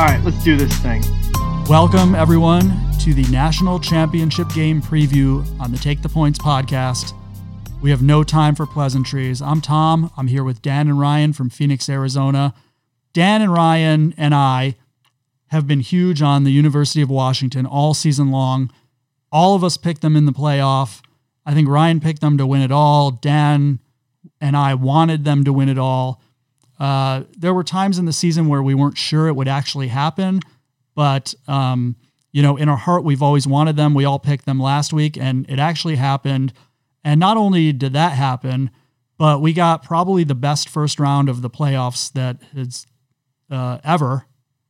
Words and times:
All 0.00 0.06
right, 0.06 0.24
let's 0.24 0.42
do 0.42 0.56
this 0.56 0.74
thing. 0.78 1.02
Welcome, 1.68 2.14
everyone, 2.14 2.70
to 3.00 3.12
the 3.12 3.26
National 3.30 3.78
Championship 3.78 4.48
Game 4.54 4.80
preview 4.80 5.44
on 5.60 5.72
the 5.72 5.76
Take 5.76 6.00
the 6.00 6.08
Points 6.08 6.38
podcast. 6.38 7.12
We 7.82 7.90
have 7.90 8.00
no 8.00 8.24
time 8.24 8.54
for 8.54 8.64
pleasantries. 8.64 9.42
I'm 9.42 9.60
Tom. 9.60 10.10
I'm 10.16 10.28
here 10.28 10.42
with 10.42 10.62
Dan 10.62 10.88
and 10.88 10.98
Ryan 10.98 11.34
from 11.34 11.50
Phoenix, 11.50 11.86
Arizona. 11.90 12.54
Dan 13.12 13.42
and 13.42 13.52
Ryan 13.52 14.14
and 14.16 14.34
I 14.34 14.76
have 15.48 15.66
been 15.66 15.80
huge 15.80 16.22
on 16.22 16.44
the 16.44 16.50
University 16.50 17.02
of 17.02 17.10
Washington 17.10 17.66
all 17.66 17.92
season 17.92 18.30
long. 18.30 18.72
All 19.30 19.54
of 19.54 19.62
us 19.62 19.76
picked 19.76 20.00
them 20.00 20.16
in 20.16 20.24
the 20.24 20.32
playoff. 20.32 21.02
I 21.44 21.52
think 21.52 21.68
Ryan 21.68 22.00
picked 22.00 22.22
them 22.22 22.38
to 22.38 22.46
win 22.46 22.62
it 22.62 22.72
all. 22.72 23.10
Dan 23.10 23.80
and 24.40 24.56
I 24.56 24.72
wanted 24.72 25.26
them 25.26 25.44
to 25.44 25.52
win 25.52 25.68
it 25.68 25.78
all. 25.78 26.22
Uh, 26.80 27.24
there 27.36 27.52
were 27.52 27.62
times 27.62 27.98
in 27.98 28.06
the 28.06 28.12
season 28.12 28.48
where 28.48 28.62
we 28.62 28.74
weren't 28.74 28.96
sure 28.96 29.28
it 29.28 29.36
would 29.36 29.48
actually 29.48 29.88
happen, 29.88 30.40
but 30.94 31.34
um, 31.46 31.94
you 32.32 32.42
know, 32.42 32.56
in 32.56 32.68
our 32.68 32.76
heart, 32.76 33.04
we've 33.04 33.22
always 33.22 33.46
wanted 33.46 33.76
them. 33.76 33.92
We 33.92 34.06
all 34.06 34.18
picked 34.18 34.46
them 34.46 34.58
last 34.58 34.92
week, 34.92 35.18
and 35.18 35.48
it 35.50 35.58
actually 35.58 35.96
happened. 35.96 36.54
And 37.04 37.20
not 37.20 37.36
only 37.36 37.72
did 37.72 37.92
that 37.92 38.12
happen, 38.12 38.70
but 39.18 39.42
we 39.42 39.52
got 39.52 39.82
probably 39.82 40.24
the 40.24 40.34
best 40.34 40.68
first 40.68 40.98
round 40.98 41.28
of 41.28 41.42
the 41.42 41.50
playoffs 41.50 42.10
that 42.12 42.38
has 42.54 42.86
uh, 43.50 43.78
ever 43.84 44.26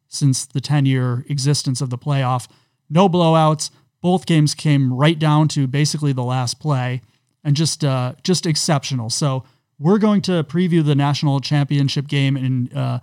since 0.09 0.45
the 0.46 0.60
10 0.60 0.87
year 0.87 1.24
existence 1.29 1.80
of 1.80 1.90
the 1.90 1.98
playoff. 1.98 2.48
No 2.88 3.09
blowouts. 3.09 3.70
Both 4.01 4.27
games 4.27 4.54
came 4.54 4.92
right 4.92 5.18
down 5.18 5.46
to 5.48 5.68
basically 5.68 6.12
the 6.12 6.24
last 6.24 6.59
play, 6.59 7.02
and 7.45 7.54
just 7.54 7.84
uh, 7.84 8.15
just 8.24 8.46
exceptional. 8.46 9.10
So 9.10 9.45
we're 9.80 9.98
going 9.98 10.20
to 10.22 10.44
preview 10.44 10.84
the 10.84 10.95
national 10.95 11.40
championship 11.40 12.06
game 12.06 12.36
in 12.36 12.70
uh, 12.76 13.00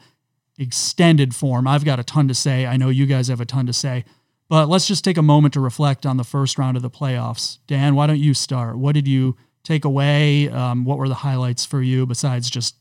extended 0.59 1.35
form. 1.35 1.67
I've 1.67 1.83
got 1.83 1.99
a 1.99 2.03
ton 2.03 2.27
to 2.27 2.35
say. 2.35 2.67
I 2.67 2.77
know 2.77 2.89
you 2.89 3.07
guys 3.07 3.27
have 3.27 3.41
a 3.41 3.45
ton 3.45 3.65
to 3.65 3.73
say. 3.73 4.05
But 4.47 4.69
let's 4.69 4.87
just 4.87 5.03
take 5.03 5.17
a 5.17 5.21
moment 5.23 5.55
to 5.55 5.59
reflect 5.59 6.05
on 6.05 6.17
the 6.17 6.23
first 6.23 6.57
round 6.57 6.77
of 6.77 6.83
the 6.83 6.89
playoffs. 6.89 7.57
Dan, 7.67 7.95
why 7.95 8.07
don't 8.07 8.19
you 8.19 8.33
start? 8.33 8.77
What 8.77 8.93
did 8.93 9.07
you 9.07 9.35
take 9.63 9.83
away? 9.83 10.49
Um, 10.49 10.85
what 10.85 10.97
were 10.97 11.09
the 11.09 11.15
highlights 11.15 11.65
for 11.65 11.81
you 11.81 12.05
besides 12.05 12.49
just 12.49 12.75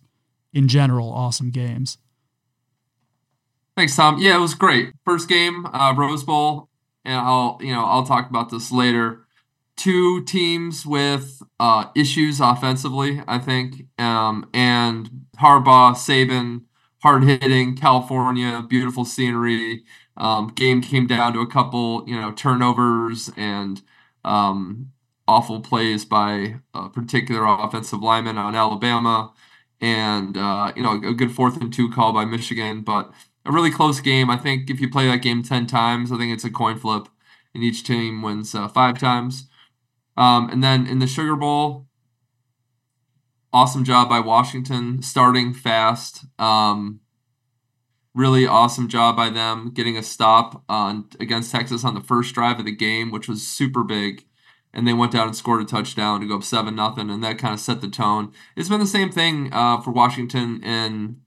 in 0.53 0.69
general 0.69 1.11
awesome 1.11 1.51
games? 1.51 1.99
Thanks, 3.77 3.97
Tom. 3.97 4.19
Yeah, 4.19 4.37
it 4.37 4.41
was 4.41 4.55
great. 4.55 4.93
First 5.05 5.29
game, 5.29 5.67
uh, 5.67 5.93
Rose 5.97 6.23
Bowl, 6.23 6.69
and 7.05 7.17
I'll 7.17 7.59
you 7.61 7.75
know 7.75 7.85
I'll 7.85 8.07
talk 8.07 8.31
about 8.31 8.51
this 8.51 8.73
later. 8.73 9.26
Two 9.77 10.25
teams 10.25 10.87
with 10.87 11.43
uh, 11.61 11.87
issues 11.95 12.41
offensively, 12.41 13.23
I 13.29 13.39
think, 13.39 13.83
um, 13.99 14.49
and 14.55 15.27
Harbaugh, 15.39 15.93
Saban, 15.95 16.63
hard 17.03 17.25
hitting, 17.25 17.77
California, 17.77 18.65
beautiful 18.67 19.05
scenery. 19.05 19.85
Um, 20.17 20.49
game 20.49 20.81
came 20.81 21.07
down 21.07 21.35
to 21.35 21.41
a 21.41 21.47
couple, 21.47 22.05
you 22.09 22.19
know, 22.19 22.33
turnovers 22.33 23.31
and 23.37 23.83
um, 24.25 24.93
awful 25.29 25.61
plays 25.61 26.07
by 26.07 26.57
a 26.73 26.89
particular 26.89 27.45
offensive 27.47 28.01
lineman 28.03 28.39
on 28.39 28.55
Alabama, 28.55 29.35
and 29.83 30.39
uh, 30.39 30.73
you 30.75 30.83
know, 30.83 30.95
a 31.07 31.13
good 31.13 31.33
fourth 31.33 31.61
and 31.61 31.71
two 31.73 31.91
call 31.91 32.13
by 32.15 32.25
Michigan, 32.25 32.81
but 32.81 33.13
a 33.45 33.53
really 33.53 33.71
close 33.71 34.01
game. 34.01 34.31
I 34.31 34.39
think 34.39 34.71
if 34.71 34.81
you 34.81 34.89
play 34.91 35.07
that 35.09 35.19
game 35.23 35.43
ten 35.43 35.67
times, 35.67 36.11
I 36.11 36.17
think 36.17 36.33
it's 36.33 36.45
a 36.45 36.51
coin 36.51 36.79
flip, 36.79 37.09
and 37.55 37.63
each 37.63 37.85
team 37.85 38.23
wins 38.23 38.55
uh, 38.55 38.69
five 38.69 38.99
times. 38.99 39.49
Um, 40.17 40.49
and 40.51 40.63
then 40.63 40.87
in 40.87 40.99
the 40.99 41.07
Sugar 41.07 41.37
Bowl, 41.37 41.87
awesome 43.53 43.85
job 43.85 44.09
by 44.09 44.21
Washington 44.21 45.03
starting 45.03 45.53
fast. 45.53 46.25
Um, 46.39 47.01
really 48.15 48.47
awesome 48.47 48.89
job 48.89 49.15
by 49.17 49.29
them 49.29 49.71
getting 49.73 49.97
a 49.97 50.03
stop 50.03 50.65
on 50.69 51.07
against 51.21 51.53
Texas 51.53 51.85
on 51.85 51.95
the 51.95 52.01
first 52.01 52.35
drive 52.35 52.59
of 52.59 52.65
the 52.65 52.75
game, 52.75 53.11
which 53.11 53.29
was 53.29 53.47
super 53.47 53.85
big. 53.85 54.25
And 54.73 54.87
they 54.87 54.93
went 54.93 55.13
down 55.13 55.29
and 55.29 55.37
scored 55.37 55.63
a 55.63 55.65
touchdown 55.65 56.21
to 56.21 56.27
go 56.27 56.37
up 56.37 56.45
seven 56.45 56.75
nothing, 56.75 57.09
and 57.09 57.25
that 57.25 57.39
kind 57.39 57.55
of 57.55 57.61
set 57.61 57.81
the 57.81 57.89
tone. 57.89 58.33
It's 58.57 58.69
been 58.69 58.81
the 58.81 58.87
same 58.87 59.11
thing 59.11 59.51
uh, 59.53 59.81
for 59.81 59.91
Washington 59.91 60.63
in 60.63 61.21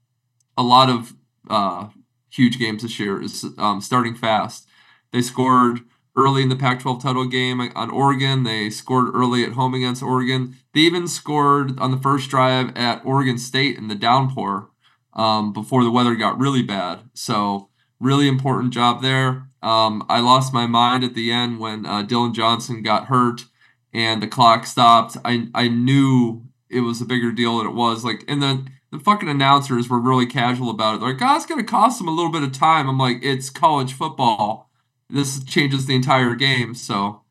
a 0.56 0.62
lot 0.62 0.88
of 0.88 1.14
uh, 1.48 1.88
huge 2.30 2.60
games 2.60 2.82
this 2.82 3.00
year. 3.00 3.20
Is 3.20 3.44
um, 3.58 3.80
starting 3.80 4.14
fast. 4.14 4.68
They 5.12 5.22
scored 5.22 5.80
early 6.20 6.42
in 6.42 6.48
the 6.48 6.56
Pac-12 6.56 7.02
title 7.02 7.26
game 7.26 7.60
on 7.60 7.90
Oregon. 7.90 8.42
They 8.42 8.70
scored 8.70 9.14
early 9.14 9.44
at 9.44 9.52
home 9.52 9.74
against 9.74 10.02
Oregon. 10.02 10.56
They 10.74 10.80
even 10.80 11.08
scored 11.08 11.78
on 11.78 11.90
the 11.90 11.96
first 11.96 12.30
drive 12.30 12.76
at 12.76 13.04
Oregon 13.04 13.38
State 13.38 13.76
in 13.78 13.88
the 13.88 13.94
downpour 13.94 14.70
um, 15.14 15.52
before 15.52 15.84
the 15.84 15.90
weather 15.90 16.14
got 16.14 16.38
really 16.38 16.62
bad. 16.62 17.00
So 17.14 17.70
really 17.98 18.28
important 18.28 18.72
job 18.72 19.02
there. 19.02 19.48
Um, 19.62 20.04
I 20.08 20.20
lost 20.20 20.54
my 20.54 20.66
mind 20.66 21.04
at 21.04 21.14
the 21.14 21.30
end 21.30 21.58
when 21.58 21.84
uh, 21.84 22.02
Dillon 22.02 22.32
Johnson 22.32 22.82
got 22.82 23.06
hurt 23.06 23.44
and 23.92 24.22
the 24.22 24.26
clock 24.26 24.66
stopped. 24.66 25.16
I 25.24 25.48
I 25.54 25.68
knew 25.68 26.46
it 26.68 26.80
was 26.80 27.00
a 27.00 27.06
bigger 27.06 27.32
deal 27.32 27.58
than 27.58 27.66
it 27.66 27.74
was. 27.74 28.04
Like, 28.04 28.24
and 28.28 28.42
the 28.42 28.66
the 28.90 28.98
fucking 28.98 29.28
announcers 29.28 29.88
were 29.88 30.00
really 30.00 30.26
casual 30.26 30.70
about 30.70 30.96
it. 30.96 31.00
They're 31.00 31.12
like, 31.12 31.22
"Oh, 31.22 31.36
it's 31.36 31.46
gonna 31.46 31.64
cost 31.64 31.98
them 31.98 32.08
a 32.08 32.12
little 32.12 32.32
bit 32.32 32.42
of 32.42 32.52
time." 32.52 32.88
I'm 32.88 32.98
like, 32.98 33.18
"It's 33.22 33.50
college 33.50 33.92
football. 33.92 34.69
This 35.12 35.42
changes 35.44 35.86
the 35.86 35.94
entire 35.94 36.34
game." 36.34 36.74
So 36.74 37.22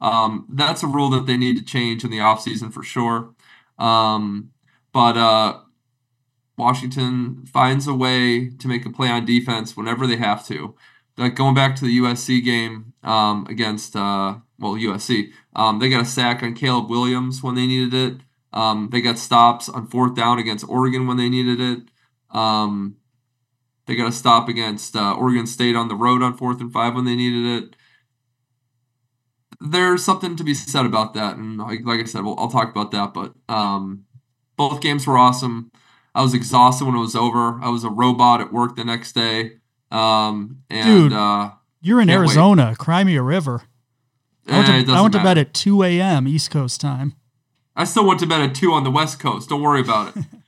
um, 0.00 0.46
that's 0.50 0.82
a 0.82 0.86
rule 0.86 1.10
that 1.10 1.26
they 1.26 1.36
need 1.36 1.56
to 1.56 1.64
change 1.64 2.04
in 2.04 2.10
the 2.10 2.18
offseason 2.18 2.72
for 2.72 2.82
sure. 2.82 3.34
Um, 3.78 4.50
but 4.92 5.16
uh, 5.16 5.60
Washington 6.56 7.44
finds 7.46 7.86
a 7.86 7.94
way 7.94 8.50
to 8.50 8.68
make 8.68 8.86
a 8.86 8.90
play 8.90 9.08
on 9.08 9.24
defense 9.24 9.76
whenever 9.76 10.06
they 10.06 10.16
have 10.16 10.46
to. 10.46 10.74
Like 11.16 11.34
going 11.34 11.54
back 11.54 11.76
to 11.76 11.84
the 11.84 11.98
USC 11.98 12.44
game 12.44 12.92
um, 13.02 13.46
against, 13.48 13.96
uh, 13.96 14.36
well, 14.58 14.74
USC, 14.74 15.30
um, 15.54 15.78
they 15.78 15.88
got 15.88 16.02
a 16.02 16.06
sack 16.06 16.42
on 16.42 16.54
Caleb 16.54 16.90
Williams 16.90 17.42
when 17.42 17.54
they 17.54 17.66
needed 17.66 17.94
it. 17.94 18.20
Um, 18.52 18.88
they 18.92 19.00
got 19.00 19.18
stops 19.18 19.68
on 19.68 19.86
fourth 19.86 20.14
down 20.14 20.38
against 20.38 20.68
Oregon 20.68 21.06
when 21.06 21.16
they 21.16 21.28
needed 21.28 21.60
it. 21.60 21.88
They 23.86 23.96
got 23.96 24.08
a 24.08 24.12
stop 24.12 24.48
against 24.48 24.96
uh, 24.96 25.14
Oregon 25.14 25.46
State 25.46 25.76
on 25.76 25.88
the 25.88 25.94
road 25.94 26.22
on 26.22 26.36
fourth 26.36 26.60
and 26.60 26.72
five 26.72 26.94
when 26.94 27.04
they 27.04 27.14
needed 27.14 27.64
it. 27.64 27.76
There's 29.60 30.04
something 30.04 30.36
to 30.36 30.44
be 30.44 30.54
said 30.54 30.84
about 30.86 31.14
that, 31.14 31.36
and 31.36 31.58
like, 31.58 31.80
like 31.84 32.00
I 32.00 32.04
said, 32.04 32.24
well, 32.24 32.34
I'll 32.38 32.50
talk 32.50 32.70
about 32.70 32.90
that. 32.92 33.14
But 33.14 33.34
um, 33.48 34.04
both 34.56 34.80
games 34.80 35.06
were 35.06 35.18
awesome. 35.18 35.70
I 36.14 36.22
was 36.22 36.34
exhausted 36.34 36.84
when 36.86 36.94
it 36.94 37.00
was 37.00 37.16
over. 37.16 37.60
I 37.62 37.68
was 37.68 37.84
a 37.84 37.90
robot 37.90 38.40
at 38.40 38.52
work 38.52 38.76
the 38.76 38.84
next 38.84 39.12
day. 39.12 39.58
Um, 39.90 40.62
and, 40.70 41.10
Dude, 41.10 41.12
uh, 41.12 41.52
you're 41.82 42.00
in 42.00 42.08
Arizona. 42.10 42.68
Wait. 42.68 42.78
Cry 42.78 43.04
me 43.04 43.16
a 43.16 43.22
river. 43.22 43.62
I 44.46 44.58
went, 44.58 44.68
eh, 44.68 44.84
to, 44.84 44.92
I 44.92 45.00
went 45.00 45.14
to 45.14 45.22
bed 45.22 45.38
at 45.38 45.54
2 45.54 45.82
a.m. 45.82 46.28
East 46.28 46.50
Coast 46.50 46.80
time. 46.80 47.14
I 47.74 47.84
still 47.84 48.06
went 48.06 48.20
to 48.20 48.26
bed 48.26 48.42
at 48.42 48.54
2 48.54 48.72
on 48.72 48.84
the 48.84 48.90
West 48.90 49.18
Coast. 49.18 49.48
Don't 49.48 49.62
worry 49.62 49.80
about 49.80 50.16
it. 50.16 50.24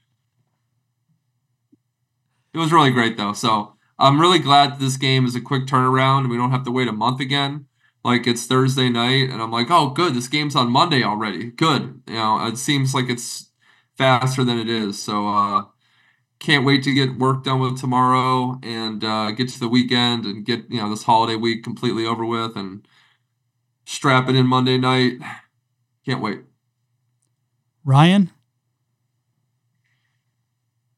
it 2.56 2.58
was 2.58 2.72
really 2.72 2.90
great, 2.90 3.18
though. 3.18 3.34
So 3.34 3.74
I'm 3.98 4.18
really 4.18 4.38
glad 4.38 4.78
this 4.78 4.96
game 4.96 5.26
is 5.26 5.36
a 5.36 5.42
quick 5.42 5.66
turnaround 5.66 6.20
and 6.20 6.30
we 6.30 6.38
don't 6.38 6.50
have 6.50 6.64
to 6.64 6.72
wait 6.72 6.88
a 6.88 6.92
month 6.92 7.20
again. 7.20 7.66
Like 8.02 8.26
it's 8.26 8.46
Thursday 8.46 8.88
night, 8.88 9.30
and 9.30 9.42
I'm 9.42 9.50
like, 9.50 9.66
oh, 9.68 9.90
good, 9.90 10.14
this 10.14 10.28
game's 10.28 10.54
on 10.54 10.70
Monday 10.70 11.02
already. 11.02 11.50
Good. 11.50 12.02
You 12.06 12.14
know, 12.14 12.46
it 12.46 12.56
seems 12.56 12.94
like 12.94 13.10
it's 13.10 13.50
faster 13.98 14.44
than 14.44 14.58
it 14.58 14.68
is. 14.68 15.02
So 15.02 15.28
uh, 15.28 15.64
can't 16.38 16.64
wait 16.64 16.84
to 16.84 16.94
get 16.94 17.18
work 17.18 17.44
done 17.44 17.60
with 17.60 17.80
tomorrow 17.80 18.60
and 18.62 19.02
uh, 19.02 19.32
get 19.32 19.48
to 19.50 19.58
the 19.60 19.68
weekend 19.68 20.24
and 20.24 20.46
get 20.46 20.70
you 20.70 20.80
know 20.80 20.88
this 20.88 21.02
holiday 21.02 21.34
week 21.34 21.64
completely 21.64 22.06
over 22.06 22.24
with 22.24 22.56
and 22.56 22.86
strap 23.84 24.28
it 24.28 24.36
in 24.36 24.46
Monday 24.46 24.78
night. 24.78 25.14
Can't 26.06 26.22
wait. 26.22 26.42
Ryan. 27.84 28.30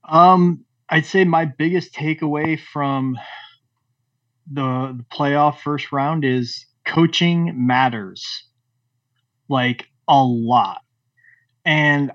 Um, 0.05 0.67
I'd 0.90 1.06
say 1.06 1.25
my 1.25 1.44
biggest 1.44 1.94
takeaway 1.94 2.58
from 2.58 3.19
the, 4.50 4.96
the 4.96 5.05
playoff 5.12 5.58
first 5.61 5.93
round 5.93 6.25
is 6.25 6.67
coaching 6.87 7.67
matters 7.67 8.44
like 9.49 9.87
a 10.08 10.23
lot. 10.23 10.81
And 11.64 12.12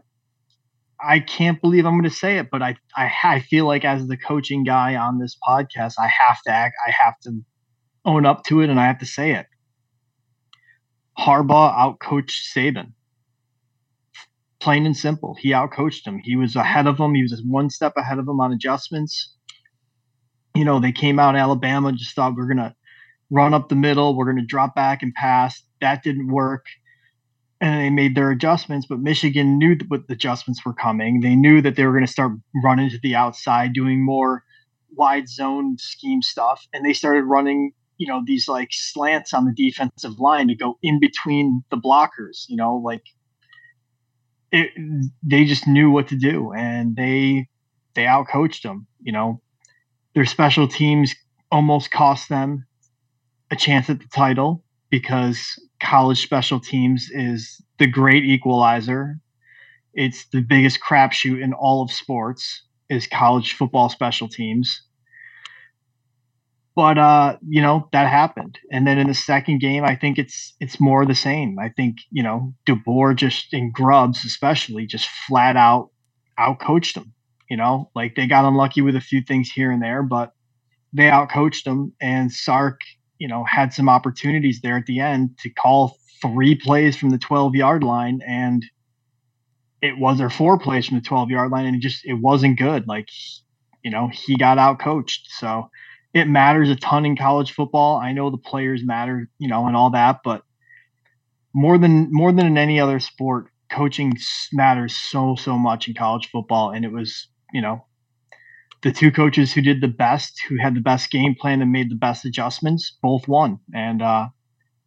I 0.99 1.19
can't 1.19 1.61
believe 1.61 1.85
I'm 1.85 1.93
going 1.93 2.09
to 2.09 2.15
say 2.15 2.37
it, 2.37 2.49
but 2.49 2.61
I, 2.61 2.75
I, 2.95 3.11
I 3.23 3.39
feel 3.41 3.67
like 3.67 3.85
as 3.85 4.07
the 4.07 4.17
coaching 4.17 4.63
guy 4.63 4.95
on 4.95 5.19
this 5.19 5.37
podcast, 5.47 5.95
I 5.99 6.07
have 6.07 6.41
to 6.43 6.51
act, 6.51 6.75
I 6.87 6.91
have 6.91 7.19
to 7.23 7.41
own 8.05 8.25
up 8.25 8.43
to 8.45 8.61
it, 8.61 8.69
and 8.69 8.79
I 8.79 8.87
have 8.87 8.99
to 8.99 9.05
say 9.05 9.33
it. 9.33 9.45
Harbaugh 11.19 11.75
outcoached 11.75 12.51
Saban. 12.55 12.93
Plain 14.63 14.85
and 14.85 14.95
simple, 14.95 15.35
he 15.39 15.51
outcoached 15.51 16.07
him. 16.07 16.21
He 16.23 16.37
was 16.37 16.55
ahead 16.55 16.87
of 16.87 16.97
him. 16.97 17.13
He 17.13 17.21
was 17.21 17.43
one 17.45 17.69
step 17.69 17.93
ahead 17.97 18.17
of 18.17 18.27
him 18.27 18.39
on 18.39 18.53
adjustments. 18.53 19.35
You 20.55 20.63
know, 20.63 20.79
they 20.79 20.93
came 20.93 21.19
out 21.19 21.35
Alabama, 21.35 21.91
just 21.91 22.15
thought 22.15 22.35
we're 22.35 22.47
gonna 22.47 22.73
run 23.29 23.53
up 23.53 23.67
the 23.67 23.75
middle, 23.75 24.15
we're 24.15 24.31
gonna 24.31 24.45
drop 24.45 24.73
back 24.73 25.03
and 25.03 25.13
pass. 25.13 25.61
That 25.81 26.01
didn't 26.01 26.31
work 26.31 26.65
and 27.63 27.81
they 27.81 27.89
made 27.89 28.13
their 28.15 28.29
adjustments. 28.29 28.85
But 28.87 28.99
Michigan 28.99 29.57
knew 29.57 29.77
what 29.87 30.07
the 30.07 30.13
adjustments 30.13 30.65
were 30.65 30.73
coming. 30.73 31.21
They 31.21 31.35
knew 31.35 31.61
that 31.61 31.77
they 31.77 31.85
were 31.85 31.93
going 31.93 32.05
to 32.05 32.11
start 32.11 32.33
running 32.61 32.89
to 32.89 32.99
the 33.01 33.15
outside, 33.15 33.73
doing 33.73 34.03
more 34.03 34.43
wide 34.95 35.29
zone 35.29 35.77
scheme 35.79 36.21
stuff, 36.21 36.67
and 36.73 36.85
they 36.85 36.93
started 36.93 37.23
running, 37.23 37.71
you 37.97 38.07
know, 38.07 38.21
these 38.25 38.49
like 38.49 38.67
slants 38.71 39.33
on 39.33 39.45
the 39.45 39.53
defensive 39.53 40.19
line 40.19 40.49
to 40.49 40.55
go 40.55 40.77
in 40.83 40.99
between 40.99 41.63
the 41.71 41.77
blockers. 41.77 42.45
You 42.49 42.57
know, 42.57 42.75
like 42.75 43.03
it, 44.53 44.71
they 45.23 45.45
just 45.45 45.67
knew 45.67 45.91
what 45.91 46.09
to 46.09 46.17
do, 46.17 46.53
and 46.53 46.95
they 46.97 47.47
they 47.95 48.05
outcoached 48.05 48.63
them. 48.63 48.87
You 49.01 49.13
know, 49.13 49.41
their 50.15 50.25
special 50.25 50.67
teams 50.67 51.15
almost 51.51 51.91
cost 51.91 52.29
them 52.29 52.65
a 53.51 53.55
chance 53.55 53.89
at 53.89 53.99
the 53.99 54.07
title 54.07 54.63
because 54.89 55.39
college 55.81 56.21
special 56.21 56.59
teams 56.59 57.09
is 57.11 57.61
the 57.79 57.87
great 57.87 58.25
equalizer. 58.25 59.19
It's 59.93 60.27
the 60.29 60.41
biggest 60.41 60.79
crapshoot 60.81 61.41
in 61.41 61.53
all 61.53 61.83
of 61.83 61.91
sports 61.91 62.63
is 62.89 63.07
college 63.07 63.53
football 63.53 63.89
special 63.89 64.27
teams. 64.29 64.83
But 66.75 66.97
uh, 66.97 67.37
you 67.47 67.61
know, 67.61 67.87
that 67.91 68.09
happened. 68.09 68.57
And 68.71 68.87
then 68.87 68.97
in 68.97 69.07
the 69.07 69.13
second 69.13 69.59
game, 69.59 69.83
I 69.83 69.95
think 69.95 70.17
it's 70.17 70.55
it's 70.59 70.79
more 70.79 71.05
the 71.05 71.15
same. 71.15 71.59
I 71.59 71.69
think, 71.69 71.97
you 72.11 72.23
know, 72.23 72.53
DeBoer 72.67 73.15
just 73.15 73.53
in 73.53 73.71
Grubs 73.71 74.25
especially 74.25 74.87
just 74.87 75.07
flat 75.27 75.55
out 75.55 75.89
outcoached 76.39 76.95
them. 76.95 77.13
You 77.49 77.57
know, 77.57 77.91
like 77.95 78.15
they 78.15 78.25
got 78.25 78.45
unlucky 78.45 78.81
with 78.81 78.95
a 78.95 79.01
few 79.01 79.21
things 79.21 79.51
here 79.51 79.71
and 79.71 79.81
there, 79.83 80.01
but 80.01 80.31
they 80.93 81.05
outcoached 81.05 81.63
them 81.63 81.93
and 82.01 82.31
Sark, 82.31 82.79
you 83.19 83.27
know, 83.27 83.43
had 83.43 83.73
some 83.73 83.89
opportunities 83.89 84.61
there 84.61 84.77
at 84.77 84.85
the 84.85 84.99
end 84.99 85.37
to 85.39 85.49
call 85.49 85.97
three 86.21 86.55
plays 86.55 86.95
from 86.95 87.09
the 87.09 87.17
12 87.17 87.55
yard 87.55 87.83
line 87.83 88.19
and 88.25 88.63
it 89.81 89.97
was 89.97 90.21
or 90.21 90.29
four 90.29 90.57
plays 90.57 90.87
from 90.87 90.97
the 90.97 91.03
12 91.03 91.29
yard 91.29 91.51
line 91.51 91.65
and 91.65 91.75
it 91.75 91.81
just 91.81 92.05
it 92.05 92.13
wasn't 92.13 92.57
good 92.57 92.87
like 92.87 93.09
you 93.83 93.91
know 93.91 94.09
he 94.11 94.37
got 94.37 94.57
out 94.57 94.79
coached 94.79 95.27
so 95.37 95.69
it 96.13 96.27
matters 96.27 96.69
a 96.69 96.75
ton 96.75 97.05
in 97.05 97.17
college 97.17 97.53
football. 97.53 97.97
I 97.97 98.11
know 98.11 98.29
the 98.29 98.37
players 98.37 98.83
matter 98.83 99.29
you 99.39 99.47
know 99.47 99.67
and 99.67 99.75
all 99.75 99.91
that 99.91 100.19
but 100.23 100.43
more 101.53 101.77
than 101.77 102.07
more 102.11 102.31
than 102.31 102.45
in 102.45 102.57
any 102.57 102.79
other 102.79 102.99
sport 102.99 103.47
coaching 103.71 104.13
matters 104.51 104.95
so 104.95 105.35
so 105.35 105.57
much 105.57 105.87
in 105.87 105.93
college 105.93 106.29
football. 106.29 106.71
And 106.71 106.85
it 106.85 106.91
was 106.91 107.27
you 107.53 107.61
know 107.61 107.85
the 108.81 108.91
two 108.91 109.11
coaches 109.11 109.53
who 109.53 109.61
did 109.61 109.81
the 109.81 109.87
best 109.87 110.41
who 110.47 110.57
had 110.57 110.75
the 110.75 110.81
best 110.81 111.09
game 111.09 111.35
plan 111.35 111.61
and 111.61 111.71
made 111.71 111.89
the 111.89 111.95
best 111.95 112.25
adjustments 112.25 112.97
both 113.01 113.27
won. 113.27 113.59
And 113.73 114.01
uh 114.01 114.27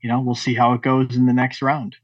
you 0.03 0.09
know 0.09 0.21
we'll 0.21 0.35
see 0.35 0.55
how 0.55 0.73
it 0.75 0.83
goes 0.83 1.17
in 1.17 1.27
the 1.27 1.33
next 1.33 1.63
round. 1.63 1.97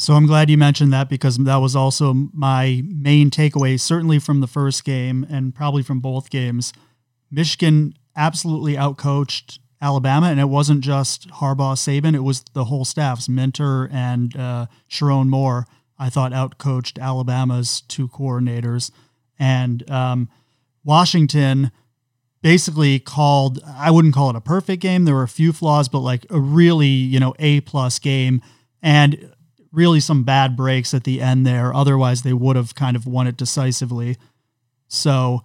So 0.00 0.14
I'm 0.14 0.26
glad 0.26 0.48
you 0.48 0.56
mentioned 0.56 0.94
that 0.94 1.10
because 1.10 1.36
that 1.36 1.56
was 1.56 1.76
also 1.76 2.14
my 2.32 2.82
main 2.86 3.28
takeaway, 3.28 3.78
certainly 3.78 4.18
from 4.18 4.40
the 4.40 4.46
first 4.46 4.82
game 4.82 5.26
and 5.28 5.54
probably 5.54 5.82
from 5.82 6.00
both 6.00 6.30
games. 6.30 6.72
Michigan 7.30 7.94
absolutely 8.16 8.74
outcoached 8.74 9.58
Alabama, 9.82 10.26
and 10.26 10.38
it 10.38 10.48
wasn't 10.48 10.82
just 10.82 11.28
Harbaugh, 11.28 11.74
Saban; 11.74 12.14
it 12.14 12.20
was 12.20 12.42
the 12.52 12.64
whole 12.64 12.84
staffs. 12.84 13.28
Minter 13.28 13.88
and 13.92 14.36
uh, 14.36 14.66
Sherrone 14.90 15.28
Moore, 15.28 15.66
I 15.98 16.10
thought, 16.10 16.32
outcoached 16.32 17.00
Alabama's 17.00 17.82
two 17.82 18.08
coordinators, 18.08 18.90
and 19.38 19.88
um, 19.90 20.28
Washington 20.84 21.70
basically 22.42 22.98
called. 22.98 23.60
I 23.66 23.90
wouldn't 23.90 24.14
call 24.14 24.30
it 24.30 24.36
a 24.36 24.40
perfect 24.40 24.82
game. 24.82 25.04
There 25.04 25.14
were 25.14 25.22
a 25.22 25.28
few 25.28 25.52
flaws, 25.52 25.88
but 25.88 26.00
like 26.00 26.26
a 26.28 26.38
really 26.38 26.86
you 26.86 27.18
know 27.18 27.34
a 27.38 27.62
plus 27.62 27.98
game, 27.98 28.42
and 28.82 29.34
really 29.72 30.00
some 30.00 30.24
bad 30.24 30.56
breaks 30.56 30.92
at 30.92 31.04
the 31.04 31.22
end 31.22 31.46
there. 31.46 31.74
Otherwise, 31.74 32.22
they 32.22 32.32
would 32.34 32.56
have 32.56 32.74
kind 32.74 32.96
of 32.96 33.06
won 33.06 33.26
it 33.26 33.36
decisively. 33.36 34.18
So 34.88 35.42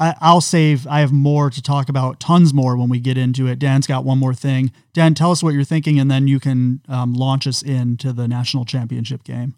I, 0.00 0.32
will 0.32 0.40
save. 0.40 0.86
I 0.86 1.00
have 1.00 1.12
more 1.12 1.50
to 1.50 1.62
talk 1.62 1.90
about, 1.90 2.20
tons 2.20 2.54
more 2.54 2.76
when 2.76 2.88
we 2.88 2.98
get 2.98 3.18
into 3.18 3.46
it. 3.46 3.58
Dan's 3.58 3.86
got 3.86 4.02
one 4.02 4.18
more 4.18 4.32
thing. 4.32 4.72
Dan, 4.94 5.14
tell 5.14 5.30
us 5.30 5.42
what 5.42 5.52
you're 5.52 5.62
thinking, 5.62 6.00
and 6.00 6.10
then 6.10 6.26
you 6.26 6.40
can 6.40 6.80
um, 6.88 7.12
launch 7.12 7.46
us 7.46 7.62
into 7.62 8.12
the 8.12 8.26
national 8.26 8.64
championship 8.64 9.24
game. 9.24 9.54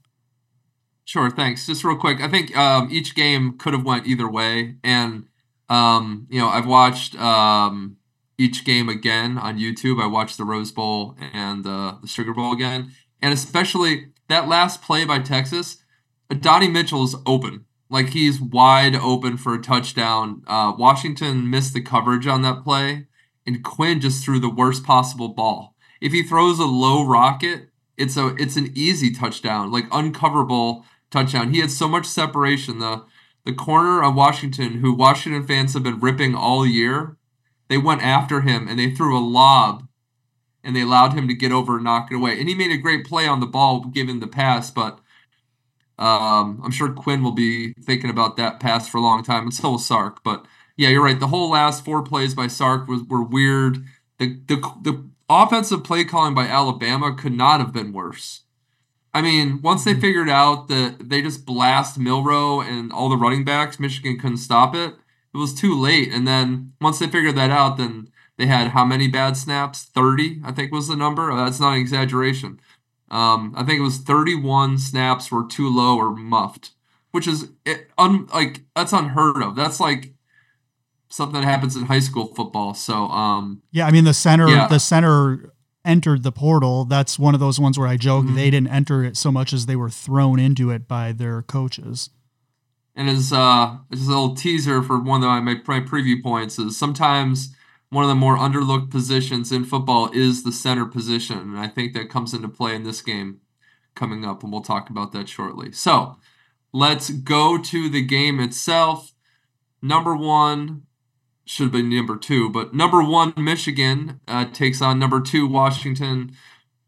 Sure, 1.05 1.31
thanks. 1.31 1.67
Just 1.67 1.85
real 1.85 1.97
quick, 1.97 2.21
I 2.21 2.29
think 2.29 2.57
um, 2.57 2.89
each 2.91 3.15
game 3.15 3.57
could 3.57 3.73
have 3.73 3.85
went 3.85 4.07
either 4.07 4.29
way, 4.29 4.77
and 4.83 5.27
um, 5.69 6.27
you 6.29 6.41
know, 6.41 6.49
I've 6.49 6.67
watched 6.67 7.15
um, 7.21 7.97
each 8.37 8.65
game 8.65 8.89
again 8.89 9.39
on 9.39 9.59
YouTube. 9.59 10.03
I 10.03 10.07
watched 10.07 10.39
the 10.39 10.45
Rose 10.45 10.73
Bowl 10.73 11.17
and 11.33 11.67
uh, 11.67 11.97
the 12.03 12.09
Sugar 12.09 12.35
Bowl 12.35 12.53
again, 12.53 12.93
and 13.21 13.33
especially 13.33 14.09
that 14.29 14.49
last 14.49 14.83
play 14.83 15.05
by 15.05 15.21
Texas, 15.21 15.79
Donnie 16.41 16.69
Mitchell's 16.69 17.17
open. 17.27 17.67
Like 17.93 18.09
he's 18.09 18.41
wide 18.41 18.97
open 18.97 19.37
for 19.37 19.53
a 19.53 19.61
touchdown. 19.61 20.43
Uh, 20.47 20.73
Washington 20.79 21.51
missed 21.51 21.75
the 21.75 21.83
coverage 21.83 22.27
on 22.27 22.41
that 22.41 22.65
play, 22.65 23.07
and 23.47 23.63
Quinn 23.63 24.01
just 24.01 24.25
threw 24.25 24.41
the 24.41 24.49
worst 24.49 24.83
possible 24.83 25.29
ball. 25.29 25.77
If 26.01 26.13
he 26.13 26.23
throws 26.23 26.59
a 26.59 26.65
low 26.65 27.07
rocket, 27.07 27.69
it's 27.99 28.17
a 28.17 28.35
it's 28.37 28.57
an 28.57 28.73
easy 28.75 29.13
touchdown, 29.13 29.71
like 29.71 29.91
uncoverable 29.91 30.87
touchdown. 31.11 31.53
He 31.53 31.61
had 31.61 31.71
so 31.71 31.87
much 31.87 32.07
separation. 32.07 32.79
The 32.79 33.05
the 33.45 33.53
corner 33.53 34.03
of 34.03 34.15
Washington, 34.15 34.79
who 34.79 34.95
Washington 34.95 35.47
fans 35.47 35.75
have 35.75 35.83
been 35.83 36.01
ripping 36.01 36.35
all 36.35 36.65
year, 36.65 37.19
they 37.69 37.77
went 37.77 38.03
after 38.03 38.41
him 38.41 38.69
and 38.69 38.79
they 38.79 38.91
threw 38.91 39.19
a 39.19 39.21
lob 39.21 39.87
and 40.65 40.75
they 40.75 40.81
allowed 40.81 41.13
him 41.13 41.29
to 41.29 41.35
get 41.35 41.53
over 41.53 41.75
and 41.75 41.85
knock 41.85 42.11
it 42.11 42.15
away. 42.15 42.41
And 42.41 42.49
he 42.49 42.55
made 42.55 42.71
a 42.71 42.79
great 42.79 43.05
play 43.05 43.27
on 43.27 43.41
the 43.41 43.47
ball 43.47 43.85
given 43.85 44.21
the 44.21 44.27
pass, 44.27 44.71
but 44.71 45.01
um, 46.03 46.61
I'm 46.65 46.71
sure 46.71 46.93
Quinn 46.93 47.23
will 47.23 47.33
be 47.33 47.75
thinking 47.75 48.11
about 48.11 48.37
that 48.37 48.61
pass 48.61 48.89
for 48.89 48.99
a 48.99 49.03
long 49.03 49.23
time, 49.23 49.45
and 49.45 49.55
so 49.55 49.71
will 49.71 49.79
Sark. 49.79 50.23
But 50.25 50.47
yeah, 50.77 50.89
you're 50.89 51.05
right. 51.05 51.19
The 51.19 51.29
whole 51.29 51.51
last 51.51 51.85
four 51.85 52.03
plays 52.03 52.35
by 52.35 52.49
Sark 52.49 52.89
was 52.89 53.03
were 53.05 53.23
weird. 53.23 53.85
The 54.19 54.41
the 54.47 54.57
the 54.83 55.09
offensive 55.29 55.85
play 55.85 56.05
calling 56.05 56.35
by 56.35 56.47
Alabama 56.47 57.15
could 57.15 57.33
not 57.33 57.61
have 57.61 57.73
been 57.73 57.93
worse. 57.93 58.43
I 59.15 59.21
mean, 59.21 59.61
once 59.63 59.85
they 59.85 59.93
mm-hmm. 59.93 60.01
figured 60.01 60.31
out 60.31 60.69
that 60.69 61.09
they 61.09 61.23
just 61.23 61.45
blast 61.45 61.99
Milroe 61.99 62.61
and 62.61 62.93
all 62.93 63.09
the 63.09 63.17
running 63.17 63.45
backs, 63.45 63.79
Michigan 63.79 64.19
couldn't 64.19 64.39
stop 64.39 64.75
it. 64.75 64.95
It 65.35 65.39
was 65.39 65.55
too 65.55 65.79
late. 65.79 66.11
And 66.13 66.27
then 66.27 66.73
once 66.81 66.99
they 66.99 67.07
figured 67.07 67.37
that 67.37 67.51
out, 67.51 67.77
then 67.77 68.09
they 68.39 68.47
had 68.47 68.69
how 68.69 68.85
many 68.85 69.09
bad 69.09 69.37
snaps? 69.37 69.85
30, 69.85 70.41
I 70.45 70.53
think 70.53 70.73
was 70.73 70.89
the 70.89 70.97
number. 70.97 71.35
That's 71.35 71.61
not 71.61 71.75
an 71.75 71.81
exaggeration. 71.81 72.61
Um, 73.13 73.53
I 73.55 73.63
think 73.63 73.79
it 73.79 73.83
was 73.83 73.99
31 73.99 74.79
snaps 74.79 75.31
were 75.31 75.47
too 75.47 75.69
low 75.69 75.99
or 75.99 76.17
muffed, 76.17 76.71
which 77.11 77.29
is 77.29 77.51
it, 77.67 77.91
un, 77.99 78.27
like 78.33 78.63
that's 78.75 78.95
unheard 78.95 79.43
of. 79.43 79.55
That's 79.55 79.79
like 79.79 80.15
something 81.11 81.43
that 81.43 81.47
happens 81.47 81.77
in 81.77 81.85
high 81.85 82.01
school 82.01 82.27
football. 82.27 82.73
So 82.73 83.09
um, 83.09 83.63
yeah, 83.71 83.87
I 83.87 83.91
mean 83.91 84.05
the 84.05 84.15
center 84.15 84.49
yeah. 84.49 84.67
the 84.67 84.81
center 84.81 85.53
entered 85.85 86.23
the 86.23 86.33
portal. 86.33 86.87
That's 86.87 87.19
one 87.19 87.35
of 87.35 87.41
those 87.41 87.61
ones 87.61 87.79
where 87.79 87.87
I 87.87 87.99
joke 87.99 88.25
mm-hmm. 88.25 88.35
they 88.35 88.51
didn't 88.51 88.69
enter 88.69 89.05
it 89.05 89.19
so 89.19 89.31
much 89.31 89.53
as 89.53 89.67
they 89.67 89.77
were 89.77 89.91
thrown 89.91 90.39
into 90.39 90.71
it 90.71 90.89
by 90.89 91.13
their 91.13 91.43
coaches. 91.43 92.09
And 92.97 93.11
as 93.11 93.31
uh, 93.31 93.77
as 93.93 94.07
a 94.07 94.09
little 94.09 94.35
teaser 94.35 94.83
for 94.83 94.99
one 94.99 95.23
of 95.23 95.29
my, 95.45 95.55
my 95.55 95.81
preview 95.81 96.23
points 96.23 96.59
is 96.59 96.79
sometimes 96.79 97.55
one 97.93 98.05
of 98.05 98.09
the 98.09 98.15
more 98.15 98.39
underlooked 98.39 98.91
positions 98.91 99.53
in 99.53 99.67
football 99.67 100.11
is 100.15 100.45
the 100.45 100.51
center 100.51 100.87
position. 100.87 101.39
And 101.39 101.59
I 101.59 101.69
think 101.69 101.93
that 101.93 102.09
comes 102.09 102.33
into 102.33 102.49
play 102.49 102.75
in 102.75 102.85
this 102.85 103.03
game 103.03 103.41
coming 103.95 104.25
up, 104.25 104.43
and 104.43 104.51
we'll 104.51 104.63
talk 104.63 104.89
about 104.89 105.13
that 105.13 105.29
shortly. 105.29 105.73
So 105.73 106.17
let's 106.73 107.11
go 107.11 107.59
to 107.59 107.91
the 107.91 108.01
game 108.01 108.41
itself. 108.41 109.13
Number 109.83 110.17
one 110.17 110.85
should 111.45 111.71
be 111.71 111.83
number 111.83 112.17
two, 112.17 112.49
but 112.49 112.73
number 112.73 113.03
one, 113.03 113.35
Michigan 113.37 114.21
uh, 114.27 114.47
takes 114.47 114.81
on 114.81 114.99
number 114.99 115.21
two, 115.21 115.47
Washington. 115.47 116.33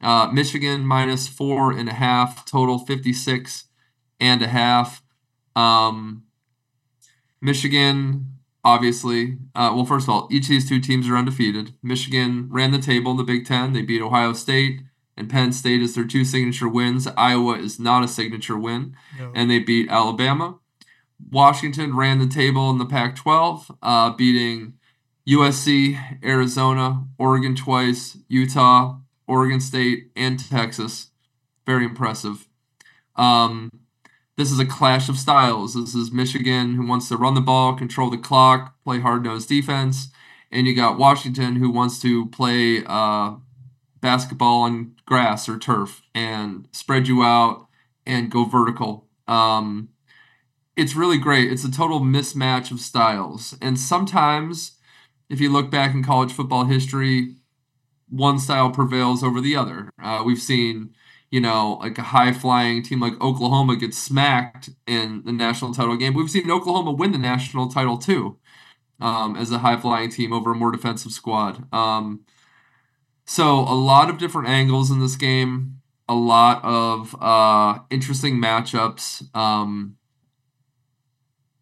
Uh, 0.00 0.30
Michigan 0.32 0.86
minus 0.86 1.28
four 1.28 1.70
and 1.70 1.90
a 1.90 1.94
half, 1.94 2.46
total 2.46 2.78
56 2.78 3.66
and 4.20 4.40
a 4.40 4.48
half. 4.48 5.02
Um, 5.54 6.22
Michigan 7.42 8.33
obviously. 8.64 9.38
Uh, 9.54 9.72
well, 9.74 9.84
first 9.84 10.04
of 10.04 10.10
all, 10.10 10.28
each 10.30 10.44
of 10.44 10.48
these 10.48 10.68
two 10.68 10.80
teams 10.80 11.08
are 11.08 11.16
undefeated. 11.16 11.74
Michigan 11.82 12.48
ran 12.50 12.72
the 12.72 12.78
table 12.78 13.10
in 13.10 13.16
the 13.16 13.24
Big 13.24 13.46
Ten. 13.46 13.72
They 13.72 13.82
beat 13.82 14.02
Ohio 14.02 14.32
State, 14.32 14.80
and 15.16 15.30
Penn 15.30 15.52
State 15.52 15.82
is 15.82 15.94
their 15.94 16.06
two 16.06 16.24
signature 16.24 16.68
wins. 16.68 17.06
Iowa 17.16 17.58
is 17.58 17.78
not 17.78 18.02
a 18.02 18.08
signature 18.08 18.58
win, 18.58 18.96
no. 19.18 19.32
and 19.34 19.50
they 19.50 19.58
beat 19.58 19.90
Alabama. 19.90 20.58
Washington 21.30 21.96
ran 21.96 22.18
the 22.18 22.26
table 22.26 22.70
in 22.70 22.78
the 22.78 22.86
Pac 22.86 23.16
12, 23.16 23.70
uh, 23.82 24.10
beating 24.10 24.74
USC, 25.28 26.22
Arizona, 26.24 27.04
Oregon 27.18 27.54
twice, 27.54 28.18
Utah, 28.28 28.98
Oregon 29.26 29.60
State, 29.60 30.10
and 30.16 30.38
Texas. 30.38 31.10
Very 31.66 31.84
impressive. 31.84 32.46
Um, 33.16 33.70
this 34.36 34.50
is 34.50 34.58
a 34.58 34.66
clash 34.66 35.08
of 35.08 35.18
styles. 35.18 35.74
This 35.74 35.94
is 35.94 36.12
Michigan 36.12 36.74
who 36.74 36.86
wants 36.86 37.08
to 37.08 37.16
run 37.16 37.34
the 37.34 37.40
ball, 37.40 37.74
control 37.74 38.10
the 38.10 38.18
clock, 38.18 38.74
play 38.84 39.00
hard 39.00 39.24
nosed 39.24 39.48
defense, 39.48 40.08
and 40.50 40.66
you 40.66 40.74
got 40.74 40.98
Washington 40.98 41.56
who 41.56 41.70
wants 41.70 42.00
to 42.02 42.26
play 42.26 42.82
uh, 42.86 43.34
basketball 44.00 44.62
on 44.62 44.94
grass 45.06 45.48
or 45.48 45.58
turf 45.58 46.02
and 46.14 46.68
spread 46.72 47.08
you 47.08 47.22
out 47.22 47.66
and 48.06 48.30
go 48.30 48.44
vertical. 48.44 49.06
Um, 49.26 49.88
it's 50.76 50.96
really 50.96 51.18
great. 51.18 51.52
It's 51.52 51.64
a 51.64 51.70
total 51.70 52.00
mismatch 52.00 52.70
of 52.70 52.80
styles. 52.80 53.56
And 53.62 53.78
sometimes, 53.78 54.72
if 55.30 55.40
you 55.40 55.50
look 55.50 55.70
back 55.70 55.94
in 55.94 56.02
college 56.02 56.32
football 56.32 56.64
history, 56.64 57.36
one 58.08 58.38
style 58.38 58.70
prevails 58.70 59.22
over 59.22 59.40
the 59.40 59.56
other. 59.56 59.90
Uh, 60.02 60.22
we've 60.24 60.42
seen, 60.42 60.94
you 61.30 61.40
know, 61.40 61.78
like 61.80 61.98
a 61.98 62.02
high 62.02 62.32
flying 62.32 62.82
team 62.82 63.00
like 63.00 63.20
Oklahoma 63.20 63.76
gets 63.76 63.98
smacked 63.98 64.70
in 64.86 65.22
the 65.24 65.32
national 65.32 65.74
title 65.74 65.96
game. 65.96 66.14
We've 66.14 66.30
seen 66.30 66.50
Oklahoma 66.50 66.92
win 66.92 67.12
the 67.12 67.18
national 67.18 67.68
title 67.68 67.98
too, 67.98 68.38
um, 69.00 69.36
as 69.36 69.50
a 69.50 69.58
high 69.58 69.76
flying 69.76 70.10
team 70.10 70.32
over 70.32 70.52
a 70.52 70.54
more 70.54 70.70
defensive 70.70 71.12
squad. 71.12 71.66
Um, 71.72 72.20
so 73.26 73.60
a 73.60 73.74
lot 73.74 74.10
of 74.10 74.18
different 74.18 74.48
angles 74.48 74.90
in 74.90 75.00
this 75.00 75.16
game, 75.16 75.80
a 76.08 76.14
lot 76.14 76.62
of 76.62 77.16
uh, 77.20 77.80
interesting 77.90 78.36
matchups. 78.36 79.34
Um, 79.34 79.96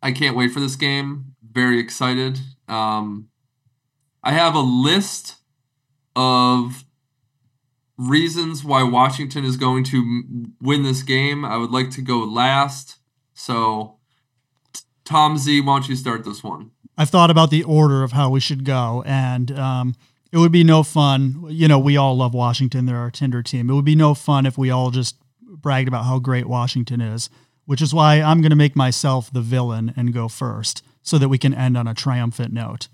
I 0.02 0.12
can't 0.12 0.37
wait 0.37 0.50
for 0.50 0.61
this 0.61 0.76
game. 0.76 1.37
Very 1.52 1.78
excited. 1.78 2.40
Um, 2.66 3.28
I 4.25 4.33
have 4.33 4.54
a 4.54 4.61
list 4.61 5.37
of 6.16 6.85
reasons 7.96 8.64
why 8.64 8.82
Washington 8.82 9.44
is 9.44 9.56
going 9.56 9.84
to 9.84 10.25
win 10.61 10.82
this 10.82 11.02
game. 11.02 11.44
I 11.44 11.56
would 11.56 11.70
like 11.70 11.90
to 11.90 12.02
go 12.02 12.18
last. 12.18 12.96
So, 13.34 13.96
Tom 15.04 15.38
Z, 15.38 15.61
why 15.61 15.78
don't 15.78 15.88
you 15.88 15.96
start 15.96 16.25
this 16.25 16.42
one? 16.42 16.70
I've 16.96 17.11
thought 17.11 17.30
about 17.30 17.50
the 17.50 17.64
order 17.64 18.02
of 18.02 18.12
how 18.12 18.30
we 18.30 18.40
should 18.40 18.64
go, 18.64 19.02
and 19.06 19.50
um, 19.58 19.94
it 20.30 20.38
would 20.38 20.52
be 20.52 20.64
no 20.64 20.82
fun. 20.82 21.44
You 21.49 21.68
know, 21.68 21.78
we 21.78 21.96
all 21.96 22.16
love 22.16 22.34
Washington; 22.34 22.87
they're 22.87 22.96
our 22.96 23.11
Tinder 23.11 23.42
team. 23.42 23.70
It 23.70 23.75
would 23.75 23.84
be 23.84 23.94
no 23.94 24.14
fun 24.14 24.46
if 24.46 24.58
we 24.58 24.70
all 24.70 24.90
just 24.90 25.16
bragged 25.40 25.88
about 25.88 26.04
how 26.04 26.18
great 26.18 26.46
Washington 26.46 27.00
is, 27.00 27.30
which 27.64 27.80
is 27.80 27.94
why 27.94 28.20
I'm 28.20 28.40
going 28.40 28.50
to 28.50 28.56
make 28.56 28.76
myself 28.76 29.32
the 29.32 29.40
villain 29.40 29.92
and 29.96 30.12
go 30.12 30.28
first, 30.28 30.84
so 31.02 31.18
that 31.18 31.28
we 31.28 31.38
can 31.38 31.54
end 31.54 31.78
on 31.78 31.88
a 31.88 31.94
triumphant 31.94 32.52
note 32.52 32.88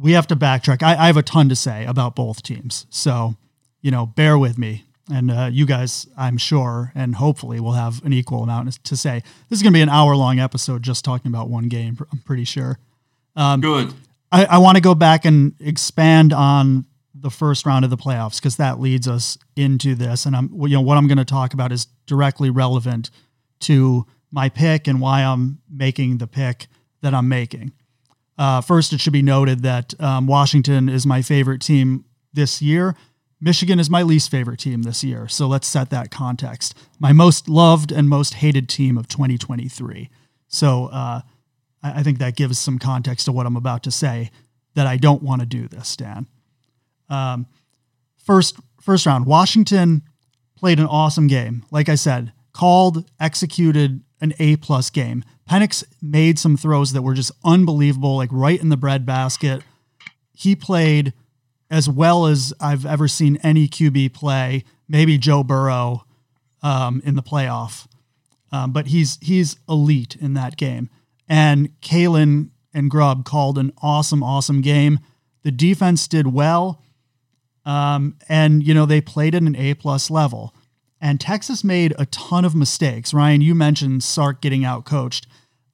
we 0.00 0.12
have 0.12 0.26
to 0.28 0.36
backtrack. 0.36 0.82
I, 0.82 0.96
I, 0.96 1.06
have 1.06 1.16
a 1.16 1.22
ton 1.22 1.48
to 1.48 1.56
say 1.56 1.84
about 1.84 2.14
both 2.14 2.42
teams. 2.42 2.86
So, 2.90 3.36
you 3.80 3.90
know, 3.90 4.06
bear 4.06 4.38
with 4.38 4.58
me. 4.58 4.84
And 5.12 5.30
uh, 5.30 5.48
you 5.50 5.64
guys, 5.64 6.06
I'm 6.18 6.36
sure, 6.36 6.92
and 6.94 7.14
hopefully, 7.14 7.60
will 7.60 7.72
have 7.72 8.04
an 8.04 8.12
equal 8.12 8.42
amount 8.42 8.84
to 8.84 8.96
say. 8.96 9.22
This 9.48 9.58
is 9.58 9.62
going 9.62 9.72
to 9.72 9.76
be 9.76 9.80
an 9.82 9.88
hour 9.88 10.14
long 10.14 10.38
episode 10.38 10.82
just 10.82 11.02
talking 11.04 11.32
about 11.32 11.48
one 11.48 11.68
game, 11.68 11.96
I'm 12.12 12.18
pretty 12.18 12.44
sure. 12.44 12.78
Um, 13.34 13.62
Good. 13.62 13.94
I, 14.30 14.44
I 14.44 14.58
want 14.58 14.76
to 14.76 14.82
go 14.82 14.94
back 14.94 15.24
and 15.24 15.54
expand 15.60 16.34
on 16.34 16.84
the 17.14 17.30
first 17.30 17.64
round 17.64 17.84
of 17.84 17.90
the 17.90 17.96
playoffs 17.96 18.36
because 18.36 18.56
that 18.56 18.80
leads 18.80 19.08
us 19.08 19.38
into 19.56 19.94
this. 19.94 20.26
And 20.26 20.36
I'm, 20.36 20.50
you 20.52 20.68
know, 20.68 20.82
what 20.82 20.98
I'm 20.98 21.08
going 21.08 21.18
to 21.18 21.24
talk 21.24 21.54
about 21.54 21.72
is 21.72 21.86
directly 22.06 22.50
relevant 22.50 23.10
to 23.60 24.06
my 24.30 24.50
pick 24.50 24.86
and 24.86 25.00
why 25.00 25.22
I'm 25.22 25.58
making 25.70 26.18
the 26.18 26.26
pick 26.26 26.66
that 27.00 27.14
I'm 27.14 27.28
making. 27.28 27.72
Uh, 28.38 28.60
first, 28.60 28.92
it 28.92 29.00
should 29.00 29.12
be 29.12 29.22
noted 29.22 29.62
that 29.62 30.00
um, 30.00 30.26
Washington 30.26 30.88
is 30.88 31.04
my 31.04 31.22
favorite 31.22 31.60
team 31.60 32.04
this 32.32 32.62
year. 32.62 32.94
Michigan 33.40 33.78
is 33.78 33.90
my 33.90 34.02
least 34.02 34.30
favorite 34.30 34.60
team 34.60 34.82
this 34.82 35.04
year. 35.04 35.28
So 35.28 35.46
let's 35.46 35.66
set 35.66 35.90
that 35.90 36.10
context. 36.10 36.76
My 36.98 37.12
most 37.12 37.48
loved 37.48 37.92
and 37.92 38.08
most 38.08 38.34
hated 38.34 38.68
team 38.68 38.96
of 38.96 39.08
2023. 39.08 40.08
So 40.48 40.86
uh, 40.86 41.20
I, 41.82 42.00
I 42.00 42.02
think 42.02 42.18
that 42.18 42.36
gives 42.36 42.58
some 42.58 42.78
context 42.78 43.26
to 43.26 43.32
what 43.32 43.46
I'm 43.46 43.56
about 43.56 43.82
to 43.84 43.90
say 43.90 44.30
that 44.74 44.86
I 44.86 44.96
don't 44.96 45.22
want 45.22 45.40
to 45.40 45.46
do 45.46 45.68
this, 45.68 45.96
Dan. 45.96 46.26
Um, 47.08 47.46
first, 48.24 48.56
first 48.80 49.06
round, 49.06 49.26
Washington 49.26 50.02
played 50.56 50.78
an 50.78 50.86
awesome 50.86 51.26
game. 51.26 51.64
Like 51.70 51.88
I 51.88 51.94
said, 51.94 52.32
called, 52.52 53.08
executed 53.20 54.02
an 54.20 54.34
A 54.38 54.56
plus 54.56 54.90
game. 54.90 55.24
Penix 55.48 55.84
made 56.02 56.38
some 56.38 56.56
throws 56.56 56.92
that 56.92 57.02
were 57.02 57.14
just 57.14 57.32
unbelievable, 57.44 58.16
like 58.16 58.30
right 58.32 58.60
in 58.60 58.68
the 58.68 58.76
bread 58.76 59.06
basket. 59.06 59.62
He 60.34 60.54
played 60.54 61.12
as 61.70 61.88
well 61.88 62.26
as 62.26 62.52
I've 62.60 62.86
ever 62.86 63.08
seen 63.08 63.38
any 63.42 63.68
QB 63.68 64.14
play. 64.14 64.64
Maybe 64.88 65.18
Joe 65.18 65.42
Burrow 65.42 66.04
um, 66.62 67.02
in 67.04 67.14
the 67.14 67.22
playoff, 67.22 67.86
um, 68.52 68.72
but 68.72 68.88
he's 68.88 69.18
he's 69.20 69.56
elite 69.68 70.16
in 70.16 70.34
that 70.34 70.56
game. 70.56 70.90
And 71.28 71.78
Kalen 71.80 72.50
and 72.72 72.90
Grubb 72.90 73.24
called 73.24 73.58
an 73.58 73.72
awesome, 73.82 74.22
awesome 74.22 74.60
game. 74.60 75.00
The 75.42 75.50
defense 75.50 76.08
did 76.08 76.32
well, 76.32 76.82
um, 77.64 78.16
and 78.28 78.66
you 78.66 78.74
know 78.74 78.86
they 78.86 79.00
played 79.00 79.34
at 79.34 79.42
an 79.42 79.56
A 79.56 79.74
plus 79.74 80.10
level. 80.10 80.54
And 81.00 81.20
Texas 81.20 81.62
made 81.62 81.94
a 81.98 82.06
ton 82.06 82.44
of 82.44 82.54
mistakes. 82.54 83.14
Ryan, 83.14 83.40
you 83.40 83.54
mentioned 83.54 84.02
Sark 84.02 84.40
getting 84.40 84.64
out 84.64 84.84
coached. 84.84 85.26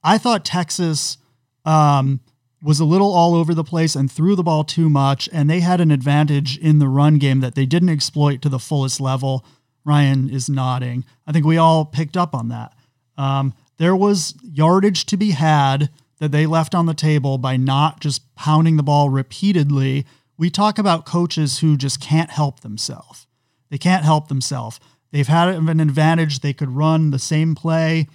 I 0.03 0.19
thought 0.19 0.45
Texas 0.45 1.17
um, 1.65 2.21
was 2.63 2.81
a 2.81 2.85
little 2.85 3.13
all 3.13 3.35
over 3.35 3.55
the 3.55 3.65
place 3.65 3.95
and 3.95 4.11
threw 4.11 4.37
the 4.37 4.43
ball 4.43 4.65
too 4.65 4.91
much, 4.91 5.29
and 5.33 5.49
they 5.49 5.61
had 5.61 5.81
an 5.81 5.91
advantage 5.91 6.59
in 6.59 6.79
the 6.79 6.89
run 6.89 7.19
game 7.19 7.41
that 7.41 7.55
they 7.55 7.67
didn't 7.67 7.89
exploit 7.89 8.43
to 8.43 8.49
the 8.49 8.59
fullest 8.59 9.01
level. 9.01 9.45
Ryan 9.85 10.31
is 10.31 10.49
nodding. 10.49 11.05
I 11.27 11.33
think 11.33 11.45
we 11.45 11.59
all 11.59 11.85
picked 11.85 12.17
up 12.17 12.35
on 12.35 12.49
that. 12.49 12.73
Um, 13.17 13.55
there 13.77 13.97
was 13.97 14.35
yardage 14.43 15.07
to 15.07 15.17
be 15.17 15.33
had 15.33 15.91
that 16.19 16.33
they 16.33 16.47
left 16.47 16.75
on 16.75 16.87
the 16.87 16.95
table 16.95 17.39
by 17.39 17.57
not 17.57 18.01
just 18.01 18.35
pounding 18.35 18.77
the 18.77 18.83
ball 18.83 19.11
repeatedly. 19.11 20.07
We 20.39 20.49
talk 20.49 20.79
about 20.79 21.07
coaches 21.07 21.59
who 21.59 21.77
just 21.77 22.01
can't 22.01 22.31
help 22.31 22.61
themselves. 22.61 23.27
They 23.71 23.79
can't 23.79 24.05
help 24.05 24.29
themselves. 24.29 24.81
They've 25.15 25.29
had 25.29 25.49
an 25.49 25.81
advantage. 25.81 26.41
They 26.41 26.53
could 26.53 26.71
run 26.71 27.11
the 27.11 27.19
same 27.19 27.55
play 27.55 28.09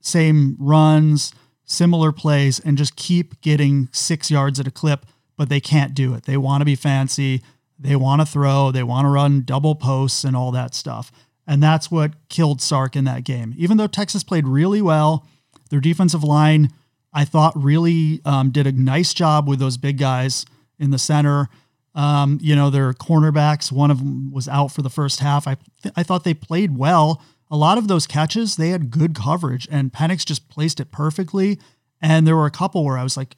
same 0.00 0.56
runs, 0.58 1.32
similar 1.64 2.12
plays, 2.12 2.58
and 2.58 2.78
just 2.78 2.96
keep 2.96 3.40
getting 3.40 3.88
six 3.92 4.30
yards 4.30 4.58
at 4.58 4.66
a 4.66 4.70
clip, 4.70 5.06
but 5.36 5.48
they 5.48 5.60
can't 5.60 5.94
do 5.94 6.14
it. 6.14 6.24
They 6.24 6.36
want 6.36 6.62
to 6.62 6.64
be 6.64 6.74
fancy. 6.74 7.42
They 7.78 7.96
want 7.96 8.20
to 8.20 8.26
throw. 8.26 8.70
They 8.70 8.82
want 8.82 9.04
to 9.06 9.10
run 9.10 9.42
double 9.42 9.74
posts 9.74 10.24
and 10.24 10.36
all 10.36 10.50
that 10.52 10.74
stuff. 10.74 11.12
And 11.46 11.62
that's 11.62 11.90
what 11.90 12.12
killed 12.28 12.60
Sark 12.60 12.96
in 12.96 13.04
that 13.04 13.24
game. 13.24 13.54
Even 13.56 13.76
though 13.76 13.86
Texas 13.86 14.22
played 14.22 14.46
really 14.46 14.82
well, 14.82 15.26
their 15.70 15.80
defensive 15.80 16.24
line, 16.24 16.70
I 17.12 17.24
thought, 17.24 17.52
really 17.56 18.20
um, 18.24 18.50
did 18.50 18.66
a 18.66 18.72
nice 18.72 19.14
job 19.14 19.48
with 19.48 19.58
those 19.58 19.76
big 19.76 19.98
guys 19.98 20.44
in 20.78 20.90
the 20.90 20.98
center. 20.98 21.48
Um, 21.94 22.38
you 22.40 22.54
know, 22.54 22.70
their 22.70 22.92
cornerbacks, 22.92 23.72
one 23.72 23.90
of 23.90 23.98
them 23.98 24.30
was 24.30 24.46
out 24.46 24.68
for 24.68 24.82
the 24.82 24.90
first 24.90 25.20
half. 25.20 25.48
I, 25.48 25.56
th- 25.82 25.92
I 25.96 26.04
thought 26.04 26.22
they 26.22 26.34
played 26.34 26.78
well 26.78 27.20
a 27.50 27.56
lot 27.56 27.78
of 27.78 27.88
those 27.88 28.06
catches, 28.06 28.56
they 28.56 28.68
had 28.68 28.90
good 28.90 29.14
coverage 29.14 29.66
and 29.70 29.92
Penix 29.92 30.24
just 30.24 30.48
placed 30.48 30.78
it 30.78 30.92
perfectly. 30.92 31.58
And 32.00 32.26
there 32.26 32.36
were 32.36 32.46
a 32.46 32.50
couple 32.50 32.84
where 32.84 32.96
I 32.96 33.02
was 33.02 33.16
like, 33.16 33.34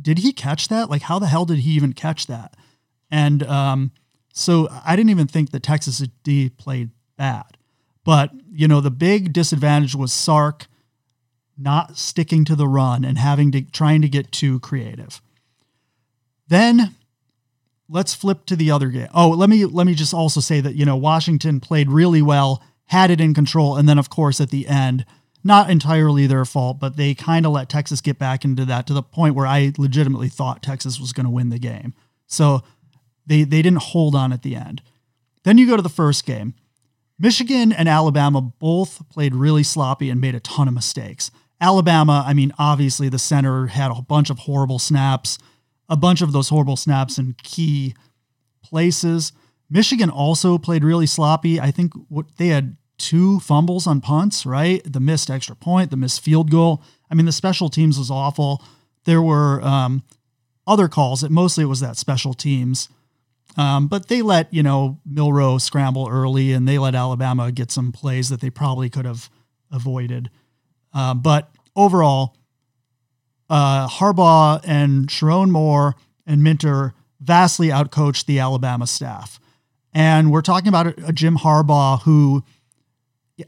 did 0.00 0.18
he 0.18 0.32
catch 0.32 0.68
that? 0.68 0.90
Like, 0.90 1.02
how 1.02 1.18
the 1.18 1.28
hell 1.28 1.44
did 1.44 1.60
he 1.60 1.70
even 1.72 1.92
catch 1.92 2.26
that? 2.26 2.54
And 3.10 3.42
um, 3.44 3.92
so 4.32 4.68
I 4.84 4.96
didn't 4.96 5.10
even 5.10 5.28
think 5.28 5.50
that 5.52 5.62
Texas 5.62 6.02
D 6.24 6.48
played 6.48 6.90
bad. 7.16 7.56
But, 8.04 8.32
you 8.50 8.66
know, 8.66 8.80
the 8.80 8.90
big 8.90 9.32
disadvantage 9.32 9.94
was 9.94 10.12
Sark 10.12 10.66
not 11.56 11.96
sticking 11.96 12.44
to 12.44 12.56
the 12.56 12.68
run 12.68 13.04
and 13.04 13.18
having 13.18 13.52
to 13.52 13.62
trying 13.62 14.02
to 14.02 14.08
get 14.08 14.32
too 14.32 14.60
creative. 14.60 15.22
Then 16.48 16.94
let's 17.88 18.14
flip 18.14 18.46
to 18.46 18.56
the 18.56 18.70
other 18.70 18.88
game. 18.88 19.08
Oh, 19.14 19.30
let 19.30 19.48
me 19.48 19.64
let 19.64 19.86
me 19.86 19.94
just 19.94 20.14
also 20.14 20.40
say 20.40 20.60
that, 20.60 20.74
you 20.74 20.84
know, 20.84 20.96
Washington 20.96 21.60
played 21.60 21.90
really 21.90 22.22
well 22.22 22.62
had 22.86 23.10
it 23.10 23.20
in 23.20 23.34
control. 23.34 23.76
And 23.76 23.88
then, 23.88 23.98
of 23.98 24.10
course, 24.10 24.40
at 24.40 24.50
the 24.50 24.68
end, 24.68 25.04
not 25.42 25.70
entirely 25.70 26.26
their 26.26 26.44
fault, 26.44 26.80
but 26.80 26.96
they 26.96 27.14
kind 27.14 27.46
of 27.46 27.52
let 27.52 27.68
Texas 27.68 28.00
get 28.00 28.18
back 28.18 28.44
into 28.44 28.64
that 28.64 28.86
to 28.86 28.92
the 28.92 29.02
point 29.02 29.34
where 29.34 29.46
I 29.46 29.72
legitimately 29.78 30.28
thought 30.28 30.62
Texas 30.62 30.98
was 30.98 31.12
going 31.12 31.26
to 31.26 31.30
win 31.30 31.50
the 31.50 31.58
game. 31.58 31.94
So 32.26 32.62
they, 33.26 33.44
they 33.44 33.62
didn't 33.62 33.82
hold 33.82 34.14
on 34.14 34.32
at 34.32 34.42
the 34.42 34.56
end. 34.56 34.82
Then 35.44 35.58
you 35.58 35.66
go 35.66 35.76
to 35.76 35.82
the 35.82 35.88
first 35.88 36.26
game. 36.26 36.54
Michigan 37.18 37.72
and 37.72 37.88
Alabama 37.88 38.40
both 38.40 39.08
played 39.08 39.34
really 39.34 39.62
sloppy 39.62 40.10
and 40.10 40.20
made 40.20 40.34
a 40.34 40.40
ton 40.40 40.68
of 40.68 40.74
mistakes. 40.74 41.30
Alabama, 41.60 42.24
I 42.26 42.34
mean, 42.34 42.52
obviously 42.58 43.08
the 43.08 43.18
center 43.18 43.68
had 43.68 43.90
a 43.90 44.02
bunch 44.02 44.28
of 44.28 44.40
horrible 44.40 44.78
snaps, 44.78 45.38
a 45.88 45.96
bunch 45.96 46.22
of 46.22 46.32
those 46.32 46.48
horrible 46.48 46.76
snaps 46.76 47.18
in 47.18 47.34
key 47.42 47.94
places. 48.62 49.32
Michigan 49.70 50.10
also 50.10 50.58
played 50.58 50.84
really 50.84 51.06
sloppy. 51.06 51.60
I 51.60 51.70
think 51.70 51.92
what 52.08 52.36
they 52.36 52.48
had 52.48 52.76
two 52.98 53.40
fumbles 53.40 53.86
on 53.86 54.00
punts, 54.00 54.46
right? 54.46 54.80
The 54.84 55.00
missed 55.00 55.30
extra 55.30 55.56
point, 55.56 55.90
the 55.90 55.96
missed 55.96 56.20
field 56.20 56.50
goal. 56.50 56.82
I 57.10 57.14
mean, 57.14 57.26
the 57.26 57.32
special 57.32 57.68
teams 57.68 57.98
was 57.98 58.10
awful. 58.10 58.62
There 59.04 59.22
were 59.22 59.60
um, 59.62 60.02
other 60.66 60.88
calls. 60.88 61.22
It 61.22 61.30
mostly 61.30 61.64
it 61.64 61.68
was 61.68 61.80
that 61.80 61.96
special 61.96 62.34
teams. 62.34 62.88
Um, 63.56 63.88
but 63.88 64.08
they 64.08 64.22
let, 64.22 64.52
you 64.52 64.62
know, 64.62 65.00
Milroe 65.06 65.58
scramble 65.58 66.08
early 66.10 66.52
and 66.52 66.68
they 66.68 66.78
let 66.78 66.94
Alabama 66.94 67.50
get 67.50 67.70
some 67.70 67.90
plays 67.90 68.28
that 68.28 68.40
they 68.40 68.50
probably 68.50 68.90
could 68.90 69.06
have 69.06 69.30
avoided. 69.70 70.30
Uh, 70.92 71.14
but 71.14 71.50
overall, 71.74 72.36
uh, 73.48 73.88
Harbaugh 73.88 74.60
and 74.64 75.08
Sherrone 75.08 75.50
Moore 75.50 75.94
and 76.26 76.42
Minter 76.42 76.94
vastly 77.20 77.68
outcoached 77.68 78.26
the 78.26 78.38
Alabama 78.38 78.86
staff. 78.86 79.40
And 79.92 80.30
we're 80.30 80.42
talking 80.42 80.68
about 80.68 80.98
a, 80.98 81.12
Jim 81.12 81.38
Harbaugh 81.38 82.02
who 82.02 82.44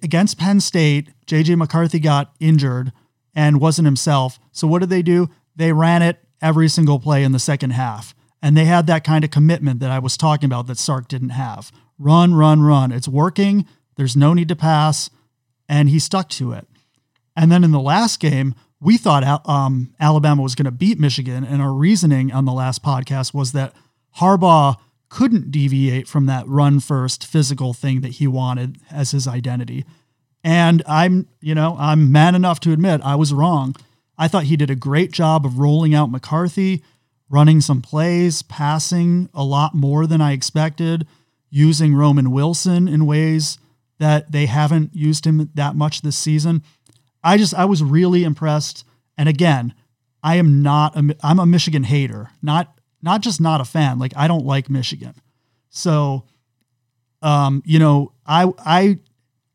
against 0.03 0.39
Penn 0.39 0.61
State, 0.61 1.11
JJ 1.27 1.57
McCarthy 1.57 1.99
got 1.99 2.35
injured 2.41 2.93
and 3.35 3.61
wasn't 3.61 3.87
himself. 3.87 4.39
So 4.53 4.67
what 4.67 4.81
did 4.81 4.91
they 4.91 5.03
do? 5.03 5.29
They 5.57 5.73
ran 5.73 6.03
it 6.03 6.19
every 6.41 6.69
single 6.69 6.99
play 6.99 7.25
in 7.25 7.33
the 7.33 7.39
second 7.39 7.71
half. 7.71 8.15
And 8.41 8.57
they 8.57 8.67
had 8.67 8.87
that 8.87 9.05
kind 9.05 9.25
of 9.25 9.31
commitment 9.31 9.81
that 9.81 9.91
I 9.91 9.99
was 9.99 10.17
talking 10.17 10.47
about 10.47 10.67
that 10.69 10.79
Sark 10.79 11.09
didn't 11.09 11.31
have. 11.31 11.73
Run, 11.99 12.35
run, 12.35 12.63
run. 12.63 12.93
It's 12.93 13.09
working. 13.09 13.67
There's 13.97 14.17
no 14.17 14.33
need 14.33 14.49
to 14.49 14.57
pass. 14.57 15.11
And 15.69 15.89
he 15.89 15.99
stuck 15.99 16.29
to 16.31 16.53
it. 16.53 16.67
And 17.37 17.51
then 17.51 17.65
in 17.65 17.73
the 17.73 17.81
last 17.81 18.21
game, 18.21 18.55
we 18.81 18.97
thought 18.97 19.47
um, 19.49 19.95
Alabama 19.99 20.43
was 20.43 20.55
going 20.55 20.65
to 20.67 20.71
beat 20.71 20.99
Michigan. 20.99 21.45
And 21.45 21.61
our 21.61 21.73
reasoning 21.73 22.33
on 22.33 22.45
the 22.45 22.53
last 22.53 22.83
podcast 22.83 23.35
was 23.35 23.53
that 23.53 23.75
Harbaugh 24.19 24.77
couldn't 25.09 25.51
deviate 25.51 26.07
from 26.07 26.27
that 26.27 26.47
run 26.47 26.81
first 26.81 27.27
physical 27.27 27.73
thing 27.73 28.03
that 28.03 28.15
he 28.15 28.27
wanted 28.27 28.79
as 28.91 29.11
his 29.11 29.27
identity. 29.27 29.85
And 30.45 30.83
I'm, 30.87 31.29
you 31.41 31.55
know, 31.55 31.77
I'm 31.79 32.13
man 32.13 32.35
enough 32.35 32.61
to 32.61 32.73
admit 32.73 33.01
I 33.03 33.17
was 33.17 33.33
wrong. 33.33 33.75
I 34.17 34.29
thought 34.29 34.45
he 34.45 34.57
did 34.57 34.71
a 34.71 34.77
great 34.77 35.13
job 35.13 35.45
of 35.47 35.59
rolling 35.59 35.95
out 35.95 36.11
McCarthy, 36.11 36.83
running 37.29 37.61
some 37.61 37.83
plays, 37.83 38.43
passing 38.43 39.29
a 39.35 39.45
lot 39.45 39.75
more 39.75 40.07
than 40.07 40.21
I 40.21 40.33
expected, 40.33 41.07
using 41.51 41.95
Roman 41.95 42.31
Wilson 42.31 42.89
in 42.89 43.07
ways 43.07 43.59
that 43.99 44.31
they 44.33 44.47
haven't 44.47 44.95
used 44.95 45.25
him 45.25 45.51
that 45.55 45.75
much 45.75 46.03
this 46.03 46.17
season. 46.17 46.63
I 47.23 47.37
just 47.37 47.55
I 47.55 47.65
was 47.65 47.83
really 47.83 48.25
impressed. 48.25 48.85
And 49.17 49.29
again, 49.29 49.75
I 50.23 50.37
am 50.37 50.63
not 50.63 50.97
a 50.97 51.17
I'm 51.23 51.39
a 51.39 51.47
Michigan 51.47 51.85
hater, 51.85 52.31
not 52.43 52.79
not 53.03 53.21
just 53.21 53.41
not 53.41 53.61
a 53.61 53.65
fan. 53.65 53.99
Like 53.99 54.13
I 54.17 54.29
don't 54.29 54.45
like 54.45 54.71
Michigan. 54.71 55.15
So 55.71 56.25
um, 57.23 57.63
you 57.65 57.79
know, 57.79 58.13
I 58.27 58.53
I 58.59 58.99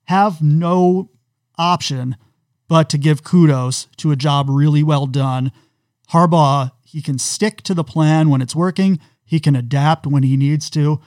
have 0.05 0.41
no 0.41 1.10
option 1.58 2.17
but 2.67 2.89
to 2.89 2.98
give 2.98 3.24
kudos 3.24 3.88
to 3.98 4.12
a 4.12 4.15
job 4.15 4.48
really 4.50 4.84
well 4.84 5.05
done. 5.05 5.51
Harbaugh, 6.10 6.72
he 6.84 7.01
can 7.01 7.20
stick 7.20 7.62
to 7.63 7.74
the 7.74 7.84
plan 7.84 8.29
when 8.29 8.41
it's 8.41 8.55
working. 8.55 9.00
He 9.25 9.39
can 9.39 9.55
adapt 9.55 10.05
when 10.08 10.24
he 10.24 10.38
needs 10.38 10.70
to. 10.72 11.00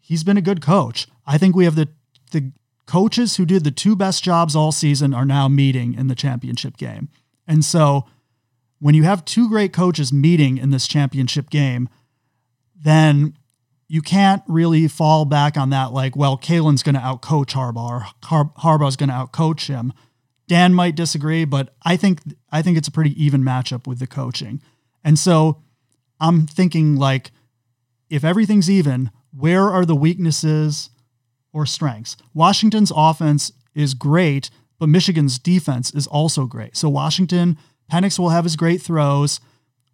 He's 0.00 0.24
been 0.24 0.36
a 0.36 0.42
good 0.42 0.60
coach. 0.60 1.06
I 1.26 1.38
think 1.38 1.56
we 1.56 1.64
have 1.64 1.76
the 1.76 1.88
the 2.32 2.52
coaches 2.86 3.36
who 3.36 3.44
did 3.44 3.64
the 3.64 3.70
two 3.70 3.96
best 3.96 4.22
jobs 4.22 4.54
all 4.54 4.72
season 4.72 5.12
are 5.12 5.24
now 5.24 5.48
meeting 5.48 5.94
in 5.94 6.06
the 6.06 6.14
championship 6.14 6.76
game. 6.76 7.08
And 7.46 7.64
so 7.64 8.06
when 8.78 8.94
you 8.94 9.02
have 9.04 9.24
two 9.24 9.48
great 9.48 9.72
coaches 9.72 10.12
meeting 10.12 10.58
in 10.58 10.70
this 10.70 10.86
championship 10.86 11.50
game, 11.50 11.88
then 12.74 13.36
you 13.88 14.02
can't 14.02 14.42
really 14.46 14.88
fall 14.88 15.24
back 15.24 15.56
on 15.56 15.70
that 15.70 15.92
like, 15.92 16.16
well, 16.16 16.36
Kalen's 16.36 16.82
going 16.82 16.94
to 16.94 17.00
outcoach 17.00 17.54
Harbaugh, 17.54 18.06
Har- 18.24 18.52
Harbaugh's 18.58 18.96
going 18.96 19.08
to 19.08 19.14
outcoach 19.14 19.68
him. 19.68 19.92
Dan 20.48 20.74
might 20.74 20.94
disagree, 20.94 21.44
but 21.44 21.74
I 21.82 21.96
think 21.96 22.20
I 22.52 22.62
think 22.62 22.78
it's 22.78 22.86
a 22.86 22.92
pretty 22.92 23.20
even 23.22 23.42
matchup 23.42 23.86
with 23.86 23.98
the 23.98 24.06
coaching. 24.06 24.62
And 25.02 25.18
so 25.18 25.62
I'm 26.20 26.46
thinking 26.46 26.96
like 26.96 27.32
if 28.08 28.24
everything's 28.24 28.70
even, 28.70 29.10
where 29.36 29.64
are 29.64 29.84
the 29.84 29.96
weaknesses 29.96 30.90
or 31.56 31.64
strengths? 31.64 32.16
Washington's 32.34 32.92
offense 32.94 33.50
is 33.74 33.94
great, 33.94 34.50
but 34.78 34.90
Michigan's 34.90 35.38
defense 35.38 35.90
is 35.94 36.06
also 36.06 36.44
great. 36.44 36.76
So 36.76 36.90
Washington, 36.90 37.56
Penix 37.90 38.18
will 38.18 38.28
have 38.28 38.44
his 38.44 38.56
great 38.56 38.82
throws. 38.82 39.40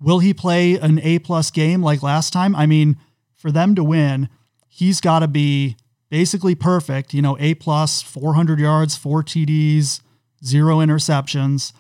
Will 0.01 0.19
he 0.19 0.35
play 0.35 0.75
an 0.75 0.99
A 1.01 1.21
plus 1.21 1.53
game 1.53 1.81
like 1.81 2.03
last 2.03 2.33
time? 2.33 2.57
I 2.57 2.67
mean, 2.67 2.97
for 3.35 3.53
them 3.53 3.77
to 3.77 3.85
win, 3.85 4.29
he's 4.69 5.01
got 5.01 5.21
to 5.21 5.29
be 5.29 5.77
basically 6.11 6.57
perfect. 6.57 7.15
You 7.15 7.23
know, 7.23 7.37
A 7.39 7.55
plus, 7.55 8.03
400 8.03 8.59
yards, 8.59 8.97
four 8.97 9.23
TDs, 9.23 10.01
zero 10.45 10.79
interceptions. 10.79 11.73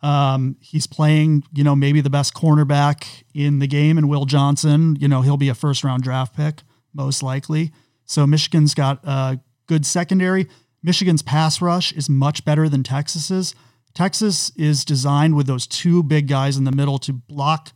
Um, 0.00 0.56
he's 0.60 0.86
playing, 0.86 1.44
you 1.52 1.64
know, 1.64 1.76
maybe 1.76 2.00
the 2.00 2.10
best 2.10 2.32
cornerback 2.32 3.24
in 3.34 3.58
the 3.58 3.66
game, 3.66 3.98
and 3.98 4.08
Will 4.08 4.24
Johnson. 4.24 4.96
You 4.98 5.08
know, 5.08 5.22
he'll 5.22 5.36
be 5.36 5.48
a 5.48 5.54
first 5.54 5.84
round 5.84 6.02
draft 6.02 6.34
pick 6.34 6.62
most 6.94 7.22
likely. 7.22 7.72
So 8.08 8.26
Michigan's 8.26 8.74
got 8.74 9.04
a 9.04 9.38
good 9.66 9.86
secondary. 9.86 10.48
Michigan's 10.82 11.22
pass 11.22 11.60
rush 11.60 11.92
is 11.92 12.08
much 12.08 12.44
better 12.44 12.68
than 12.68 12.82
Texas's. 12.82 13.54
Texas 13.94 14.50
is 14.56 14.84
designed 14.84 15.36
with 15.36 15.46
those 15.46 15.66
two 15.66 16.02
big 16.02 16.26
guys 16.26 16.56
in 16.56 16.64
the 16.64 16.72
middle 16.72 16.98
to 16.98 17.12
block 17.12 17.72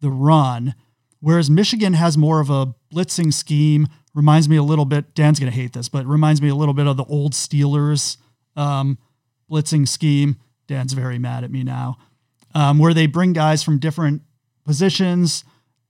the 0.00 0.10
run, 0.10 0.74
whereas 1.20 1.50
Michigan 1.50 1.94
has 1.94 2.16
more 2.16 2.40
of 2.40 2.50
a 2.50 2.74
blitzing 2.92 3.32
scheme. 3.32 3.86
Reminds 4.14 4.48
me 4.48 4.56
a 4.56 4.62
little 4.62 4.84
bit. 4.84 5.14
Dan's 5.14 5.38
gonna 5.38 5.50
hate 5.50 5.72
this, 5.72 5.88
but 5.88 6.06
reminds 6.06 6.40
me 6.40 6.48
a 6.48 6.54
little 6.54 6.74
bit 6.74 6.86
of 6.86 6.96
the 6.96 7.04
old 7.04 7.32
Steelers 7.32 8.16
um, 8.54 8.98
blitzing 9.50 9.86
scheme. 9.86 10.36
Dan's 10.66 10.94
very 10.94 11.18
mad 11.18 11.44
at 11.44 11.50
me 11.50 11.62
now, 11.62 11.98
um, 12.54 12.78
where 12.78 12.94
they 12.94 13.06
bring 13.06 13.32
guys 13.32 13.62
from 13.62 13.78
different 13.78 14.22
positions 14.64 15.44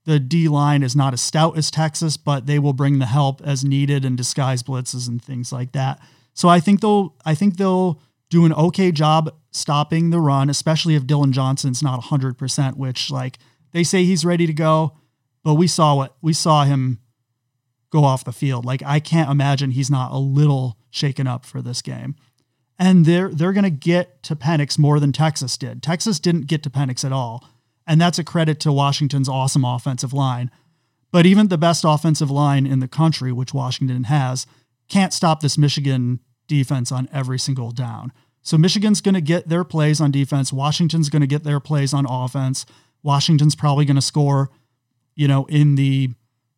the 0.07 0.21
D 0.21 0.47
line 0.47 0.83
is 0.83 0.95
not 0.95 1.11
as 1.11 1.19
stout 1.19 1.57
as 1.57 1.69
Texas, 1.69 2.15
but 2.15 2.45
they 2.45 2.59
will 2.59 2.71
bring 2.71 2.97
the 2.97 3.05
help 3.05 3.41
as 3.41 3.65
needed 3.65 4.05
and 4.05 4.15
disguise 4.15 4.63
blitzes 4.63 5.05
and 5.05 5.21
things 5.21 5.51
like 5.51 5.73
that. 5.73 5.99
So 6.33 6.47
I 6.47 6.61
think 6.61 6.79
they'll 6.79 7.13
I 7.25 7.35
think 7.35 7.57
they'll 7.57 8.01
do 8.29 8.45
an 8.45 8.53
okay 8.53 8.93
job 8.93 9.35
stopping 9.51 10.09
the 10.09 10.21
run, 10.21 10.49
especially 10.49 10.95
if 10.95 11.05
Dillon 11.05 11.33
Johnson's 11.33 11.83
not 11.83 12.03
100%, 12.03 12.77
which 12.77 13.11
like 13.11 13.37
they 13.73 13.83
say 13.83 14.05
he's 14.05 14.23
ready 14.23 14.47
to 14.47 14.53
go, 14.53 14.97
but 15.43 15.55
we 15.55 15.67
saw 15.67 15.93
what 15.93 16.15
we 16.21 16.31
saw 16.31 16.63
him 16.63 16.99
go 17.89 18.05
off 18.05 18.23
the 18.23 18.31
field. 18.31 18.63
Like 18.63 18.81
I 18.85 19.01
can't 19.01 19.29
imagine 19.29 19.71
he's 19.71 19.91
not 19.91 20.13
a 20.13 20.17
little 20.17 20.77
shaken 20.89 21.27
up 21.27 21.45
for 21.45 21.61
this 21.61 21.81
game. 21.81 22.15
And 22.79 23.05
they're 23.05 23.27
they're 23.27 23.51
going 23.51 23.65
to 23.65 23.69
get 23.69 24.23
to 24.23 24.37
Penix 24.37 24.79
more 24.79 25.01
than 25.01 25.11
Texas 25.11 25.57
did. 25.57 25.83
Texas 25.83 26.17
didn't 26.17 26.47
get 26.47 26.63
to 26.63 26.69
Penix 26.69 27.03
at 27.03 27.11
all. 27.11 27.43
And 27.87 27.99
that's 27.99 28.19
a 28.19 28.23
credit 28.23 28.59
to 28.61 28.71
Washington's 28.71 29.29
awesome 29.29 29.63
offensive 29.63 30.13
line. 30.13 30.51
But 31.11 31.25
even 31.25 31.47
the 31.47 31.57
best 31.57 31.85
offensive 31.87 32.29
line 32.29 32.67
in 32.67 32.79
the 32.79 32.87
country, 32.87 33.31
which 33.31 33.53
Washington 33.53 34.03
has, 34.03 34.45
can't 34.89 35.13
stop 35.13 35.39
this 35.39 35.57
Michigan 35.57 36.19
defense 36.47 36.91
on 36.91 37.07
every 37.13 37.39
single 37.39 37.71
down. 37.71 38.11
So 38.41 38.57
Michigan's 38.57 39.01
going 39.01 39.15
to 39.15 39.21
get 39.21 39.49
their 39.49 39.63
plays 39.63 39.99
on 39.99 40.11
defense. 40.11 40.53
Washington's 40.53 41.09
going 41.09 41.21
to 41.21 41.27
get 41.27 41.43
their 41.43 41.59
plays 41.59 41.93
on 41.93 42.05
offense. 42.07 42.65
Washington's 43.03 43.55
probably 43.55 43.85
going 43.85 43.95
to 43.95 44.01
score, 44.01 44.49
you 45.15 45.27
know, 45.27 45.45
in 45.45 45.75
the, 45.75 46.11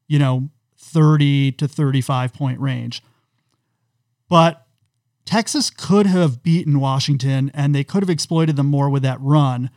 you 0.08 0.20
know, 0.20 0.50
30 0.78 1.54
to 1.54 1.68
35 1.68 2.34
point 2.34 2.60
range. 2.60 3.04
But 4.30 4.66
Texas 5.26 5.70
could 5.70 6.06
have 6.06 6.44
beaten 6.44 6.80
Washington 6.80 7.52
and 7.54 7.74
they 7.74 7.84
could 7.84 8.04
have 8.04 8.10
exploited 8.10 8.56
them 8.56 8.68
more 8.68 8.90
with 8.90 9.04
that 9.04 9.20
run. 9.22 9.70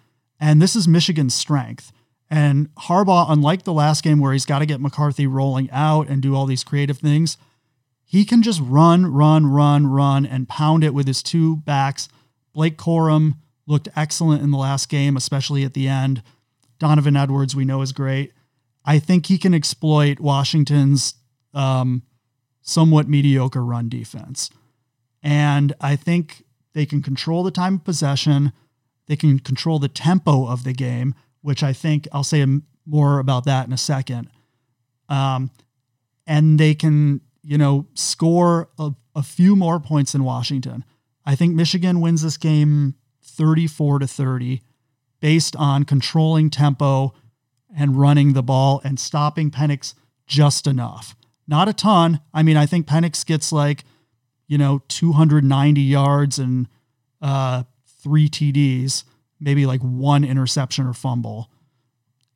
And 0.43 0.61
this 0.61 0.75
is 0.75 0.89
Michigan's 0.89 1.37
strength. 1.37 1.93
And 2.29 2.75
Harbaugh, 2.75 3.27
unlike 3.29 3.63
the 3.63 3.73
last 3.73 4.03
game 4.03 4.19
where 4.19 4.33
he's 4.33 4.45
got 4.45 4.59
to 4.59 4.67
get 4.67 4.81
McCarthy 4.81 5.25
rolling 5.25 5.71
out 5.71 6.09
and 6.09 6.21
do 6.21 6.35
all 6.35 6.47
these 6.47 6.65
creative 6.65 6.99
things, 6.99 7.37
he 8.05 8.25
can 8.25 8.43
just 8.43 8.61
run, 8.61 9.07
run, 9.07 9.47
run, 9.47 9.87
run, 9.87 10.27
and 10.27 10.49
pound 10.49 10.83
it 10.83 10.95
with 10.95 11.07
his 11.07 11.23
two 11.23 11.59
backs. 11.59 12.09
Blake 12.53 12.77
Corum 12.77 13.37
looked 13.69 13.89
excellent 13.95 14.43
in 14.43 14.51
the 14.51 14.59
last 14.59 14.89
game, 14.89 15.17
especially 15.17 15.63
at 15.63 15.75
the 15.75 15.87
end. 15.87 16.25
Donovan 16.81 17.17
Edwards, 17.17 17.55
we 17.55 17.65
know, 17.65 17.81
is 17.81 17.93
great. 17.93 18.33
I 18.85 18.99
think 18.99 19.27
he 19.27 19.39
can 19.39 19.55
exploit 19.55 20.19
Washington's 20.19 21.15
um, 21.55 22.03
somewhat 22.63 23.09
mediocre 23.09 23.65
run 23.65 23.89
defense. 23.89 24.51
And 25.23 25.73
I 25.81 25.95
think 25.95 26.43
they 26.73 26.85
can 26.85 27.01
control 27.01 27.45
the 27.45 27.53
time 27.53 27.77
of 27.77 27.85
possession. 27.85 28.53
They 29.07 29.17
can 29.17 29.39
control 29.39 29.79
the 29.79 29.89
tempo 29.89 30.47
of 30.47 30.65
the 30.65 30.73
game, 30.73 31.15
which 31.41 31.63
I 31.63 31.73
think 31.73 32.07
I'll 32.13 32.25
say 32.25 32.45
more 32.87 33.19
about 33.19 33.45
that 33.45 33.67
in 33.67 33.73
a 33.73 33.79
second. 33.79 34.29
Um, 35.09 35.51
and 36.27 36.59
they 36.59 36.75
can, 36.75 37.21
you 37.43 37.59
know, 37.59 37.87
score 37.95 38.69
a, 38.79 38.93
a 39.15 39.23
few 39.23 39.57
more 39.57 39.81
points 39.81 40.13
than 40.13 40.25
Washington. 40.25 40.85
I 41.25 41.35
think 41.35 41.55
Michigan 41.55 42.01
wins 42.01 42.23
this 42.23 42.37
game 42.37 42.95
34 43.23 44.01
to 44.01 44.07
30 44.07 44.63
based 45.21 45.55
on 45.57 45.85
controlling 45.85 46.51
tempo 46.51 47.15
and 47.75 47.99
running 47.99 48.33
the 48.33 48.43
ball 48.43 48.81
and 48.85 48.99
stopping 48.99 49.51
Penix 49.51 49.95
just 50.27 50.67
enough. 50.67 51.15
Not 51.47 51.69
a 51.69 51.73
ton. 51.73 52.21
I 52.33 52.43
mean, 52.43 52.57
I 52.57 52.67
think 52.67 52.87
Penix 52.87 53.25
gets 53.25 53.53
like, 53.53 53.85
you 54.47 54.59
know, 54.59 54.83
290 54.89 55.81
yards 55.81 56.39
and 56.39 56.69
uh, 57.21 57.63
three 58.03 58.29
TDs, 58.29 59.05
maybe 59.41 59.67
like 59.67 59.81
one 59.81 60.25
interception 60.25 60.87
or 60.87 60.93
fumble. 60.93 61.51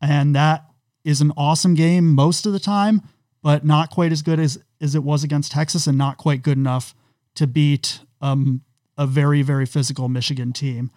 And 0.00 0.34
that 0.34 0.64
is 1.04 1.20
an 1.20 1.32
awesome 1.36 1.74
game 1.74 2.14
most 2.14 2.46
of 2.46 2.52
the 2.52 2.60
time, 2.60 3.02
but 3.42 3.64
not 3.64 3.90
quite 3.90 4.12
as 4.12 4.22
good 4.22 4.40
as, 4.40 4.58
as 4.80 4.94
it 4.94 5.02
was 5.02 5.24
against 5.24 5.52
Texas 5.52 5.86
and 5.86 5.96
not 5.96 6.18
quite 6.18 6.42
good 6.42 6.58
enough 6.58 6.94
to 7.36 7.46
beat 7.46 8.00
um, 8.20 8.62
a 8.98 9.06
very, 9.06 9.42
very 9.42 9.66
physical 9.66 10.08
Michigan 10.08 10.52
team. 10.52 10.90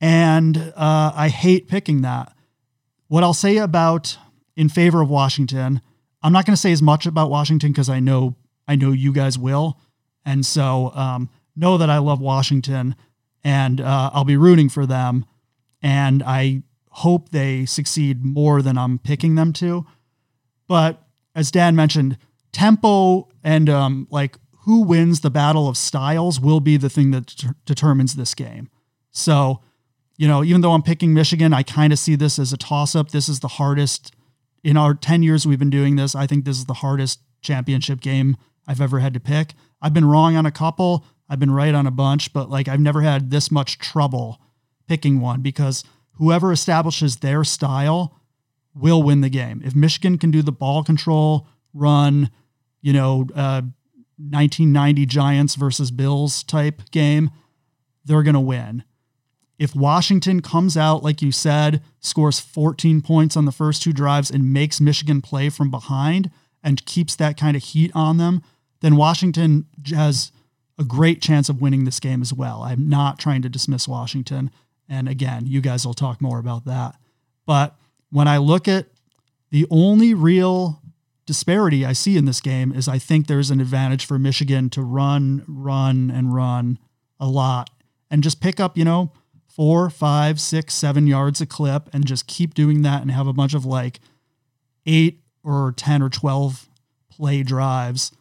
And 0.00 0.72
uh, 0.76 1.12
I 1.14 1.28
hate 1.28 1.68
picking 1.68 2.02
that. 2.02 2.32
What 3.08 3.22
I'll 3.22 3.32
say 3.32 3.56
about 3.58 4.18
in 4.56 4.68
favor 4.68 5.00
of 5.00 5.08
Washington, 5.08 5.80
I'm 6.22 6.32
not 6.32 6.46
going 6.46 6.54
to 6.54 6.60
say 6.60 6.72
as 6.72 6.82
much 6.82 7.06
about 7.06 7.30
Washington 7.30 7.70
because 7.72 7.88
I 7.88 8.00
know 8.00 8.36
I 8.66 8.76
know 8.76 8.92
you 8.92 9.12
guys 9.12 9.38
will, 9.38 9.78
and 10.24 10.44
so 10.44 10.90
um, 10.94 11.28
know 11.54 11.76
that 11.76 11.90
I 11.90 11.98
love 11.98 12.18
Washington 12.18 12.96
and 13.44 13.80
uh, 13.80 14.10
I'll 14.12 14.24
be 14.24 14.36
rooting 14.36 14.68
for 14.68 14.86
them. 14.86 15.26
And 15.82 16.22
I 16.22 16.62
hope 16.88 17.28
they 17.28 17.66
succeed 17.66 18.24
more 18.24 18.62
than 18.62 18.78
I'm 18.78 18.98
picking 18.98 19.34
them 19.34 19.52
to. 19.54 19.86
But 20.66 21.02
as 21.34 21.50
Dan 21.50 21.76
mentioned, 21.76 22.16
tempo 22.52 23.28
and 23.42 23.68
um, 23.68 24.08
like 24.10 24.38
who 24.60 24.82
wins 24.82 25.20
the 25.20 25.30
battle 25.30 25.68
of 25.68 25.76
styles 25.76 26.40
will 26.40 26.60
be 26.60 26.76
the 26.76 26.88
thing 26.88 27.10
that 27.10 27.26
de- 27.26 27.54
determines 27.66 28.14
this 28.14 28.34
game. 28.34 28.70
So, 29.10 29.60
you 30.16 30.26
know, 30.26 30.42
even 30.42 30.62
though 30.62 30.72
I'm 30.72 30.82
picking 30.82 31.12
Michigan, 31.12 31.52
I 31.52 31.62
kind 31.62 31.92
of 31.92 31.98
see 31.98 32.14
this 32.14 32.38
as 32.38 32.52
a 32.52 32.56
toss 32.56 32.96
up. 32.96 33.10
This 33.10 33.28
is 33.28 33.40
the 33.40 33.48
hardest 33.48 34.14
in 34.62 34.76
our 34.76 34.94
10 34.94 35.22
years 35.22 35.46
we've 35.46 35.58
been 35.58 35.68
doing 35.68 35.96
this. 35.96 36.14
I 36.14 36.26
think 36.26 36.44
this 36.44 36.56
is 36.56 36.64
the 36.64 36.74
hardest 36.74 37.20
championship 37.42 38.00
game 38.00 38.36
I've 38.66 38.80
ever 38.80 39.00
had 39.00 39.12
to 39.14 39.20
pick. 39.20 39.52
I've 39.82 39.92
been 39.92 40.06
wrong 40.06 40.36
on 40.36 40.46
a 40.46 40.50
couple, 40.50 41.04
I've 41.28 41.40
been 41.40 41.50
right 41.50 41.74
on 41.74 41.86
a 41.86 41.90
bunch, 41.90 42.32
but 42.32 42.50
like 42.50 42.68
I've 42.68 42.80
never 42.80 43.02
had 43.02 43.30
this 43.30 43.50
much 43.50 43.78
trouble 43.78 44.40
picking 44.86 45.20
one 45.20 45.40
because 45.40 45.84
whoever 46.12 46.52
establishes 46.52 47.16
their 47.16 47.44
style 47.44 48.20
will 48.74 49.02
win 49.02 49.20
the 49.20 49.28
game. 49.28 49.62
If 49.64 49.74
Michigan 49.74 50.18
can 50.18 50.30
do 50.30 50.42
the 50.42 50.52
ball 50.52 50.84
control, 50.84 51.46
run, 51.72 52.30
you 52.82 52.92
know, 52.92 53.26
uh, 53.34 53.62
1990 54.16 55.06
Giants 55.06 55.54
versus 55.54 55.90
Bills 55.90 56.42
type 56.42 56.82
game, 56.90 57.30
they're 58.04 58.22
going 58.22 58.34
to 58.34 58.40
win. 58.40 58.84
If 59.58 59.74
Washington 59.74 60.42
comes 60.42 60.76
out, 60.76 61.02
like 61.02 61.22
you 61.22 61.30
said, 61.30 61.82
scores 62.00 62.40
14 62.40 63.00
points 63.00 63.36
on 63.36 63.44
the 63.44 63.52
first 63.52 63.82
two 63.82 63.92
drives 63.92 64.30
and 64.30 64.52
makes 64.52 64.80
Michigan 64.80 65.22
play 65.22 65.48
from 65.48 65.70
behind 65.70 66.30
and 66.62 66.84
keeps 66.86 67.14
that 67.16 67.36
kind 67.36 67.56
of 67.56 67.62
heat 67.62 67.92
on 67.94 68.16
them, 68.16 68.42
then 68.80 68.96
Washington 68.96 69.66
has 69.94 70.32
a 70.78 70.84
great 70.84 71.22
chance 71.22 71.48
of 71.48 71.60
winning 71.60 71.84
this 71.84 72.00
game 72.00 72.20
as 72.20 72.32
well. 72.32 72.62
I'm 72.62 72.88
not 72.88 73.18
trying 73.18 73.42
to 73.42 73.48
dismiss 73.48 73.86
Washington. 73.86 74.50
And 74.88 75.08
again, 75.08 75.46
you 75.46 75.60
guys 75.60 75.86
will 75.86 75.94
talk 75.94 76.20
more 76.20 76.38
about 76.38 76.64
that. 76.64 76.96
But 77.46 77.76
when 78.10 78.28
I 78.28 78.38
look 78.38 78.66
at 78.68 78.86
the 79.50 79.66
only 79.70 80.14
real 80.14 80.82
disparity 81.26 81.86
I 81.86 81.92
see 81.92 82.16
in 82.16 82.24
this 82.24 82.40
game 82.40 82.72
is 82.72 82.88
I 82.88 82.98
think 82.98 83.26
there's 83.26 83.50
an 83.50 83.60
advantage 83.60 84.04
for 84.04 84.18
Michigan 84.18 84.68
to 84.70 84.82
run, 84.82 85.44
run, 85.46 86.10
and 86.10 86.34
run 86.34 86.78
a 87.18 87.26
lot 87.26 87.70
and 88.10 88.22
just 88.22 88.40
pick 88.40 88.60
up, 88.60 88.76
you 88.76 88.84
know, 88.84 89.12
four, 89.46 89.88
five, 89.88 90.40
six, 90.40 90.74
seven 90.74 91.06
yards 91.06 91.40
a 91.40 91.46
clip 91.46 91.88
and 91.92 92.04
just 92.06 92.26
keep 92.26 92.54
doing 92.54 92.82
that 92.82 93.02
and 93.02 93.10
have 93.10 93.26
a 93.26 93.32
bunch 93.32 93.54
of 93.54 93.64
like 93.64 94.00
eight 94.86 95.20
or 95.42 95.72
10 95.76 96.02
or 96.02 96.08
12 96.08 96.68
play 97.10 97.42
drives, 97.42 98.12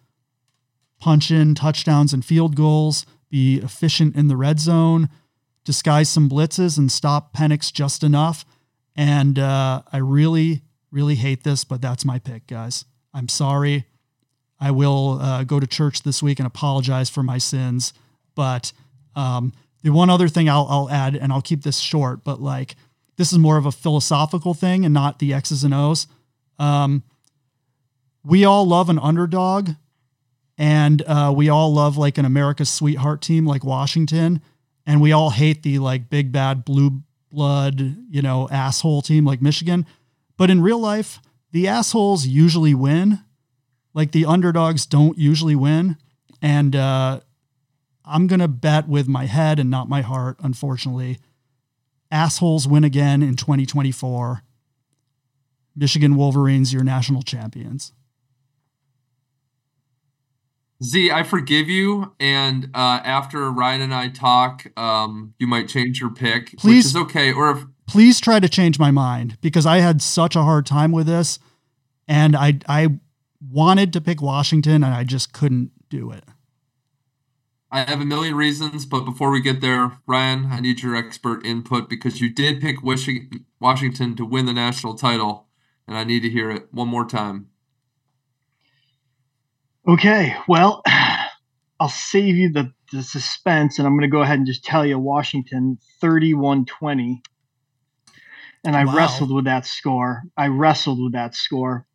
punch 1.04 1.30
in 1.30 1.54
touchdowns 1.54 2.13
and 2.13 2.24
field 2.24 2.56
goals, 2.56 3.06
be 3.30 3.58
efficient 3.58 4.16
in 4.16 4.30
the 4.30 4.38
red 4.38 4.58
zone, 4.58 5.10
disguise 5.66 6.08
some 6.08 6.30
blitzes 6.30 6.78
and 6.78 6.89
stop 6.89 7.36
Penix 7.36 7.74
just 7.74 8.06
enough. 8.06 8.46
And 8.96 9.38
uh, 9.38 9.82
I 9.92 9.98
really, 9.98 10.62
really 10.92 11.16
hate 11.16 11.44
this, 11.44 11.66
but 11.66 11.82
that's 11.82 12.06
my 12.06 12.20
pick, 12.20 12.48
guys. 12.48 12.86
I'm 13.13 13.28
sorry. 13.28 13.86
I 14.62 14.72
will 14.72 15.20
uh, 15.22 15.44
go 15.44 15.60
to 15.60 15.68
church 15.68 16.04
this 16.04 16.24
week 16.24 16.39
and 16.39 16.48
apologize 16.48 17.10
for 17.10 17.22
my 17.22 17.38
sins. 17.38 17.92
But 18.34 18.72
um, 19.13 19.52
the 19.82 19.92
one 19.92 20.10
other 20.10 20.30
thing 20.30 20.48
I'll, 20.48 20.68
I'll 20.70 20.89
add, 20.89 21.18
and 21.18 21.34
I'll 21.34 21.42
keep 21.42 21.63
this 21.63 21.80
short, 21.80 22.24
but 22.24 22.42
like 22.42 22.78
this 23.18 23.34
is 23.34 23.39
more 23.39 23.58
of 23.58 23.66
a 23.66 23.74
philosophical 23.74 24.54
thing 24.54 24.86
and 24.86 24.94
not 24.94 25.20
the 25.20 25.34
X's 25.34 25.66
and 25.66 25.74
O's. 25.74 26.08
Um, 26.60 27.04
we 28.24 28.46
all 28.46 28.66
love 28.66 28.89
an 28.89 29.00
underdog, 29.00 29.72
and 30.58 31.02
uh, 31.04 31.34
we 31.36 31.50
all 31.50 31.74
love 31.74 31.98
like 31.98 32.18
an 32.18 32.26
America's 32.26 32.70
sweetheart 32.70 33.22
team 33.22 33.46
like 33.46 33.63
Washington, 33.63 34.42
and 34.86 35.02
we 35.02 35.12
all 35.12 35.32
hate 35.32 35.63
the 35.63 35.80
like 35.80 36.10
big 36.10 36.32
bad 36.32 36.66
blue 36.66 37.02
blood, 37.32 37.98
you 38.10 38.22
know, 38.22 38.48
asshole 38.50 39.02
team 39.02 39.26
like 39.26 39.42
Michigan. 39.42 39.86
But 40.38 40.50
in 40.50 40.62
real 40.62 40.80
life, 40.80 41.20
the 41.52 41.68
assholes 41.68 42.26
usually 42.28 42.74
win. 42.74 43.20
Like 43.94 44.12
the 44.12 44.26
underdogs 44.26 44.86
don't 44.86 45.18
usually 45.18 45.56
win. 45.56 45.98
And 46.42 46.76
uh, 46.76 47.22
I'm 48.06 48.28
to 48.39 48.48
bet 48.48 48.88
with 48.88 49.08
my 49.08 49.26
head 49.26 49.60
and 49.60 49.70
not 49.70 49.89
my 49.89 50.02
heart, 50.02 50.38
unfortunately. 50.42 51.20
Assholes 52.12 52.68
win 52.68 52.84
again 52.84 53.24
in 53.24 53.36
2024. 53.36 54.44
Michigan 55.76 56.16
Wolverines, 56.16 56.74
your 56.74 56.84
national 56.84 57.24
champions. 57.24 57.94
Z, 60.84 61.12
I 61.12 61.24
forgive 61.24 61.69
you. 61.69 62.13
And 62.19 62.65
uh, 62.74 63.00
after 63.04 63.52
Ryan 63.52 63.82
and 63.82 63.93
I 63.93 64.10
talk, 64.10 64.67
um, 64.78 65.34
you 65.39 65.48
might 65.48 65.67
change 65.67 66.02
your 66.02 66.10
pick, 66.10 66.58
please, 66.58 66.86
which 66.86 66.86
is 66.86 66.96
okay. 66.96 67.32
Or 67.32 67.52
if 67.52 67.63
please 67.88 68.19
try 68.19 68.39
to 68.39 68.50
change 68.50 68.80
my 68.80 68.91
mind 68.91 69.38
because 69.41 69.65
I 69.65 69.78
had 69.78 70.02
such 70.02 70.36
a 70.36 70.43
hard 70.43 70.65
time 70.65 70.91
with 70.91 71.08
this, 71.08 71.39
and 72.08 72.36
I 72.36 72.60
I 72.67 73.00
wanted 73.52 73.93
to 73.93 74.02
pick 74.02 74.22
Washington 74.22 74.84
and 74.84 74.93
I 74.93 75.04
just 75.04 75.34
couldn't 75.34 75.72
do 75.89 76.12
it. 76.12 76.24
I 77.72 77.89
have 77.89 78.02
a 78.02 78.06
million 78.06 78.36
reasons, 78.36 78.86
but 78.86 79.04
before 79.04 79.32
we 79.32 79.41
get 79.41 79.60
there, 79.60 79.98
Ryan, 80.06 80.48
I 80.52 80.60
need 80.60 80.84
your 80.84 80.96
expert 80.96 81.43
input 81.43 81.89
because 81.89 82.22
you 82.22 82.30
did 82.30 82.62
pick 82.62 82.84
Washington 82.84 84.15
to 84.15 84.26
win 84.26 84.46
the 84.46 84.54
national 84.54 84.93
title, 84.93 85.48
and 85.88 85.98
I 85.98 86.04
need 86.04 86.19
to 86.19 86.30
hear 86.30 86.52
it 86.52 86.67
one 86.72 86.88
more 86.88 87.04
time. 87.04 87.50
Okay, 89.88 90.36
well, 90.48 90.82
I'll 91.80 91.89
save 91.89 92.36
you 92.36 92.52
the, 92.52 92.72
the 92.91 93.04
suspense, 93.04 93.78
and 93.78 93.88
I'm 93.88 93.93
going 93.93 94.10
to 94.10 94.15
go 94.15 94.22
ahead 94.22 94.38
and 94.38 94.48
just 94.48 94.63
tell 94.63 94.86
you 94.86 94.98
Washington 94.98 95.78
31 96.00 96.65
20 96.65 97.22
and 98.63 98.76
I 98.76 98.86
wow. 98.86 98.96
wrestled 98.96 99.34
with 99.34 99.46
that 99.46 99.65
score. 99.65 100.24
I 100.38 100.48
wrestled 100.48 101.02
with 101.02 101.13
that 101.13 101.36
score. 101.36 101.86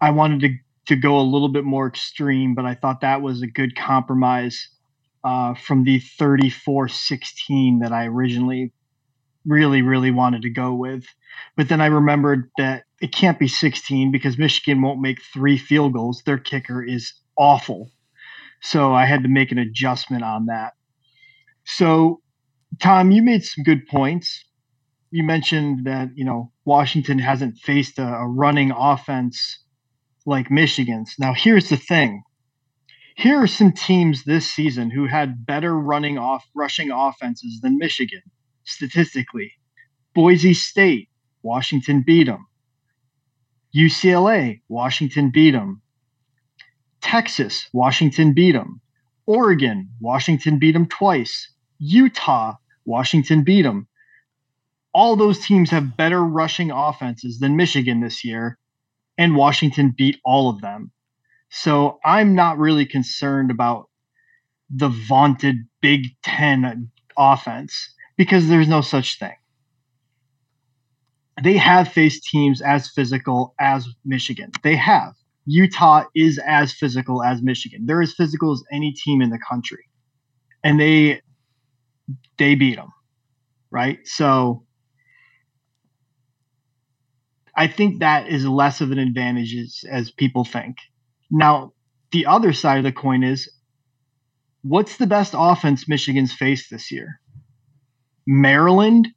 I 0.00 0.10
wanted 0.10 0.40
to 0.40 0.48
to 0.86 0.96
go 0.96 1.18
a 1.18 1.22
little 1.22 1.48
bit 1.48 1.64
more 1.64 1.88
extreme, 1.88 2.54
but 2.54 2.64
I 2.64 2.74
thought 2.74 3.00
that 3.00 3.20
was 3.20 3.42
a 3.42 3.48
good 3.48 3.74
compromise 3.74 4.68
uh, 5.24 5.54
from 5.54 5.82
the 5.82 5.98
34-16 5.98 7.80
that 7.80 7.90
I 7.92 8.06
originally 8.06 8.72
really 9.44 9.82
really 9.82 10.12
wanted 10.12 10.42
to 10.42 10.50
go 10.50 10.74
with. 10.74 11.04
But 11.56 11.68
then 11.68 11.80
I 11.80 11.86
remembered 11.86 12.50
that 12.58 12.84
it 13.00 13.12
can't 13.12 13.38
be 13.38 13.48
16 13.48 14.12
because 14.12 14.38
Michigan 14.38 14.80
won't 14.80 15.00
make 15.00 15.22
three 15.22 15.58
field 15.58 15.92
goals. 15.92 16.22
Their 16.24 16.38
kicker 16.38 16.82
is 16.82 17.12
awful. 17.36 17.90
So 18.62 18.94
I 18.94 19.06
had 19.06 19.22
to 19.22 19.28
make 19.28 19.52
an 19.52 19.58
adjustment 19.58 20.22
on 20.22 20.46
that. 20.46 20.72
So 21.64 22.20
Tom, 22.80 23.10
you 23.10 23.22
made 23.22 23.44
some 23.44 23.64
good 23.64 23.86
points 23.86 24.44
you 25.10 25.22
mentioned 25.22 25.86
that 25.86 26.10
you 26.14 26.24
know 26.24 26.52
Washington 26.64 27.18
hasn't 27.18 27.58
faced 27.58 27.98
a, 27.98 28.06
a 28.06 28.26
running 28.26 28.70
offense 28.70 29.64
like 30.24 30.50
Michigan's. 30.50 31.14
Now 31.18 31.32
here's 31.34 31.68
the 31.68 31.76
thing. 31.76 32.22
Here 33.16 33.38
are 33.40 33.46
some 33.46 33.72
teams 33.72 34.24
this 34.24 34.46
season 34.46 34.90
who 34.90 35.06
had 35.06 35.46
better 35.46 35.74
running 35.78 36.18
off 36.18 36.44
rushing 36.54 36.90
offenses 36.90 37.60
than 37.62 37.78
Michigan 37.78 38.20
statistically. 38.64 39.52
Boise 40.14 40.52
State, 40.52 41.08
Washington 41.42 42.02
beat 42.06 42.26
them. 42.26 42.46
UCLA, 43.74 44.60
Washington 44.68 45.30
beat 45.30 45.52
them. 45.52 45.80
Texas, 47.00 47.68
Washington 47.72 48.32
beat 48.34 48.52
them. 48.52 48.80
Oregon, 49.26 49.90
Washington 50.00 50.58
beat 50.58 50.72
them 50.72 50.86
twice. 50.86 51.50
Utah, 51.78 52.54
Washington 52.84 53.42
beat 53.42 53.62
them 53.62 53.88
all 54.96 55.14
those 55.14 55.44
teams 55.44 55.68
have 55.68 55.98
better 55.98 56.24
rushing 56.24 56.70
offenses 56.70 57.38
than 57.38 57.54
Michigan 57.54 58.00
this 58.00 58.24
year, 58.24 58.58
and 59.18 59.36
Washington 59.36 59.92
beat 59.94 60.18
all 60.24 60.48
of 60.48 60.62
them. 60.62 60.90
So 61.50 61.98
I'm 62.02 62.34
not 62.34 62.56
really 62.56 62.86
concerned 62.86 63.50
about 63.50 63.90
the 64.70 64.88
vaunted 64.88 65.56
Big 65.82 66.16
Ten 66.22 66.90
offense 67.14 67.92
because 68.16 68.48
there's 68.48 68.68
no 68.68 68.80
such 68.80 69.18
thing. 69.18 69.34
They 71.44 71.58
have 71.58 71.92
faced 71.92 72.24
teams 72.24 72.62
as 72.62 72.88
physical 72.88 73.54
as 73.60 73.86
Michigan. 74.02 74.50
They 74.62 74.76
have. 74.76 75.12
Utah 75.46 76.04
is 76.14 76.38
as 76.44 76.72
physical 76.72 77.22
as 77.22 77.40
Michigan. 77.40 77.86
They're 77.86 78.02
as 78.02 78.12
physical 78.12 78.52
as 78.52 78.62
any 78.72 78.92
team 78.92 79.22
in 79.22 79.30
the 79.30 79.38
country. 79.38 79.84
And 80.62 80.80
they 80.80 81.22
they 82.36 82.54
beat 82.56 82.76
them. 82.76 82.92
Right? 83.70 83.98
So 84.04 84.64
I 87.56 87.68
think 87.68 88.00
that 88.00 88.28
is 88.28 88.44
less 88.44 88.80
of 88.80 88.90
an 88.90 88.98
advantage 88.98 89.54
as, 89.54 89.84
as 89.88 90.10
people 90.10 90.44
think. 90.44 90.76
Now, 91.30 91.72
the 92.12 92.26
other 92.26 92.52
side 92.52 92.78
of 92.78 92.84
the 92.84 92.92
coin 92.92 93.22
is 93.22 93.50
what's 94.62 94.96
the 94.96 95.06
best 95.06 95.34
offense 95.36 95.88
Michigan's 95.88 96.32
faced 96.32 96.70
this 96.70 96.90
year? 96.90 97.20
Maryland? 98.26 99.08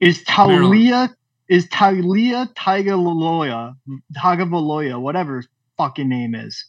Is 0.00 0.22
Talia 0.24 1.14
is 1.50 1.68
Talia 1.68 2.48
Tagovailoa 2.56 3.74
Tagovailoa 4.16 5.00
whatever 5.00 5.42
fucking 5.76 6.08
name 6.08 6.34
is. 6.34 6.64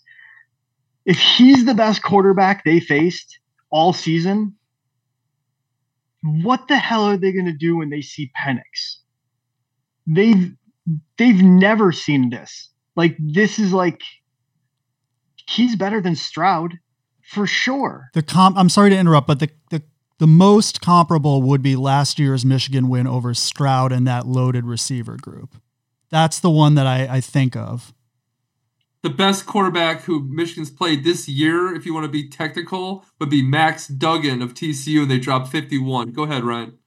If 1.05 1.19
he's 1.19 1.65
the 1.65 1.75
best 1.75 2.01
quarterback 2.01 2.63
they 2.63 2.79
faced, 2.79 3.39
all 3.69 3.93
season. 3.93 4.55
What 6.23 6.67
the 6.67 6.77
hell 6.77 7.05
are 7.05 7.17
they 7.17 7.31
going 7.31 7.45
to 7.45 7.53
do 7.53 7.77
when 7.77 7.89
they 7.89 8.01
see 8.01 8.31
Penix? 8.39 8.97
They've 10.07 10.51
they've 11.17 11.41
never 11.41 11.91
seen 11.91 12.29
this. 12.29 12.69
Like 12.95 13.15
this 13.19 13.59
is 13.59 13.73
like 13.73 14.01
he's 15.47 15.75
better 15.75 16.01
than 16.01 16.15
Stroud 16.15 16.77
for 17.23 17.47
sure. 17.47 18.09
The 18.13 18.23
comp 18.23 18.57
I'm 18.57 18.69
sorry 18.69 18.89
to 18.89 18.97
interrupt, 18.97 19.27
but 19.27 19.39
the 19.39 19.49
the 19.69 19.83
the 20.21 20.27
most 20.27 20.81
comparable 20.81 21.41
would 21.41 21.63
be 21.63 21.75
last 21.75 22.19
year's 22.19 22.45
Michigan 22.45 22.89
win 22.89 23.07
over 23.07 23.33
Stroud 23.33 23.91
and 23.91 24.05
that 24.05 24.27
loaded 24.27 24.65
receiver 24.65 25.17
group. 25.17 25.59
That's 26.11 26.39
the 26.39 26.51
one 26.51 26.75
that 26.75 26.85
I, 26.85 27.07
I 27.15 27.21
think 27.21 27.55
of. 27.55 27.91
The 29.01 29.09
best 29.09 29.47
quarterback 29.47 30.03
who 30.03 30.23
Michigan's 30.29 30.69
played 30.69 31.03
this 31.03 31.27
year, 31.27 31.73
if 31.73 31.87
you 31.87 31.93
want 31.95 32.03
to 32.03 32.11
be 32.11 32.29
technical, 32.29 33.03
would 33.19 33.31
be 33.31 33.41
Max 33.41 33.87
Duggan 33.87 34.43
of 34.43 34.53
TCU, 34.53 35.01
and 35.01 35.09
they 35.09 35.17
dropped 35.17 35.47
51. 35.47 36.11
Go 36.11 36.21
ahead, 36.21 36.43
Ryan. 36.43 36.77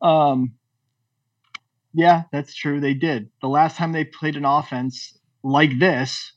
Um, 0.00 0.54
yeah, 1.92 2.22
that's 2.32 2.54
true. 2.54 2.80
They 2.80 2.94
did. 2.94 3.28
The 3.42 3.48
last 3.48 3.76
time 3.76 3.92
they 3.92 4.04
played 4.04 4.36
an 4.36 4.46
offense 4.46 5.18
like 5.42 5.78
this 5.78 6.32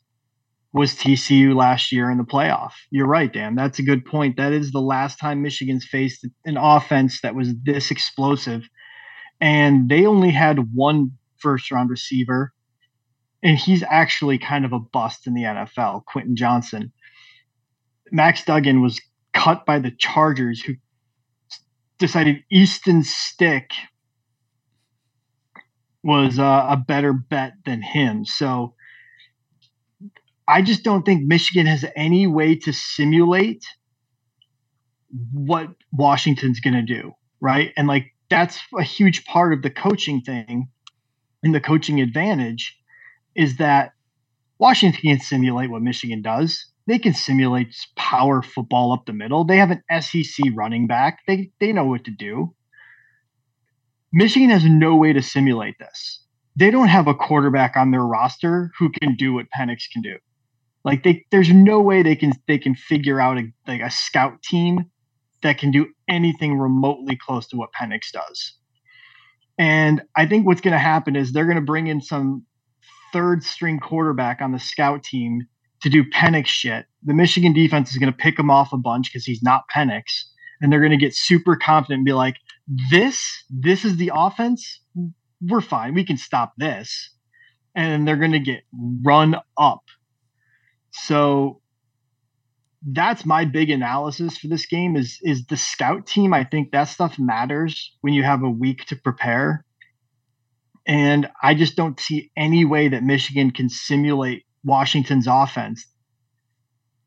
was 0.71 0.93
TCU 0.93 1.55
last 1.55 1.91
year 1.91 2.11
in 2.11 2.17
the 2.17 2.23
playoff. 2.23 2.73
You're 2.91 3.07
right, 3.07 3.31
Dan. 3.31 3.55
That's 3.55 3.79
a 3.79 3.83
good 3.83 4.05
point. 4.05 4.37
That 4.37 4.53
is 4.53 4.71
the 4.71 4.81
last 4.81 5.19
time 5.19 5.41
Michigan's 5.41 5.85
faced 5.85 6.27
an 6.45 6.57
offense 6.57 7.21
that 7.21 7.35
was 7.35 7.53
this 7.63 7.89
explosive. 7.89 8.63
And 9.41 9.89
they 9.89 10.05
only 10.05 10.31
had 10.31 10.73
one 10.73 11.11
first 11.37 11.71
round 11.71 11.89
receiver, 11.89 12.53
and 13.41 13.57
he's 13.57 13.83
actually 13.89 14.37
kind 14.37 14.65
of 14.65 14.73
a 14.73 14.79
bust 14.79 15.25
in 15.25 15.33
the 15.33 15.43
NFL, 15.43 16.05
Quentin 16.05 16.35
Johnson. 16.35 16.91
Max 18.11 18.43
Duggan 18.43 18.81
was 18.81 19.01
cut 19.33 19.65
by 19.65 19.79
the 19.79 19.91
Chargers, 19.91 20.61
who 20.61 20.73
decided 21.97 22.43
Easton 22.51 23.03
Stick 23.03 23.71
was 26.03 26.39
uh, 26.39 26.67
a 26.69 26.77
better 26.77 27.13
bet 27.13 27.53
than 27.65 27.81
him. 27.81 28.25
So 28.25 28.75
I 30.49 30.63
just 30.63 30.83
don't 30.83 31.05
think 31.05 31.27
Michigan 31.27 31.67
has 31.67 31.85
any 31.95 32.25
way 32.25 32.55
to 32.55 32.73
simulate 32.73 33.63
what 35.31 35.67
Washington's 35.93 36.59
going 36.59 36.73
to 36.73 36.81
do, 36.81 37.13
right? 37.39 37.71
And 37.77 37.87
like 37.87 38.07
that's 38.31 38.59
a 38.75 38.81
huge 38.81 39.25
part 39.25 39.53
of 39.53 39.61
the 39.61 39.69
coaching 39.69 40.21
thing 40.21 40.69
and 41.43 41.53
the 41.53 41.61
coaching 41.61 42.01
advantage 42.01 42.75
is 43.35 43.57
that 43.57 43.91
Washington 44.57 44.99
can 44.99 45.19
simulate 45.19 45.69
what 45.69 45.83
Michigan 45.83 46.23
does. 46.23 46.65
They 46.87 46.97
can 46.97 47.13
simulate 47.13 47.75
power 47.95 48.41
football 48.41 48.91
up 48.91 49.05
the 49.05 49.13
middle. 49.13 49.45
They 49.45 49.57
have 49.57 49.69
an 49.69 49.83
SEC 50.01 50.47
running 50.55 50.87
back. 50.87 51.19
They 51.27 51.51
they 51.59 51.71
know 51.71 51.85
what 51.85 52.05
to 52.05 52.11
do. 52.11 52.55
Michigan 54.11 54.49
has 54.49 54.65
no 54.65 54.95
way 54.95 55.13
to 55.13 55.21
simulate 55.21 55.77
this. 55.77 56.23
They 56.55 56.71
don't 56.71 56.87
have 56.87 57.07
a 57.07 57.13
quarterback 57.13 57.77
on 57.77 57.91
their 57.91 58.03
roster 58.03 58.71
who 58.79 58.89
can 58.89 59.15
do 59.15 59.35
what 59.35 59.45
Penix 59.55 59.83
can 59.93 60.01
do. 60.01 60.17
Like 60.85 61.03
they, 61.03 61.25
there's 61.31 61.51
no 61.51 61.81
way 61.81 62.03
they 62.03 62.15
can 62.15 62.33
they 62.47 62.57
can 62.57 62.75
figure 62.75 63.19
out 63.19 63.37
a, 63.37 63.43
like 63.67 63.81
a 63.81 63.91
scout 63.91 64.41
team 64.43 64.85
that 65.41 65.57
can 65.57 65.71
do 65.71 65.87
anything 66.07 66.57
remotely 66.57 67.17
close 67.17 67.47
to 67.47 67.57
what 67.57 67.69
Penix 67.73 68.11
does. 68.11 68.53
And 69.57 70.01
I 70.15 70.25
think 70.25 70.45
what's 70.45 70.61
going 70.61 70.73
to 70.73 70.79
happen 70.79 71.15
is 71.15 71.31
they're 71.31 71.45
going 71.45 71.55
to 71.55 71.61
bring 71.61 71.87
in 71.87 72.01
some 72.01 72.45
third 73.11 73.43
string 73.43 73.79
quarterback 73.79 74.41
on 74.41 74.51
the 74.51 74.59
scout 74.59 75.03
team 75.03 75.41
to 75.81 75.89
do 75.89 76.03
Penix 76.03 76.47
shit. 76.47 76.85
The 77.03 77.13
Michigan 77.13 77.53
defense 77.53 77.91
is 77.91 77.97
going 77.97 78.11
to 78.11 78.17
pick 78.17 78.37
him 78.39 78.49
off 78.49 78.73
a 78.73 78.77
bunch 78.77 79.11
because 79.11 79.25
he's 79.25 79.43
not 79.43 79.63
Penix, 79.73 80.03
and 80.61 80.71
they're 80.71 80.79
going 80.79 80.91
to 80.91 80.97
get 80.97 81.15
super 81.15 81.55
confident 81.55 81.99
and 81.99 82.05
be 82.05 82.13
like, 82.13 82.35
"This, 82.89 83.43
this 83.49 83.85
is 83.85 83.97
the 83.97 84.11
offense. 84.13 84.81
We're 85.41 85.61
fine. 85.61 85.93
We 85.93 86.05
can 86.05 86.17
stop 86.17 86.53
this." 86.57 87.13
And 87.75 88.07
they're 88.07 88.17
going 88.17 88.31
to 88.31 88.39
get 88.39 88.63
run 89.03 89.35
up 89.57 89.83
so 90.91 91.61
that's 92.81 93.25
my 93.25 93.45
big 93.45 93.69
analysis 93.69 94.37
for 94.37 94.47
this 94.47 94.65
game 94.65 94.95
is 94.95 95.19
is 95.21 95.45
the 95.47 95.57
scout 95.57 96.07
team. 96.07 96.33
I 96.33 96.43
think 96.43 96.71
that 96.71 96.85
stuff 96.85 97.19
matters 97.19 97.95
when 98.01 98.13
you 98.13 98.23
have 98.23 98.43
a 98.43 98.49
week 98.49 98.85
to 98.85 98.95
prepare. 98.95 99.65
And 100.87 101.29
I 101.43 101.53
just 101.53 101.75
don't 101.75 101.99
see 101.99 102.31
any 102.37 102.65
way 102.65 102.87
that 102.87 103.03
Michigan 103.03 103.51
can 103.51 103.69
simulate 103.69 104.43
Washington's 104.63 105.27
offense 105.27 105.85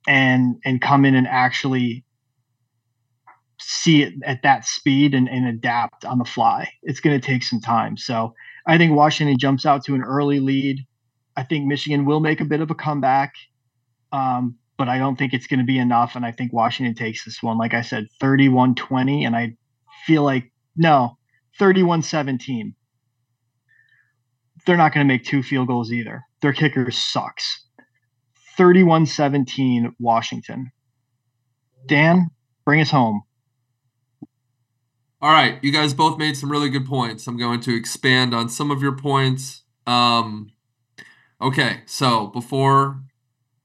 and 0.06 0.56
and 0.64 0.80
come 0.80 1.04
in 1.04 1.14
and 1.14 1.26
actually 1.26 2.04
see 3.60 4.02
it 4.02 4.14
at 4.24 4.42
that 4.42 4.64
speed 4.64 5.14
and, 5.14 5.28
and 5.28 5.46
adapt 5.46 6.04
on 6.04 6.18
the 6.18 6.24
fly. 6.24 6.68
It's 6.82 7.00
going 7.00 7.18
to 7.18 7.24
take 7.26 7.42
some 7.42 7.60
time. 7.60 7.96
So 7.96 8.34
I 8.66 8.76
think 8.76 8.94
Washington 8.94 9.38
jumps 9.38 9.64
out 9.64 9.84
to 9.84 9.94
an 9.94 10.02
early 10.02 10.40
lead. 10.40 10.80
I 11.36 11.44
think 11.44 11.66
Michigan 11.66 12.04
will 12.04 12.20
make 12.20 12.40
a 12.40 12.44
bit 12.44 12.60
of 12.60 12.70
a 12.70 12.74
comeback. 12.74 13.32
Um, 14.12 14.58
but 14.78 14.88
I 14.88 14.98
don't 14.98 15.16
think 15.16 15.32
it's 15.32 15.46
going 15.46 15.60
to 15.60 15.66
be 15.66 15.78
enough. 15.78 16.16
And 16.16 16.24
I 16.24 16.32
think 16.32 16.52
Washington 16.52 16.94
takes 16.94 17.24
this 17.24 17.42
one, 17.42 17.58
like 17.58 17.74
I 17.74 17.82
said, 17.82 18.08
31 18.20 18.74
20. 18.74 19.24
And 19.24 19.36
I 19.36 19.56
feel 20.06 20.22
like, 20.22 20.50
no, 20.76 21.18
31 21.58 22.02
17. 22.02 22.74
They're 24.66 24.76
not 24.76 24.92
going 24.92 25.06
to 25.06 25.12
make 25.12 25.24
two 25.24 25.42
field 25.42 25.68
goals 25.68 25.92
either. 25.92 26.22
Their 26.40 26.52
kicker 26.52 26.90
sucks. 26.90 27.64
31 28.56 29.06
17, 29.06 29.94
Washington. 29.98 30.70
Dan, 31.86 32.30
bring 32.64 32.80
us 32.80 32.90
home. 32.90 33.22
All 35.20 35.30
right, 35.30 35.58
you 35.62 35.70
guys 35.70 35.94
both 35.94 36.18
made 36.18 36.36
some 36.36 36.50
really 36.50 36.68
good 36.68 36.86
points. 36.86 37.28
I'm 37.28 37.36
going 37.36 37.60
to 37.60 37.76
expand 37.76 38.34
on 38.34 38.48
some 38.48 38.72
of 38.72 38.82
your 38.82 38.96
points. 38.96 39.62
Um, 39.86 40.50
okay, 41.40 41.82
so 41.86 42.26
before 42.26 43.00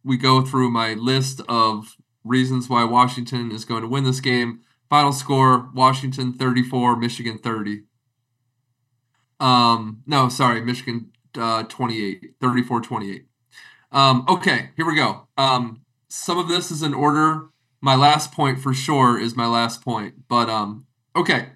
we 0.08 0.15
go 0.17 0.41
through 0.41 0.72
my 0.72 0.93
list 0.93 1.41
of 1.50 1.98
reasons 2.24 2.70
why 2.70 2.86
Washington 2.86 3.52
is 3.52 3.65
going 3.65 3.82
to 3.82 3.88
win 3.88 4.06
this 4.06 4.22
game. 4.22 4.62
Final 4.89 5.12
score 5.12 5.70
Washington 5.74 6.32
34, 6.32 6.96
Michigan 6.96 7.38
30. 7.38 7.84
Um, 9.39 10.02
no, 10.08 10.30
sorry, 10.30 10.62
Michigan 10.62 11.12
uh, 11.38 11.63
28, 11.63 12.36
34 12.39 12.82
28. 12.82 13.26
Um, 13.91 14.26
okay, 14.30 14.70
here 14.78 14.86
we 14.86 14.96
go. 14.96 15.28
Um, 15.38 15.82
some 16.08 16.38
of 16.38 16.48
this 16.48 16.72
is 16.72 16.82
in 16.82 16.93
order. 16.93 17.50
My 17.82 17.96
last 17.96 18.32
point 18.32 18.60
for 18.60 18.74
sure 18.74 19.20
is 19.20 19.36
my 19.36 19.46
last 19.46 19.84
point, 19.84 20.28
but 20.30 20.50
um, 20.50 20.88
okay. 21.15 21.50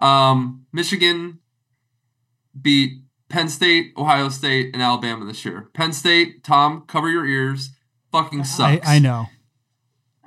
Um, 0.00 0.66
Michigan 0.72 1.38
beat 2.60 3.02
Penn 3.28 3.48
State, 3.48 3.92
Ohio 3.96 4.28
State, 4.28 4.70
and 4.72 4.82
Alabama 4.82 5.24
this 5.24 5.44
year. 5.44 5.68
Penn 5.74 5.92
State, 5.92 6.42
Tom, 6.44 6.84
cover 6.86 7.10
your 7.10 7.26
ears. 7.26 7.70
Fucking 8.10 8.44
sucks. 8.44 8.86
I, 8.86 8.96
I 8.96 8.98
know. 8.98 9.26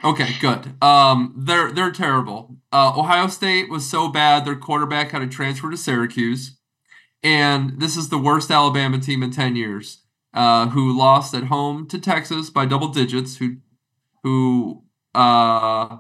Okay, 0.04 0.36
good. 0.40 0.82
Um, 0.84 1.34
they're 1.38 1.72
they're 1.72 1.92
terrible. 1.92 2.58
Uh, 2.72 2.94
Ohio 2.96 3.28
State 3.28 3.70
was 3.70 3.88
so 3.88 4.08
bad 4.08 4.46
their 4.46 4.56
quarterback 4.56 5.12
had 5.12 5.20
to 5.20 5.28
transfer 5.28 5.70
to 5.70 5.78
Syracuse, 5.78 6.58
and 7.24 7.80
this 7.80 7.96
is 7.96 8.10
the 8.10 8.18
worst 8.18 8.50
Alabama 8.50 9.00
team 9.00 9.22
in 9.22 9.32
ten 9.32 9.56
years. 9.56 10.00
Uh, 10.34 10.70
who 10.70 10.98
lost 10.98 11.34
at 11.34 11.46
home 11.46 11.88
to 11.88 12.00
Texas 12.00 12.50
by 12.50 12.66
double 12.66 12.88
digits? 12.88 13.38
Who 13.38 13.58
who 14.24 14.84
uh, 15.14 15.98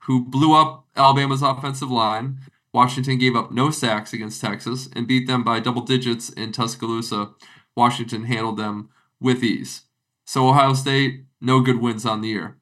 who 0.00 0.24
blew 0.24 0.54
up 0.54 0.86
Alabama's 0.96 1.42
offensive 1.42 1.90
line? 1.90 2.38
Washington 2.72 3.18
gave 3.18 3.36
up 3.36 3.52
no 3.52 3.70
sacks 3.70 4.12
against 4.12 4.40
Texas 4.40 4.88
and 4.94 5.06
beat 5.06 5.26
them 5.26 5.44
by 5.44 5.60
double 5.60 5.82
digits 5.82 6.30
in 6.30 6.52
Tuscaloosa. 6.52 7.30
Washington 7.76 8.24
handled 8.24 8.56
them 8.56 8.88
with 9.20 9.44
ease. 9.44 9.82
So 10.24 10.48
Ohio 10.48 10.74
State, 10.74 11.24
no 11.40 11.60
good 11.60 11.80
wins 11.80 12.06
on 12.06 12.20
the 12.22 12.28
year. 12.28 12.56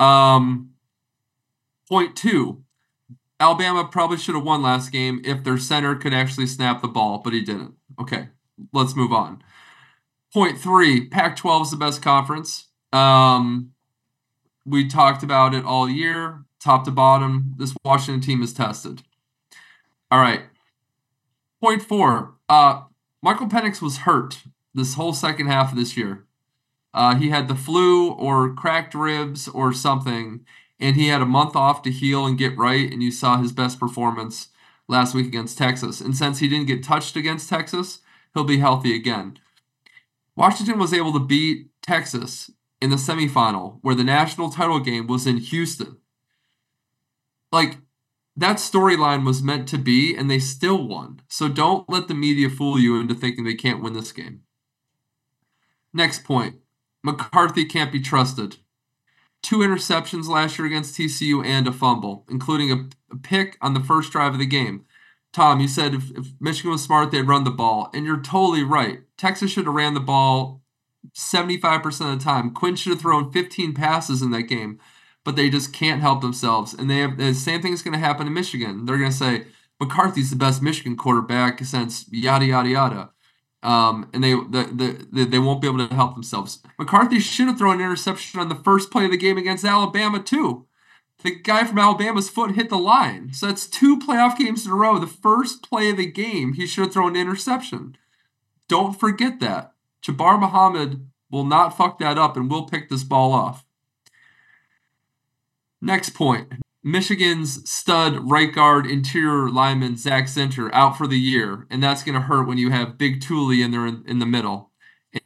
Um, 0.00 0.70
point 1.88 2.16
two, 2.16 2.64
Alabama 3.38 3.84
probably 3.84 4.16
should 4.16 4.34
have 4.34 4.44
won 4.44 4.62
last 4.62 4.90
game 4.90 5.20
if 5.24 5.44
their 5.44 5.58
center 5.58 5.94
could 5.96 6.14
actually 6.14 6.46
snap 6.46 6.80
the 6.80 6.88
ball, 6.88 7.18
but 7.18 7.32
he 7.32 7.42
didn't. 7.42 7.74
Okay, 8.00 8.28
let's 8.72 8.96
move 8.96 9.12
on. 9.12 9.42
Point 10.32 10.58
three, 10.58 11.08
Pac 11.08 11.36
12 11.36 11.62
is 11.62 11.70
the 11.72 11.76
best 11.76 12.00
conference. 12.00 12.68
Um, 12.92 13.72
we 14.64 14.88
talked 14.88 15.22
about 15.22 15.54
it 15.54 15.64
all 15.64 15.90
year, 15.90 16.44
top 16.60 16.84
to 16.84 16.90
bottom. 16.90 17.54
This 17.58 17.74
Washington 17.84 18.20
team 18.20 18.42
is 18.42 18.54
tested. 18.54 19.02
All 20.12 20.20
right. 20.20 20.42
Point 21.62 21.80
four. 21.80 22.34
Uh, 22.46 22.82
Michael 23.22 23.46
Penix 23.46 23.80
was 23.80 23.98
hurt 23.98 24.42
this 24.74 24.92
whole 24.92 25.14
second 25.14 25.46
half 25.46 25.72
of 25.72 25.78
this 25.78 25.96
year. 25.96 26.26
Uh, 26.92 27.14
he 27.14 27.30
had 27.30 27.48
the 27.48 27.54
flu 27.54 28.10
or 28.10 28.52
cracked 28.52 28.94
ribs 28.94 29.48
or 29.48 29.72
something, 29.72 30.44
and 30.78 30.96
he 30.96 31.08
had 31.08 31.22
a 31.22 31.26
month 31.26 31.56
off 31.56 31.80
to 31.82 31.90
heal 31.90 32.26
and 32.26 32.36
get 32.36 32.58
right. 32.58 32.92
And 32.92 33.02
you 33.02 33.10
saw 33.10 33.38
his 33.38 33.52
best 33.52 33.80
performance 33.80 34.48
last 34.86 35.14
week 35.14 35.26
against 35.28 35.56
Texas. 35.56 36.02
And 36.02 36.14
since 36.14 36.40
he 36.40 36.48
didn't 36.48 36.66
get 36.66 36.84
touched 36.84 37.16
against 37.16 37.48
Texas, 37.48 38.00
he'll 38.34 38.44
be 38.44 38.58
healthy 38.58 38.94
again. 38.94 39.38
Washington 40.36 40.78
was 40.78 40.92
able 40.92 41.14
to 41.14 41.20
beat 41.20 41.68
Texas 41.80 42.50
in 42.82 42.90
the 42.90 42.96
semifinal 42.96 43.78
where 43.80 43.94
the 43.94 44.04
national 44.04 44.50
title 44.50 44.78
game 44.78 45.06
was 45.06 45.26
in 45.26 45.38
Houston. 45.38 45.96
Like 47.50 47.78
that 48.36 48.56
storyline 48.56 49.26
was 49.26 49.42
meant 49.42 49.68
to 49.68 49.78
be, 49.78 50.16
and 50.16 50.30
they 50.30 50.38
still 50.38 50.86
won. 50.86 51.20
So 51.28 51.48
don't 51.48 51.88
let 51.88 52.08
the 52.08 52.14
media 52.14 52.48
fool 52.48 52.78
you 52.78 52.98
into 52.98 53.14
thinking 53.14 53.44
they 53.44 53.54
can't 53.54 53.82
win 53.82 53.92
this 53.92 54.12
game. 54.12 54.42
Next 55.92 56.24
point 56.24 56.56
McCarthy 57.02 57.64
can't 57.64 57.92
be 57.92 58.00
trusted. 58.00 58.56
Two 59.42 59.58
interceptions 59.58 60.28
last 60.28 60.58
year 60.58 60.66
against 60.66 60.96
TCU 60.96 61.44
and 61.44 61.66
a 61.66 61.72
fumble, 61.72 62.24
including 62.30 62.70
a, 62.70 62.88
a 63.12 63.16
pick 63.18 63.58
on 63.60 63.74
the 63.74 63.80
first 63.80 64.12
drive 64.12 64.34
of 64.34 64.38
the 64.38 64.46
game. 64.46 64.84
Tom, 65.32 65.60
you 65.60 65.66
said 65.66 65.94
if, 65.94 66.10
if 66.12 66.26
Michigan 66.40 66.70
was 66.70 66.82
smart, 66.82 67.10
they'd 67.10 67.22
run 67.22 67.44
the 67.44 67.50
ball. 67.50 67.90
And 67.92 68.06
you're 68.06 68.20
totally 68.20 68.62
right. 68.62 69.00
Texas 69.16 69.50
should 69.50 69.66
have 69.66 69.74
ran 69.74 69.94
the 69.94 70.00
ball 70.00 70.62
75% 71.14 72.12
of 72.12 72.18
the 72.18 72.24
time. 72.24 72.52
Quinn 72.52 72.76
should 72.76 72.92
have 72.92 73.00
thrown 73.00 73.32
15 73.32 73.74
passes 73.74 74.22
in 74.22 74.30
that 74.30 74.42
game 74.42 74.78
but 75.24 75.36
they 75.36 75.50
just 75.50 75.72
can't 75.72 76.00
help 76.00 76.20
themselves. 76.20 76.74
And 76.74 76.90
they 76.90 76.98
have 76.98 77.16
the 77.16 77.34
same 77.34 77.62
thing 77.62 77.72
is 77.72 77.82
going 77.82 77.92
to 77.92 77.98
happen 77.98 78.26
in 78.26 78.34
Michigan. 78.34 78.84
They're 78.84 78.98
going 78.98 79.10
to 79.10 79.16
say 79.16 79.46
McCarthy's 79.80 80.30
the 80.30 80.36
best 80.36 80.62
Michigan 80.62 80.96
quarterback 80.96 81.64
since 81.64 82.06
yada 82.10 82.44
yada 82.44 82.68
yada. 82.68 83.10
Um, 83.62 84.10
and 84.12 84.24
they 84.24 84.32
the, 84.32 85.06
the, 85.12 85.24
they 85.24 85.38
won't 85.38 85.60
be 85.60 85.68
able 85.68 85.86
to 85.86 85.94
help 85.94 86.14
themselves. 86.14 86.60
McCarthy 86.78 87.20
should 87.20 87.46
have 87.46 87.58
thrown 87.58 87.76
an 87.76 87.82
interception 87.82 88.40
on 88.40 88.48
the 88.48 88.56
first 88.56 88.90
play 88.90 89.04
of 89.04 89.12
the 89.12 89.16
game 89.16 89.38
against 89.38 89.64
Alabama 89.64 90.20
too. 90.20 90.66
The 91.22 91.36
guy 91.36 91.64
from 91.64 91.78
Alabama's 91.78 92.28
foot 92.28 92.56
hit 92.56 92.68
the 92.68 92.78
line, 92.78 93.32
so 93.32 93.46
that's 93.46 93.68
two 93.68 93.96
playoff 94.00 94.36
games 94.36 94.66
in 94.66 94.72
a 94.72 94.74
row. 94.74 94.98
The 94.98 95.06
first 95.06 95.62
play 95.62 95.90
of 95.90 95.96
the 95.96 96.10
game, 96.10 96.54
he 96.54 96.66
should 96.66 96.86
have 96.86 96.92
thrown 96.92 97.14
an 97.14 97.22
interception. 97.22 97.96
Don't 98.66 98.98
forget 98.98 99.38
that. 99.38 99.74
Jabbar 100.04 100.40
Muhammad 100.40 101.08
will 101.30 101.44
not 101.44 101.76
fuck 101.76 102.00
that 102.00 102.18
up 102.18 102.36
and 102.36 102.50
will 102.50 102.66
pick 102.66 102.88
this 102.88 103.04
ball 103.04 103.32
off. 103.32 103.64
Next 105.82 106.10
point. 106.10 106.52
Michigan's 106.84 107.68
stud 107.68 108.30
right 108.30 108.54
guard 108.54 108.86
interior 108.86 109.50
lineman 109.50 109.96
Zak 109.96 110.26
Zinter 110.26 110.70
out 110.72 110.96
for 110.96 111.08
the 111.08 111.18
year, 111.18 111.66
and 111.70 111.82
that's 111.82 112.04
going 112.04 112.14
to 112.14 112.20
hurt 112.20 112.46
when 112.46 112.56
you 112.56 112.70
have 112.70 112.96
Big 112.96 113.20
Tuli 113.20 113.62
in 113.62 113.72
there 113.72 113.86
in, 113.86 114.04
in, 114.06 114.20
the 114.20 114.26
middle, 114.26 114.70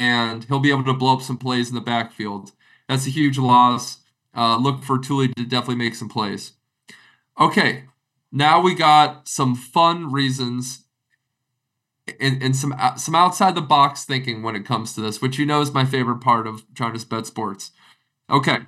and 0.00 0.44
he'll 0.44 0.58
be 0.58 0.70
able 0.70 0.84
to 0.84 0.94
blow 0.94 1.14
up 1.14 1.22
some 1.22 1.36
plays 1.36 1.68
in 1.68 1.74
the 1.74 1.80
backfield. 1.82 2.52
That's 2.88 3.06
a 3.06 3.10
huge 3.10 3.38
loss. 3.38 3.98
Uh, 4.34 4.56
look 4.56 4.82
for 4.82 4.98
Tuli 4.98 5.28
to 5.28 5.44
definitely 5.44 5.76
make 5.76 5.94
some 5.94 6.08
plays. 6.08 6.52
Okay, 7.38 7.84
now 8.32 8.60
we 8.60 8.74
got 8.74 9.28
some 9.28 9.54
fun 9.54 10.10
reasons 10.10 10.84
and, 12.20 12.42
and 12.42 12.56
some 12.56 12.74
some 12.96 13.14
outside 13.14 13.54
the 13.54 13.60
box 13.60 14.04
thinking 14.04 14.42
when 14.42 14.56
it 14.56 14.64
comes 14.64 14.94
to 14.94 15.02
this, 15.02 15.20
which 15.20 15.38
you 15.38 15.44
know 15.44 15.60
is 15.60 15.72
my 15.72 15.84
favorite 15.84 16.20
part 16.20 16.46
of 16.46 16.64
trying 16.74 16.96
to 16.96 17.06
bet 17.06 17.26
sports. 17.26 17.72
Okay. 18.30 18.60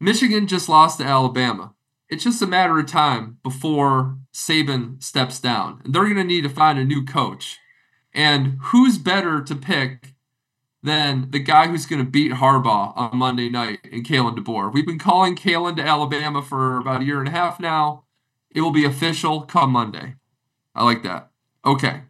Michigan 0.00 0.46
just 0.46 0.68
lost 0.68 0.98
to 0.98 1.04
Alabama. 1.04 1.74
It's 2.08 2.24
just 2.24 2.40
a 2.40 2.46
matter 2.46 2.78
of 2.78 2.86
time 2.86 3.38
before 3.42 4.16
Saban 4.32 5.02
steps 5.02 5.40
down. 5.40 5.82
And 5.84 5.94
they're 5.94 6.04
going 6.04 6.16
to 6.16 6.24
need 6.24 6.42
to 6.42 6.48
find 6.48 6.78
a 6.78 6.84
new 6.84 7.04
coach. 7.04 7.58
And 8.14 8.58
who's 8.62 8.96
better 8.96 9.42
to 9.42 9.54
pick 9.54 10.14
than 10.82 11.30
the 11.30 11.40
guy 11.40 11.66
who's 11.66 11.86
going 11.86 12.02
to 12.02 12.10
beat 12.10 12.32
Harbaugh 12.32 12.96
on 12.96 13.18
Monday 13.18 13.50
night 13.50 13.80
in 13.84 14.04
Kalen 14.04 14.38
DeBoer? 14.38 14.72
We've 14.72 14.86
been 14.86 14.98
calling 14.98 15.36
Kalen 15.36 15.76
to 15.76 15.82
Alabama 15.82 16.40
for 16.40 16.78
about 16.78 17.02
a 17.02 17.04
year 17.04 17.18
and 17.18 17.28
a 17.28 17.32
half 17.32 17.60
now. 17.60 18.04
It 18.50 18.62
will 18.62 18.70
be 18.70 18.84
official 18.84 19.42
come 19.42 19.72
Monday. 19.72 20.14
I 20.74 20.84
like 20.84 21.02
that. 21.02 21.30
Okay. 21.66 22.02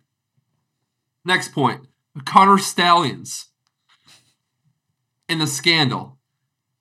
Next 1.24 1.53
point 1.53 1.88
Connor 2.24 2.59
Stalions 2.59 3.46
in 5.29 5.38
the 5.38 5.46
scandal 5.46 6.17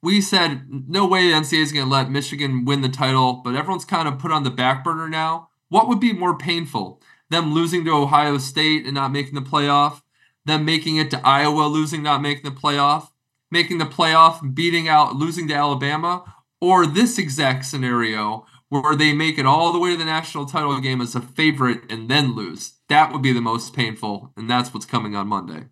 we 0.02 0.22
said 0.22 0.68
no 0.88 1.08
way 1.08 1.24
NCAA 1.24 1.62
is 1.62 1.72
going 1.72 1.86
to 1.86 1.92
let 1.92 2.12
Michigan 2.12 2.66
win 2.66 2.82
the 2.82 2.90
title, 2.90 3.42
but 3.44 3.56
everyone's 3.56 3.86
kind 3.86 4.08
of 4.08 4.20
put 4.20 4.32
on 4.32 4.44
the 4.44 4.52
back 4.52 4.84
burner 4.84 5.10
now. 5.10 5.50
What 5.70 5.88
would 5.88 6.00
be 6.00 6.14
more 6.14 6.38
painful? 6.38 7.02
Them 7.30 7.54
losing 7.54 7.84
to 7.86 7.92
Ohio 7.92 8.38
State 8.38 8.86
and 8.86 8.94
not 8.94 9.12
making 9.12 9.36
the 9.36 9.42
playoff, 9.42 10.02
them 10.46 10.64
making 10.64 10.98
it 10.98 11.12
to 11.12 11.28
Iowa, 11.28 11.64
losing, 11.64 12.04
not 12.04 12.22
making 12.22 12.44
the 12.44 12.58
playoff, 12.58 13.10
making 13.52 13.80
the 13.80 13.86
playoff, 13.86 14.54
beating 14.56 14.88
out, 14.88 15.16
losing 15.16 15.48
to 15.50 15.54
Alabama, 15.54 16.36
or 16.62 16.86
this 16.86 17.18
exact 17.18 17.66
scenario 17.66 18.46
where 18.70 18.96
they 18.96 19.14
make 19.14 19.38
it 19.38 19.46
all 19.46 19.72
the 19.72 19.80
way 19.80 19.92
to 19.92 19.98
the 19.98 20.06
national 20.06 20.46
title 20.46 20.80
game 20.80 21.02
as 21.02 21.16
a 21.16 21.22
favorite 21.22 21.82
and 21.90 22.10
then 22.10 22.36
lose. 22.36 22.74
That 22.90 23.12
would 23.12 23.22
be 23.22 23.34
the 23.34 23.42
most 23.42 23.74
painful, 23.74 24.34
and 24.38 24.50
that's 24.50 24.74
what's 24.74 24.86
coming 24.86 25.16
on 25.16 25.28
Monday. 25.28 25.66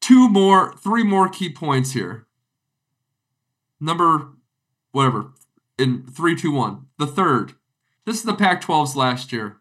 Two 0.00 0.28
more, 0.28 0.74
three 0.76 1.04
more 1.04 1.28
key 1.28 1.48
points 1.48 1.92
here 1.92 2.26
number 3.82 4.28
whatever 4.92 5.32
in 5.78 6.06
three, 6.06 6.36
two, 6.36 6.52
one. 6.52 6.86
The 6.98 7.06
third. 7.06 7.54
This 8.06 8.16
is 8.16 8.22
the 8.22 8.34
Pac 8.34 8.62
12's 8.62 8.96
last 8.96 9.32
year. 9.32 9.58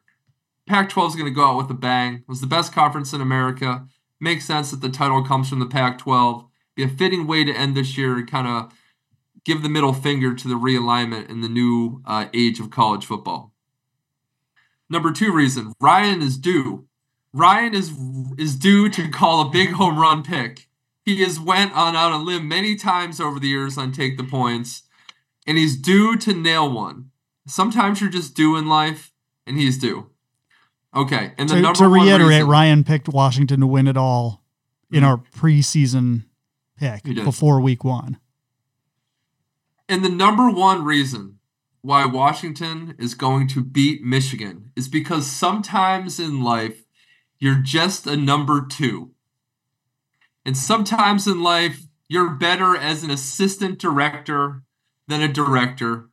Pac 0.67 0.89
12 0.89 1.11
is 1.11 1.15
going 1.15 1.31
to 1.31 1.35
go 1.35 1.45
out 1.45 1.57
with 1.57 1.69
a 1.71 1.75
bang. 1.75 2.15
It 2.15 2.27
was 2.27 2.41
the 2.41 2.47
best 2.47 2.73
conference 2.73 3.13
in 3.13 3.21
America. 3.21 3.87
Makes 4.19 4.45
sense 4.45 4.71
that 4.71 4.81
the 4.81 4.89
title 4.89 5.23
comes 5.23 5.49
from 5.49 5.59
the 5.59 5.65
Pac 5.65 5.97
12. 5.97 6.45
Be 6.75 6.83
a 6.83 6.87
fitting 6.87 7.27
way 7.27 7.43
to 7.43 7.53
end 7.53 7.75
this 7.75 7.97
year 7.97 8.17
and 8.17 8.29
kind 8.29 8.47
of 8.47 8.71
give 9.43 9.63
the 9.63 9.69
middle 9.69 9.93
finger 9.93 10.33
to 10.33 10.47
the 10.47 10.55
realignment 10.55 11.29
in 11.29 11.41
the 11.41 11.49
new 11.49 12.01
uh, 12.05 12.27
age 12.33 12.59
of 12.59 12.69
college 12.69 13.05
football. 13.05 13.53
Number 14.89 15.11
two 15.11 15.33
reason 15.33 15.73
Ryan 15.79 16.21
is 16.21 16.37
due. 16.37 16.87
Ryan 17.33 17.73
is 17.73 17.91
is 18.37 18.55
due 18.55 18.89
to 18.89 19.09
call 19.09 19.41
a 19.41 19.49
big 19.49 19.71
home 19.71 19.97
run 19.97 20.21
pick. 20.21 20.67
He 21.03 21.21
has 21.23 21.39
went 21.39 21.73
on 21.73 21.95
out 21.95 22.11
a 22.11 22.17
limb 22.17 22.47
many 22.47 22.75
times 22.75 23.19
over 23.19 23.39
the 23.39 23.47
years 23.47 23.77
on 23.77 23.91
take 23.91 24.17
the 24.17 24.23
points, 24.23 24.83
and 25.47 25.57
he's 25.57 25.75
due 25.77 26.17
to 26.17 26.33
nail 26.33 26.71
one. 26.71 27.09
Sometimes 27.47 28.01
you're 28.01 28.09
just 28.09 28.35
due 28.35 28.55
in 28.55 28.67
life, 28.67 29.11
and 29.47 29.57
he's 29.57 29.77
due. 29.77 30.09
Okay, 30.95 31.33
and 31.37 31.49
the 31.49 31.55
to, 31.55 31.61
number 31.61 31.79
to 31.79 31.87
reiterate, 31.87 32.29
reason, 32.29 32.47
Ryan 32.47 32.83
picked 32.83 33.09
Washington 33.09 33.61
to 33.61 33.67
win 33.67 33.87
it 33.87 33.97
all 33.97 34.43
in 34.91 34.99
hmm. 34.99 35.05
our 35.05 35.17
preseason 35.17 36.25
pick 36.77 37.03
before 37.03 37.61
Week 37.61 37.83
One. 37.83 38.17
And 39.87 40.05
the 40.05 40.09
number 40.09 40.49
one 40.49 40.85
reason 40.85 41.39
why 41.81 42.05
Washington 42.05 42.95
is 42.99 43.13
going 43.13 43.47
to 43.49 43.63
beat 43.63 44.03
Michigan 44.03 44.71
is 44.75 44.87
because 44.87 45.25
sometimes 45.27 46.19
in 46.19 46.43
life 46.43 46.85
you're 47.39 47.61
just 47.61 48.05
a 48.05 48.15
number 48.15 48.65
two. 48.65 49.11
And 50.45 50.57
sometimes 50.57 51.27
in 51.27 51.41
life, 51.43 51.83
you're 52.07 52.31
better 52.31 52.75
as 52.75 53.03
an 53.03 53.11
assistant 53.11 53.79
director 53.79 54.63
than 55.07 55.21
a 55.21 55.27
director. 55.27 56.07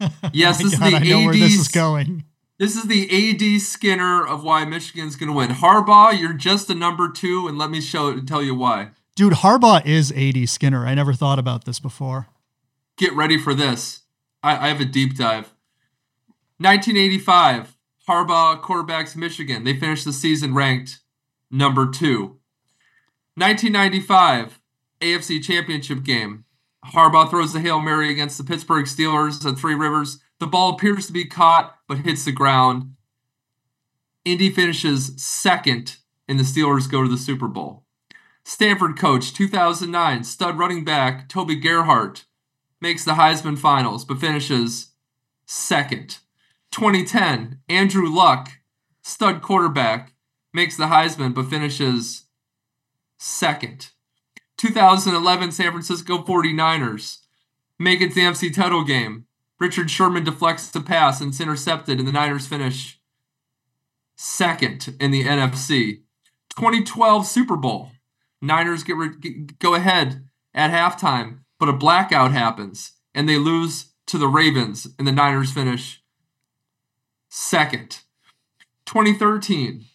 Yes, 0.32 0.60
this 0.60 0.74
oh 0.74 0.78
God, 0.78 0.86
is 0.86 0.92
the 0.92 0.96
I 0.96 1.08
know 1.08 1.18
AD. 1.20 1.24
where 1.26 1.34
this 1.34 1.54
is 1.54 1.68
going. 1.68 2.24
This 2.58 2.76
is 2.76 2.84
the 2.84 3.30
AD 3.30 3.60
Skinner 3.60 4.26
of 4.26 4.42
why 4.42 4.64
Michigan's 4.64 5.16
going 5.16 5.28
to 5.28 5.36
win. 5.36 5.50
Harbaugh, 5.50 6.18
you're 6.18 6.32
just 6.32 6.68
a 6.68 6.74
number 6.74 7.08
two, 7.08 7.46
and 7.48 7.56
let 7.56 7.70
me 7.70 7.80
show 7.80 8.08
it 8.08 8.18
and 8.18 8.28
tell 8.28 8.42
you 8.42 8.54
why. 8.54 8.90
Dude, 9.14 9.34
Harbaugh 9.34 9.86
is 9.86 10.12
AD 10.12 10.48
Skinner. 10.48 10.86
I 10.86 10.94
never 10.94 11.14
thought 11.14 11.38
about 11.38 11.64
this 11.64 11.78
before. 11.78 12.26
Get 12.96 13.14
ready 13.14 13.38
for 13.38 13.54
this. 13.54 14.02
I, 14.42 14.66
I 14.66 14.68
have 14.68 14.80
a 14.80 14.84
deep 14.84 15.16
dive. 15.16 15.52
1985, 16.58 17.76
Harbaugh 18.08 18.60
quarterbacks 18.60 19.16
Michigan. 19.16 19.64
They 19.64 19.78
finished 19.78 20.04
the 20.04 20.12
season 20.12 20.54
ranked 20.54 21.00
number 21.50 21.88
two. 21.88 22.38
1995 23.36 24.60
AFC 25.00 25.42
Championship 25.42 26.04
game. 26.04 26.44
Harbaugh 26.86 27.28
throws 27.28 27.52
the 27.52 27.60
Hail 27.60 27.80
Mary 27.80 28.10
against 28.10 28.38
the 28.38 28.44
Pittsburgh 28.44 28.84
Steelers 28.84 29.44
at 29.44 29.58
Three 29.58 29.74
Rivers. 29.74 30.18
The 30.38 30.46
ball 30.46 30.74
appears 30.74 31.06
to 31.06 31.12
be 31.12 31.24
caught, 31.24 31.76
but 31.88 31.98
hits 31.98 32.24
the 32.24 32.32
ground. 32.32 32.94
Indy 34.24 34.50
finishes 34.50 35.12
second, 35.16 35.96
and 36.28 36.38
the 36.38 36.44
Steelers 36.44 36.90
go 36.90 37.02
to 37.02 37.08
the 37.08 37.18
Super 37.18 37.48
Bowl. 37.48 37.84
Stanford 38.44 38.98
coach 38.98 39.32
2009 39.32 40.22
stud 40.22 40.58
running 40.58 40.84
back 40.84 41.28
Toby 41.28 41.56
Gerhart 41.56 42.26
makes 42.80 43.04
the 43.04 43.12
Heisman 43.12 43.58
Finals, 43.58 44.04
but 44.04 44.20
finishes 44.20 44.92
second. 45.46 46.18
2010 46.70 47.60
Andrew 47.68 48.08
Luck 48.08 48.50
stud 49.02 49.42
quarterback 49.42 50.12
makes 50.52 50.76
the 50.76 50.84
Heisman, 50.84 51.34
but 51.34 51.48
finishes 51.48 52.23
second. 53.24 53.90
2011 54.58 55.52
San 55.52 55.70
Francisco 55.70 56.18
49ers 56.18 57.18
make 57.78 58.00
it 58.00 58.14
the 58.14 58.20
NFC 58.20 58.54
title 58.54 58.84
game. 58.84 59.26
Richard 59.58 59.90
Sherman 59.90 60.24
deflects 60.24 60.68
the 60.68 60.80
pass 60.80 61.20
and 61.20 61.30
it's 61.30 61.40
intercepted, 61.40 61.98
and 61.98 62.06
the 62.06 62.12
Niners 62.12 62.46
finish 62.46 63.00
second 64.16 64.94
in 65.00 65.10
the 65.10 65.24
NFC. 65.24 66.02
2012 66.56 67.26
Super 67.26 67.56
Bowl. 67.56 67.90
Niners 68.40 68.84
get, 68.84 68.96
re- 68.96 69.16
get 69.18 69.58
go 69.58 69.74
ahead 69.74 70.28
at 70.52 70.70
halftime, 70.70 71.40
but 71.58 71.68
a 71.68 71.72
blackout 71.72 72.32
happens 72.32 72.92
and 73.14 73.28
they 73.28 73.38
lose 73.38 73.92
to 74.06 74.18
the 74.18 74.28
Ravens, 74.28 74.86
and 74.98 75.08
the 75.08 75.12
Niners 75.12 75.50
finish 75.50 76.02
second. 77.30 78.00
2013 78.84 79.86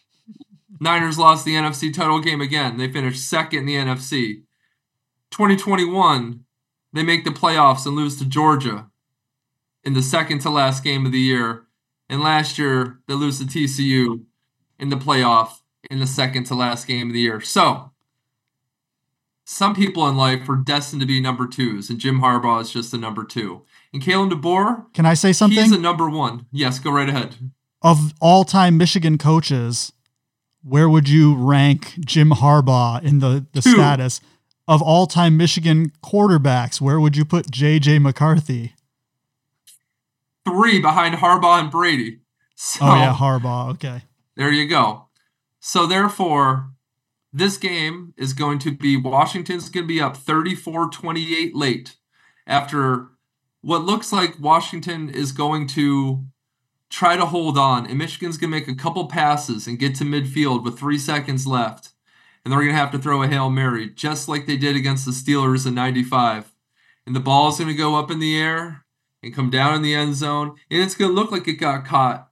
Niners 0.80 1.18
lost 1.18 1.44
the 1.44 1.54
NFC 1.54 1.92
title 1.92 2.20
game 2.20 2.40
again. 2.40 2.78
They 2.78 2.90
finished 2.90 3.28
second 3.28 3.60
in 3.60 3.66
the 3.66 3.76
NFC. 3.76 4.42
2021, 5.30 6.44
they 6.92 7.02
make 7.02 7.24
the 7.24 7.30
playoffs 7.30 7.86
and 7.86 7.94
lose 7.94 8.16
to 8.18 8.24
Georgia 8.24 8.90
in 9.84 9.92
the 9.92 10.02
second 10.02 10.40
to 10.40 10.50
last 10.50 10.82
game 10.82 11.06
of 11.06 11.12
the 11.12 11.20
year. 11.20 11.66
And 12.08 12.20
last 12.20 12.58
year, 12.58 12.98
they 13.06 13.14
lose 13.14 13.38
to 13.38 13.44
TCU 13.44 14.24
in 14.78 14.88
the 14.88 14.96
playoff 14.96 15.60
in 15.90 16.00
the 16.00 16.06
second 16.06 16.44
to 16.44 16.54
last 16.54 16.86
game 16.86 17.08
of 17.08 17.12
the 17.12 17.20
year. 17.20 17.40
So, 17.40 17.92
some 19.44 19.74
people 19.74 20.08
in 20.08 20.16
life 20.16 20.48
are 20.48 20.56
destined 20.56 21.00
to 21.00 21.06
be 21.06 21.20
number 21.20 21.46
twos, 21.46 21.90
and 21.90 21.98
Jim 21.98 22.20
Harbaugh 22.20 22.62
is 22.62 22.70
just 22.70 22.94
a 22.94 22.98
number 22.98 23.24
two. 23.24 23.62
And 23.92 24.02
Kalen 24.02 24.30
DeBoer, 24.30 24.92
can 24.94 25.06
I 25.06 25.14
say 25.14 25.32
something? 25.32 25.62
He's 25.62 25.72
a 25.72 25.78
number 25.78 26.08
one. 26.08 26.46
Yes, 26.52 26.78
go 26.78 26.90
right 26.90 27.08
ahead. 27.08 27.34
Of 27.82 28.12
all 28.20 28.44
time 28.44 28.76
Michigan 28.76 29.18
coaches, 29.18 29.92
where 30.62 30.88
would 30.88 31.08
you 31.08 31.34
rank 31.34 31.94
Jim 32.00 32.30
Harbaugh 32.30 33.02
in 33.02 33.20
the, 33.20 33.46
the 33.52 33.62
status? 33.62 34.20
Of 34.68 34.82
all 34.82 35.06
time 35.06 35.36
Michigan 35.36 35.90
quarterbacks, 36.04 36.80
where 36.80 37.00
would 37.00 37.16
you 37.16 37.24
put 37.24 37.50
JJ 37.50 38.00
McCarthy? 38.00 38.74
Three 40.46 40.80
behind 40.80 41.16
Harbaugh 41.16 41.60
and 41.60 41.70
Brady. 41.70 42.20
So, 42.54 42.84
oh, 42.84 42.94
yeah, 42.94 43.14
Harbaugh. 43.14 43.70
Okay. 43.72 44.02
There 44.36 44.52
you 44.52 44.68
go. 44.68 45.08
So, 45.58 45.86
therefore, 45.86 46.70
this 47.32 47.56
game 47.56 48.14
is 48.16 48.32
going 48.32 48.58
to 48.60 48.70
be 48.70 48.96
Washington's 48.96 49.68
going 49.68 49.84
to 49.84 49.88
be 49.88 50.00
up 50.00 50.16
34 50.16 50.90
28 50.90 51.56
late 51.56 51.96
after 52.46 53.08
what 53.62 53.82
looks 53.82 54.12
like 54.12 54.40
Washington 54.40 55.08
is 55.08 55.32
going 55.32 55.66
to 55.68 56.24
try 56.90 57.16
to 57.16 57.26
hold 57.26 57.56
on, 57.56 57.86
and 57.86 57.98
Michigan's 57.98 58.36
going 58.36 58.50
to 58.50 58.58
make 58.58 58.68
a 58.68 58.74
couple 58.74 59.06
passes 59.06 59.66
and 59.66 59.78
get 59.78 59.94
to 59.96 60.04
midfield 60.04 60.64
with 60.64 60.78
three 60.78 60.98
seconds 60.98 61.46
left. 61.46 61.90
And 62.44 62.52
they're 62.52 62.60
going 62.60 62.72
to 62.72 62.78
have 62.78 62.92
to 62.92 62.98
throw 62.98 63.22
a 63.22 63.28
Hail 63.28 63.50
Mary, 63.50 63.88
just 63.90 64.28
like 64.28 64.46
they 64.46 64.56
did 64.56 64.76
against 64.76 65.04
the 65.04 65.12
Steelers 65.12 65.66
in 65.66 65.74
95. 65.74 66.52
And 67.06 67.14
the 67.14 67.20
ball 67.20 67.48
is 67.48 67.58
going 67.58 67.68
to 67.68 67.74
go 67.74 67.96
up 67.96 68.10
in 68.10 68.18
the 68.18 68.38
air 68.38 68.84
and 69.22 69.34
come 69.34 69.50
down 69.50 69.74
in 69.74 69.82
the 69.82 69.94
end 69.94 70.16
zone. 70.16 70.56
And 70.70 70.82
it's 70.82 70.94
going 70.94 71.10
to 71.10 71.14
look 71.14 71.30
like 71.30 71.46
it 71.46 71.54
got 71.54 71.84
caught, 71.84 72.30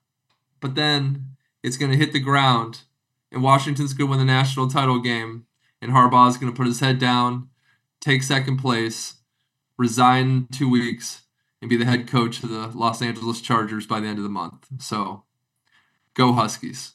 but 0.61 0.75
then 0.75 1.37
it's 1.63 1.77
going 1.77 1.91
to 1.93 1.99
hit 1.99 2.13
the 2.13 2.21
ground 2.21 2.83
and 3.31 3.43
Washington's 3.43 3.93
going 3.93 4.09
to 4.09 4.11
win 4.11 4.27
the 4.27 4.33
national 4.33 4.69
title 4.69 5.01
game, 5.01 5.47
and 5.81 5.93
Harbaugh 5.93 6.29
is 6.29 6.37
going 6.37 6.53
to 6.53 6.57
put 6.57 6.67
his 6.67 6.81
head 6.81 6.99
down, 6.99 7.49
take 8.01 8.23
second 8.23 8.59
place, 8.59 9.17
resign 9.77 10.49
two 10.51 10.69
weeks, 10.69 11.23
and 11.61 11.69
be 11.69 11.77
the 11.77 11.85
head 11.85 12.07
coach 12.07 12.43
of 12.43 12.51
the 12.51 12.69
Los 12.69 13.03
Angeles 13.03 13.41
Chargers 13.41 13.87
by 13.87 14.01
the 14.01 14.07
end 14.07 14.19
of 14.19 14.25
the 14.25 14.31
month. 14.31 14.67
So, 14.79 15.25
go 16.15 16.33
Huskies. 16.33 16.93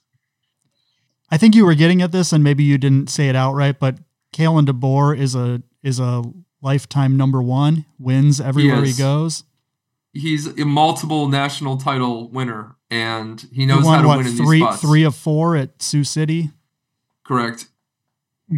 I 1.30 1.38
think 1.38 1.56
you 1.56 1.66
were 1.66 1.76
getting 1.76 2.02
at 2.02 2.12
this, 2.12 2.32
and 2.32 2.44
maybe 2.44 2.64
you 2.64 2.78
didn't 2.78 3.10
say 3.10 3.30
it 3.30 3.36
outright, 3.36 3.80
but 3.80 3.98
Kalen 4.34 4.68
DeBoer 4.68 5.18
is 5.18 5.36
a 5.36 5.62
is 5.82 6.00
a 6.00 6.24
lifetime 6.62 7.18
number 7.18 7.42
one, 7.42 7.86
wins 8.00 8.42
everywhere 8.42 8.84
he, 8.84 8.92
he 8.92 8.98
goes. 8.98 9.44
He's 10.14 10.48
a 10.48 10.66
multiple 10.66 11.28
national 11.28 11.78
title 11.78 12.30
winner 12.30 12.76
and 12.90 13.48
he 13.52 13.66
knows 13.66 13.82
he 13.82 13.86
won, 13.86 13.96
how 13.96 14.02
to 14.02 14.08
what, 14.08 14.18
win 14.20 14.28
in 14.28 14.34
three, 14.38 14.60
these 14.60 14.68
spots. 14.68 14.82
Three 14.82 15.04
of 15.04 15.16
four 15.16 15.56
at 15.56 15.82
Sioux 15.82 16.04
City. 16.04 16.52
Correct. 17.24 17.68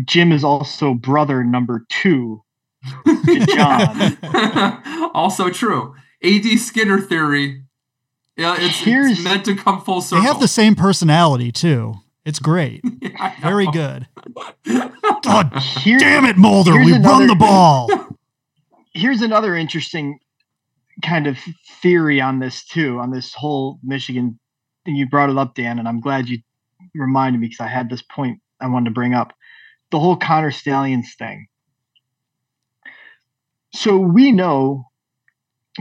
Jim 0.03 0.31
is 0.31 0.43
also 0.43 0.93
brother 0.93 1.43
number 1.43 1.85
two 1.89 2.43
to 3.05 3.45
John. 3.45 5.11
also 5.13 5.49
true. 5.49 5.95
AD 6.23 6.59
Skinner 6.59 6.99
theory. 6.99 7.63
Yeah, 8.37 8.55
it's, 8.57 8.83
it's, 8.85 9.23
meant 9.23 9.45
to 9.45 9.55
come 9.55 9.81
full 9.81 10.01
circle. 10.01 10.21
They 10.21 10.27
have 10.27 10.41
the 10.41 10.47
same 10.47 10.75
personality 10.75 11.51
too. 11.51 11.95
It's 12.25 12.39
great. 12.39 12.81
yeah, 13.01 13.39
Very 13.39 13.67
good. 13.67 14.07
God 15.23 15.53
Here, 15.79 15.99
damn 15.99 16.25
it, 16.25 16.37
Mulder. 16.37 16.77
We 16.77 16.93
another, 16.93 17.19
run 17.19 17.27
the 17.27 17.35
ball. 17.35 17.89
Here's 18.93 19.21
another 19.21 19.55
interesting 19.55 20.19
kind 21.03 21.27
of 21.27 21.37
theory 21.81 22.19
on 22.19 22.39
this 22.39 22.65
too, 22.65 22.99
on 22.99 23.11
this 23.11 23.33
whole 23.33 23.79
Michigan 23.83 24.39
And 24.85 24.97
You 24.97 25.07
brought 25.07 25.29
it 25.29 25.37
up, 25.37 25.55
Dan, 25.55 25.79
and 25.79 25.87
I'm 25.87 26.01
glad 26.01 26.27
you 26.27 26.39
reminded 26.93 27.39
me 27.39 27.47
because 27.47 27.63
I 27.63 27.67
had 27.67 27.89
this 27.89 28.01
point 28.01 28.39
I 28.59 28.67
wanted 28.67 28.85
to 28.85 28.93
bring 28.93 29.13
up. 29.13 29.33
The 29.91 29.99
whole 29.99 30.17
Connor 30.17 30.51
Stalions 30.51 31.13
thing. 31.17 31.47
So 33.75 33.97
we 33.97 34.31
know 34.31 34.85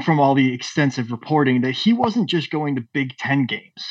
from 0.02 0.18
all 0.18 0.34
the 0.34 0.52
extensive 0.52 1.12
reporting 1.12 1.60
that 1.60 1.72
he 1.72 1.92
wasn't 1.92 2.28
just 2.28 2.50
going 2.50 2.74
to 2.74 2.84
Big 2.92 3.16
Ten 3.16 3.46
games. 3.46 3.84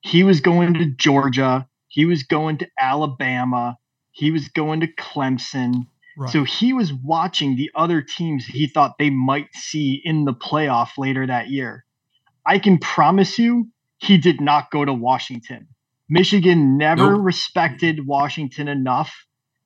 He 0.00 0.22
was 0.22 0.40
going 0.40 0.74
to 0.74 0.86
Georgia. 0.86 1.66
He 1.88 2.04
was 2.04 2.22
going 2.22 2.58
to 2.58 2.68
Alabama. 2.78 3.76
He 4.12 4.30
was 4.30 4.48
going 4.48 4.80
to 4.80 4.86
Clemson. 4.86 5.86
Right. 6.16 6.30
So 6.30 6.44
he 6.44 6.72
was 6.72 6.92
watching 6.92 7.56
the 7.56 7.70
other 7.74 8.02
teams 8.02 8.46
he 8.46 8.68
thought 8.68 8.98
they 8.98 9.10
might 9.10 9.48
see 9.54 10.00
in 10.04 10.24
the 10.24 10.34
playoff 10.34 10.90
later 10.96 11.26
that 11.26 11.48
year. 11.50 11.84
I 12.46 12.58
can 12.58 12.78
promise 12.78 13.38
you 13.38 13.68
he 13.98 14.18
did 14.18 14.40
not 14.40 14.70
go 14.70 14.84
to 14.84 14.92
Washington. 14.92 15.66
Michigan 16.08 16.78
never 16.78 17.12
nope. 17.12 17.24
respected 17.24 18.06
Washington 18.06 18.68
enough 18.68 19.12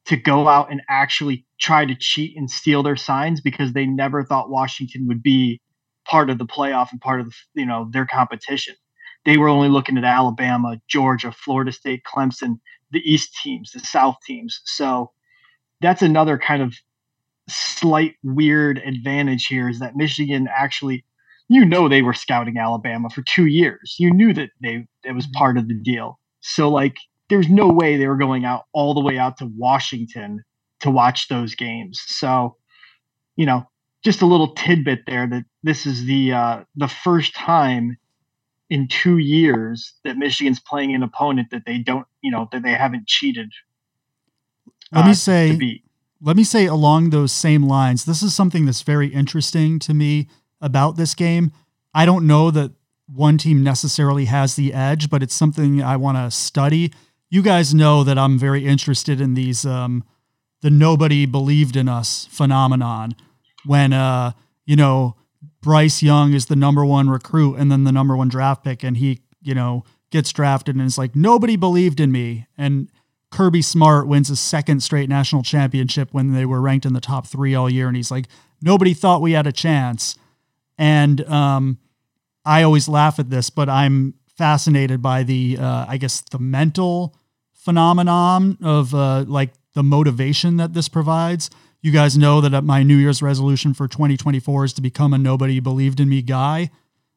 to 0.07 0.17
go 0.17 0.49
out 0.49 0.71
and 0.71 0.83
actually 0.89 1.47
try 1.65 1.87
to 1.87 1.97
cheat 1.99 2.37
and 2.37 2.51
steal 2.51 2.83
their 2.83 2.97
signs 2.97 3.41
because 3.41 3.73
they 3.73 3.87
never 3.87 4.23
thought 4.23 4.51
Washington 4.51 5.09
would 5.09 5.23
be 5.23 5.63
part 6.07 6.29
of 6.29 6.37
the 6.37 6.45
playoff 6.45 6.93
and 6.93 7.01
part 7.01 7.21
of 7.21 7.27
the, 7.27 7.63
you 7.63 7.67
know 7.67 7.89
their 7.91 8.05
competition. 8.05 8.75
They 9.25 9.39
were 9.39 9.49
only 9.49 9.71
looking 9.71 9.97
at 9.97 10.05
Alabama, 10.05 10.77
Georgia, 10.89 11.33
Florida 11.33 11.73
State, 11.73 12.03
Clemson, 12.05 12.61
the 12.91 13.01
East 13.11 13.35
teams, 13.43 13.73
the 13.73 13.81
South 13.81 14.17
teams. 14.27 14.61
So 14.67 15.13
that's 15.81 16.03
another 16.03 16.37
kind 16.37 16.63
of 16.63 16.75
slight 17.49 18.17
weird 18.23 18.79
advantage 18.79 19.47
here 19.47 19.69
is 19.71 19.79
that 19.79 19.97
Michigan 19.97 20.49
actually 20.55 21.05
you 21.49 21.65
know 21.65 21.89
they 21.89 22.01
were 22.03 22.15
scouting 22.15 22.57
Alabama 22.59 23.09
for 23.09 23.23
2 23.23 23.47
years. 23.47 23.97
You 23.99 24.13
knew 24.13 24.35
that 24.35 24.51
they 24.63 24.87
it 25.03 25.13
was 25.13 25.25
mm-hmm. 25.25 25.39
part 25.39 25.57
of 25.57 25.69
the 25.69 25.75
deal. 25.75 26.21
So 26.41 26.69
like 26.69 26.97
there's 27.31 27.49
no 27.49 27.69
way 27.69 27.97
they 27.97 28.07
were 28.07 28.19
going 28.19 28.45
out 28.45 28.65
all 28.75 28.93
the 28.93 29.01
way 29.01 29.17
out 29.17 29.39
to 29.39 29.51
Washington 29.57 30.45
to 30.85 30.91
watch 30.91 31.29
those 31.29 31.55
games. 31.55 32.03
So, 32.07 32.57
you 33.37 33.45
know, 33.45 33.69
just 34.03 34.23
a 34.23 34.27
little 34.27 34.55
tidbit 34.55 35.01
there 35.07 35.27
that 35.27 35.45
this 35.63 35.85
is 35.85 36.05
the 36.07 36.33
uh, 36.33 36.65
the 36.77 36.89
first 36.89 37.35
time 37.35 37.99
in 38.71 38.89
two 38.89 39.19
years 39.19 39.93
that 40.05 40.17
Michigan's 40.17 40.61
playing 40.61 40.95
an 40.95 41.03
opponent 41.03 41.49
that 41.51 41.63
they 41.67 41.79
don't, 41.79 42.07
you 42.23 42.31
know, 42.31 42.49
that 42.53 42.63
they 42.63 42.73
haven't 42.73 43.07
cheated 43.07 43.51
let 44.95 45.05
uh, 45.05 45.09
me 45.09 45.15
say, 45.15 45.81
let 46.21 46.37
me 46.37 46.45
say 46.45 46.67
along 46.67 47.11
those 47.11 47.33
same 47.33 47.65
lines, 47.65 48.05
this 48.05 48.23
is 48.23 48.35
something 48.35 48.65
that's 48.65 48.83
very 48.83 49.09
interesting 49.09 49.79
to 49.81 49.95
me 49.95 50.29
about 50.61 50.97
this 50.97 51.15
game. 51.15 51.53
I 51.93 52.07
don't 52.07 52.27
know 52.27 52.51
that 52.51 52.73
one 53.07 53.39
team 53.39 53.63
necessarily 53.63 54.27
has 54.27 54.57
the 54.57 54.73
edge, 54.73 55.11
but 55.11 55.23
it's 55.23 55.35
something 55.35 55.83
I 55.83 55.97
want 55.97 56.17
to 56.17 56.31
study. 56.31 56.93
You 57.29 57.43
guys 57.43 57.75
know 57.75 58.05
that 58.05 58.19
I'm 58.19 58.39
very 58.39 58.65
interested 58.65 59.21
in 59.21 59.35
these 59.35 59.67
um, 59.67 60.05
the 60.65 60.71
nobody 60.71 61.27
believed 61.27 61.77
in 61.77 61.91
us 61.91 62.27
phenomenon 62.31 63.15
when 63.67 63.93
uh, 63.93 64.33
you 64.65 64.75
know 64.75 65.15
Bryce 65.61 66.03
Young 66.03 66.33
is 66.33 66.47
the 66.47 66.57
number 66.57 66.87
one 66.87 67.11
recruit 67.11 67.57
and 67.57 67.71
then 67.71 67.85
the 67.85 67.93
number 67.93 68.17
one 68.17 68.31
draft 68.31 68.65
pick, 68.65 68.83
and 68.83 68.97
he 68.97 69.21
you 69.43 69.55
know 69.55 69.85
gets 70.11 70.33
drafted 70.33 70.75
and 70.75 70.87
it's 70.87 70.97
like 70.97 71.15
nobody 71.15 71.57
believed 71.57 72.01
in 72.01 72.11
me, 72.11 72.47
and 72.57 72.91
Kirby 73.31 73.61
Smart 73.61 74.07
wins 74.07 74.31
a 74.31 74.37
second 74.37 74.83
straight 74.83 75.11
national 75.11 75.43
championship 75.43 76.09
when 76.13 76.33
they 76.33 76.47
were 76.47 76.63
ranked 76.63 76.87
in 76.87 76.95
the 76.95 77.01
top 77.01 77.27
three 77.27 77.55
all 77.55 77.69
year. 77.69 77.89
And 77.89 77.97
he's 77.97 78.11
like, 78.11 78.27
nobody 78.63 78.95
thought 78.95 79.21
we 79.21 79.33
had 79.33 79.47
a 79.47 79.53
chance. 79.53 80.17
And 80.79 81.21
um, 81.29 81.79
I 82.47 82.63
always 82.63 82.89
laugh 82.89 83.19
at 83.19 83.31
this, 83.31 83.51
but 83.51 83.69
I'm 83.69 84.15
fascinated 84.39 85.03
by 85.03 85.25
the, 85.25 85.59
uh, 85.59 85.85
I 85.89 85.97
guess, 85.97 86.21
the 86.21 86.39
mental 86.39 87.17
phenomenon 87.53 88.57
of 88.63 88.95
uh, 88.95 89.25
like 89.27 89.51
the 89.75 89.83
motivation 89.83 90.57
that 90.57 90.73
this 90.73 90.89
provides. 90.89 91.51
You 91.81 91.93
guys 91.93 92.17
know 92.17 92.41
that 92.41 92.65
my 92.65 92.83
New 92.83 92.97
Year's 92.97 93.23
resolution 93.23 93.75
for 93.75 93.87
2024 93.87 94.65
is 94.65 94.73
to 94.75 94.83
become 94.83 95.13
a 95.13 95.19
nobody 95.19 95.61
believed 95.61 96.01
in 96.01 96.09
me 96.09 96.23
guy, 96.23 96.71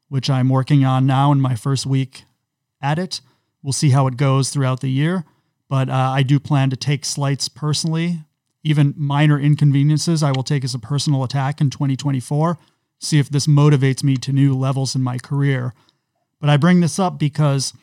which 0.10 0.30
I'm 0.30 0.50
working 0.50 0.84
on 0.84 1.06
now 1.06 1.32
in 1.32 1.40
my 1.40 1.56
first 1.56 1.86
week 1.86 2.24
at 2.82 3.00
it. 3.00 3.22
We'll 3.64 3.74
see 3.74 3.92
how 3.92 4.08
it 4.08 4.18
goes 4.18 4.50
throughout 4.50 4.82
the 4.82 4.92
year 4.92 5.26
but 5.70 5.90
uh, 5.90 5.94
I 5.94 6.24
do 6.24 6.40
plan 6.40 6.70
to 6.70 6.76
take 6.76 7.06
slights 7.06 7.50
personally. 7.50 8.22
Even 8.64 8.94
minor 8.98 9.40
inconveniences, 9.40 10.24
I 10.24 10.32
will 10.32 10.44
take 10.44 10.64
as 10.64 10.74
a 10.74 10.80
personal 10.80 11.24
attack 11.24 11.62
in 11.62 11.70
2024. 11.70 12.58
See 13.00 13.20
if 13.20 13.30
this 13.30 13.48
motivates 13.48 14.04
me 14.04 14.16
to 14.18 14.34
new 14.34 14.58
levels 14.58 14.96
in 14.96 15.02
my 15.02 15.18
career. 15.18 15.74
But 16.40 16.50
I 16.50 16.58
bring 16.58 16.80
this 16.80 17.00
up 17.00 17.20
because 17.20 17.74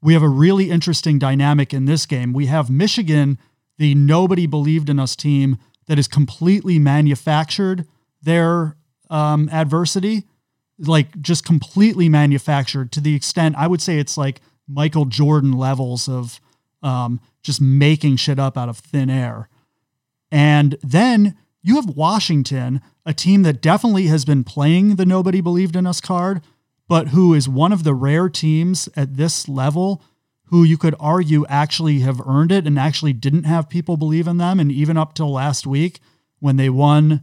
we 0.00 0.14
have 0.14 0.22
a 0.22 0.28
really 0.28 0.70
interesting 0.70 1.18
dynamic 1.18 1.74
in 1.74 1.84
this 1.84 2.06
game. 2.06 2.32
We 2.32 2.46
have 2.46 2.70
Michigan, 2.70 3.38
the 3.82 3.96
nobody 3.96 4.46
believed 4.46 4.88
in 4.88 5.00
us 5.00 5.16
team 5.16 5.58
that 5.88 5.98
is 5.98 6.06
completely 6.06 6.78
manufactured 6.78 7.84
their 8.22 8.76
um, 9.10 9.48
adversity, 9.50 10.22
like 10.78 11.20
just 11.20 11.44
completely 11.44 12.08
manufactured 12.08 12.92
to 12.92 13.00
the 13.00 13.16
extent 13.16 13.56
I 13.58 13.66
would 13.66 13.82
say 13.82 13.98
it's 13.98 14.16
like 14.16 14.40
Michael 14.68 15.04
Jordan 15.04 15.50
levels 15.50 16.08
of 16.08 16.40
um, 16.84 17.20
just 17.42 17.60
making 17.60 18.16
shit 18.16 18.38
up 18.38 18.56
out 18.56 18.68
of 18.68 18.78
thin 18.78 19.10
air. 19.10 19.48
And 20.30 20.78
then 20.80 21.36
you 21.60 21.74
have 21.74 21.96
Washington, 21.96 22.82
a 23.04 23.12
team 23.12 23.42
that 23.42 23.60
definitely 23.60 24.06
has 24.06 24.24
been 24.24 24.44
playing 24.44 24.94
the 24.94 25.04
nobody 25.04 25.40
believed 25.40 25.74
in 25.74 25.88
us 25.88 26.00
card, 26.00 26.40
but 26.86 27.08
who 27.08 27.34
is 27.34 27.48
one 27.48 27.72
of 27.72 27.82
the 27.82 27.94
rare 27.94 28.28
teams 28.28 28.88
at 28.94 29.16
this 29.16 29.48
level 29.48 30.04
who 30.52 30.64
you 30.64 30.76
could 30.76 30.94
argue 31.00 31.46
actually 31.48 32.00
have 32.00 32.20
earned 32.26 32.52
it 32.52 32.66
and 32.66 32.78
actually 32.78 33.14
didn't 33.14 33.44
have 33.44 33.70
people 33.70 33.96
believe 33.96 34.28
in 34.28 34.36
them. 34.36 34.60
And 34.60 34.70
even 34.70 34.98
up 34.98 35.14
till 35.14 35.32
last 35.32 35.66
week 35.66 35.98
when 36.40 36.56
they 36.56 36.68
won, 36.68 37.22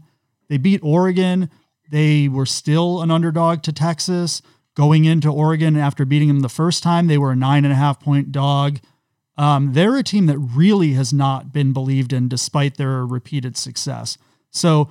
they 0.49 0.57
beat 0.57 0.81
Oregon. 0.83 1.51
They 1.91 2.27
were 2.27 2.47
still 2.47 3.03
an 3.03 3.11
underdog 3.11 3.61
to 3.63 3.71
Texas. 3.71 4.41
Going 4.73 5.05
into 5.05 5.31
Oregon 5.31 5.77
after 5.77 6.05
beating 6.05 6.27
them 6.27 6.39
the 6.39 6.49
first 6.49 6.81
time, 6.81 7.05
they 7.05 7.19
were 7.19 7.33
a 7.33 7.35
nine 7.35 7.65
and 7.65 7.71
a 7.71 7.77
half 7.77 7.99
point 7.99 8.31
dog. 8.31 8.79
Um, 9.37 9.73
they're 9.73 9.97
a 9.97 10.03
team 10.03 10.25
that 10.25 10.39
really 10.39 10.93
has 10.93 11.13
not 11.13 11.53
been 11.53 11.71
believed 11.71 12.11
in 12.11 12.29
despite 12.29 12.77
their 12.77 13.05
repeated 13.05 13.55
success. 13.57 14.17
So 14.49 14.89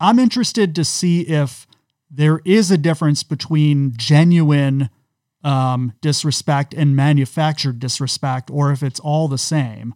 I'm 0.00 0.18
interested 0.18 0.74
to 0.74 0.84
see 0.84 1.20
if 1.20 1.68
there 2.10 2.40
is 2.44 2.72
a 2.72 2.78
difference 2.78 3.22
between 3.22 3.92
genuine 3.96 4.90
um, 5.46 5.92
disrespect 6.00 6.74
and 6.74 6.96
manufactured 6.96 7.78
disrespect, 7.78 8.50
or 8.50 8.72
if 8.72 8.82
it's 8.82 8.98
all 8.98 9.28
the 9.28 9.38
same. 9.38 9.94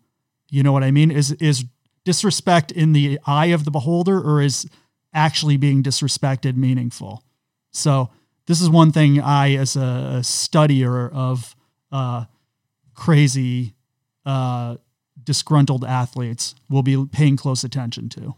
You 0.49 0.63
know 0.63 0.73
what 0.73 0.85
I 0.85 0.93
mean? 0.93 1.11
Is 1.11 1.33
is 1.33 1.65
disrespect 2.05 2.71
in 2.71 2.93
the 2.93 3.19
eye 3.27 3.47
of 3.47 3.65
the 3.65 3.71
beholder, 3.71 4.19
or 4.19 4.41
is 4.41 4.71
actually 5.13 5.57
being 5.57 5.83
disrespected 5.83 6.57
meaningful? 6.57 7.25
So 7.73 8.11
this 8.47 8.61
is 8.61 8.71
one 8.71 8.93
thing 8.93 9.21
I, 9.21 9.55
as 9.55 9.75
a, 9.75 10.21
studier 10.23 11.13
of 11.13 11.57
uh, 11.91 12.27
crazy 12.95 13.75
uh, 14.25 14.77
disgruntled 15.23 15.85
athletes 15.85 16.55
will 16.69 16.83
be 16.83 17.07
paying 17.07 17.37
close 17.37 17.65
attention 17.65 18.09
to. 18.11 18.37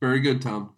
Very 0.00 0.20
good, 0.20 0.40
Tom. 0.40 0.74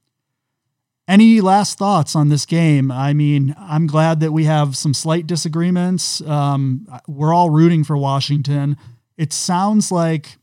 Any 1.07 1.42
last 1.42 1.78
thoughts 1.78 2.16
on 2.16 2.30
this 2.30 2.46
game? 2.46 2.90
I 2.90 3.12
mean, 3.12 3.55
I'm 3.59 3.86
glad 3.86 4.20
that 4.20 4.32
we 4.32 4.44
have 4.44 4.74
some 4.74 4.94
slight 4.94 5.26
disagreements. 5.26 6.22
Um, 6.22 6.86
we're 7.07 7.34
all 7.34 7.50
rooting 7.50 7.84
for 7.84 7.96
Washington. 7.96 8.78
It 9.18 9.32
sounds 9.32 9.92
like 9.92 10.38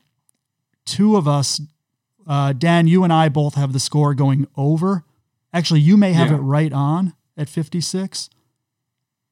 two 0.85 1.15
of 1.15 1.27
us, 1.27 1.61
uh, 2.27 2.53
Dan, 2.53 2.85
you 2.85 3.03
and 3.03 3.11
I 3.11 3.27
both 3.27 3.55
have 3.55 3.73
the 3.73 3.79
score 3.79 4.13
going 4.13 4.47
over. 4.55 5.03
Actually, 5.51 5.81
you 5.81 5.97
may 5.97 6.13
have 6.13 6.29
yeah. 6.29 6.37
it 6.37 6.41
right 6.41 6.71
on 6.71 7.13
at 7.35 7.49
56. 7.49 8.29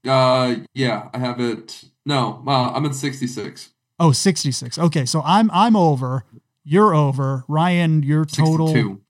Uh, 0.07 0.55
yeah, 0.73 1.09
I 1.13 1.19
have 1.19 1.39
it. 1.39 1.84
No, 2.05 2.43
uh, 2.47 2.71
I'm 2.73 2.86
at 2.86 2.95
66. 2.95 3.69
Oh, 3.99 4.11
66. 4.11 4.80
Okay, 4.80 5.05
so 5.05 5.21
I'm 5.25 5.51
I'm 5.51 5.75
over. 5.75 6.23
You're 6.63 6.93
over. 6.95 7.43
Ryan, 7.47 8.01
your 8.03 8.25
total 8.25 8.67
62. 8.67 9.01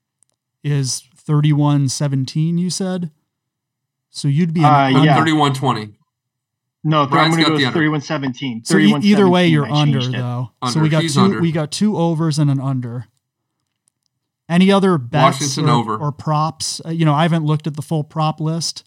is 0.64 1.02
3117, 1.30 2.58
you 2.58 2.70
said? 2.70 3.12
So 4.10 4.26
you'd 4.26 4.52
be 4.52 4.64
uh, 4.64 4.88
yeah. 4.88 5.14
3120. 5.14 5.96
No, 6.82 7.06
th- 7.06 7.14
I'm 7.14 7.30
going 7.30 7.44
to 7.44 7.50
go 7.50 7.56
3117. 7.56 8.64
So 8.64 8.78
e- 8.78 8.96
either 9.02 9.28
way, 9.28 9.46
you're 9.46 9.70
under 9.70 10.04
though. 10.04 10.50
Under. 10.60 10.72
So 10.72 10.80
we 10.80 10.88
got 10.88 11.02
He's 11.02 11.14
two. 11.14 11.20
Under. 11.20 11.40
We 11.40 11.52
got 11.52 11.70
two 11.70 11.96
overs 11.96 12.40
and 12.40 12.50
an 12.50 12.58
under. 12.58 13.06
Any 14.48 14.72
other 14.72 14.98
bets 14.98 15.56
or, 15.56 16.02
or, 16.02 16.10
props? 16.10 16.80
Uh, 16.84 16.90
you 16.90 17.04
know, 17.04 17.14
I 17.14 17.22
haven't 17.22 17.44
looked 17.44 17.68
at 17.68 17.76
the 17.76 17.82
full 17.82 18.02
prop 18.02 18.40
list. 18.40 18.82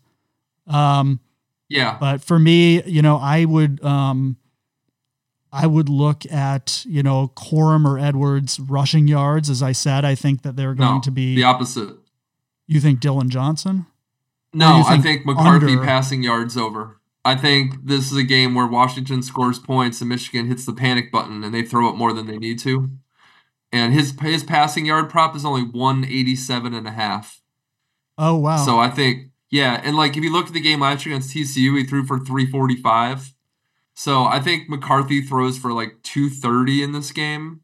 Um, 0.68 1.22
yeah. 1.70 1.96
But 1.98 2.22
for 2.22 2.38
me, 2.38 2.84
you 2.84 3.02
know, 3.02 3.16
I 3.16 3.46
would 3.46 3.82
um 3.86 4.36
I 5.54 5.68
would 5.68 5.88
look 5.88 6.30
at, 6.32 6.84
you 6.86 7.04
know, 7.04 7.32
Corum 7.38 7.86
or 7.86 7.98
Edwards 7.98 8.60
rushing 8.60 9.08
yards. 9.08 9.50
As 9.50 9.64
I 9.64 9.72
said, 9.72 10.04
I 10.04 10.16
think 10.16 10.42
that 10.42 10.58
they're 10.58 10.74
going 10.74 10.96
no, 10.96 11.02
to 11.02 11.12
be 11.12 11.36
the 11.36 11.44
opposite. 11.44 11.96
You 12.68 12.80
think 12.80 13.00
Dillon 13.00 13.30
Johnson? 13.30 13.86
No, 14.54 14.84
think 14.84 14.88
I 14.88 15.02
think 15.02 15.26
McCarthy 15.26 15.74
under? 15.74 15.84
passing 15.84 16.24
yards 16.24 16.56
over. 16.56 17.00
I 17.26 17.36
think 17.36 17.86
this 17.86 18.12
is 18.12 18.18
a 18.18 18.24
game 18.24 18.54
where 18.54 18.68
Washington 18.68 19.24
scores 19.24 19.58
points 19.58 20.02
and 20.02 20.10
Michigan 20.10 20.48
hits 20.48 20.66
the 20.66 20.74
panic 20.74 21.12
button 21.12 21.44
and 21.44 21.54
they 21.54 21.64
throw 21.64 21.90
it 21.90 21.96
more 21.96 22.14
than 22.14 22.28
they 22.28 22.38
need 22.38 22.60
to. 22.60 22.90
And 23.72 23.94
his 23.94 24.14
his 24.20 24.44
passing 24.44 24.86
yard 24.86 25.10
prop 25.10 25.36
is 25.36 25.46
only 25.46 25.64
187 25.64 26.74
and 26.74 26.88
a 26.88 26.92
half. 26.92 27.42
Oh 28.18 28.36
wow. 28.36 28.58
So 28.58 28.78
I 28.78 28.90
think 28.90 29.32
yeah, 29.50 29.82
and 29.84 29.96
like 29.96 30.16
if 30.18 30.24
you 30.24 30.32
look 30.32 30.48
at 30.48 30.54
the 30.54 30.60
game 30.60 30.82
last 30.82 31.06
year 31.06 31.16
against 31.16 31.36
TCU, 31.36 31.78
he 31.78 31.84
threw 31.84 32.06
for 32.06 32.20
345. 32.20 33.34
So 33.96 34.24
I 34.24 34.40
think 34.40 34.70
McCarthy 34.70 35.22
throws 35.22 35.58
for 35.58 35.72
like 35.72 36.02
230 36.04 36.84
in 36.84 36.92
this 36.92 37.12
game. 37.12 37.62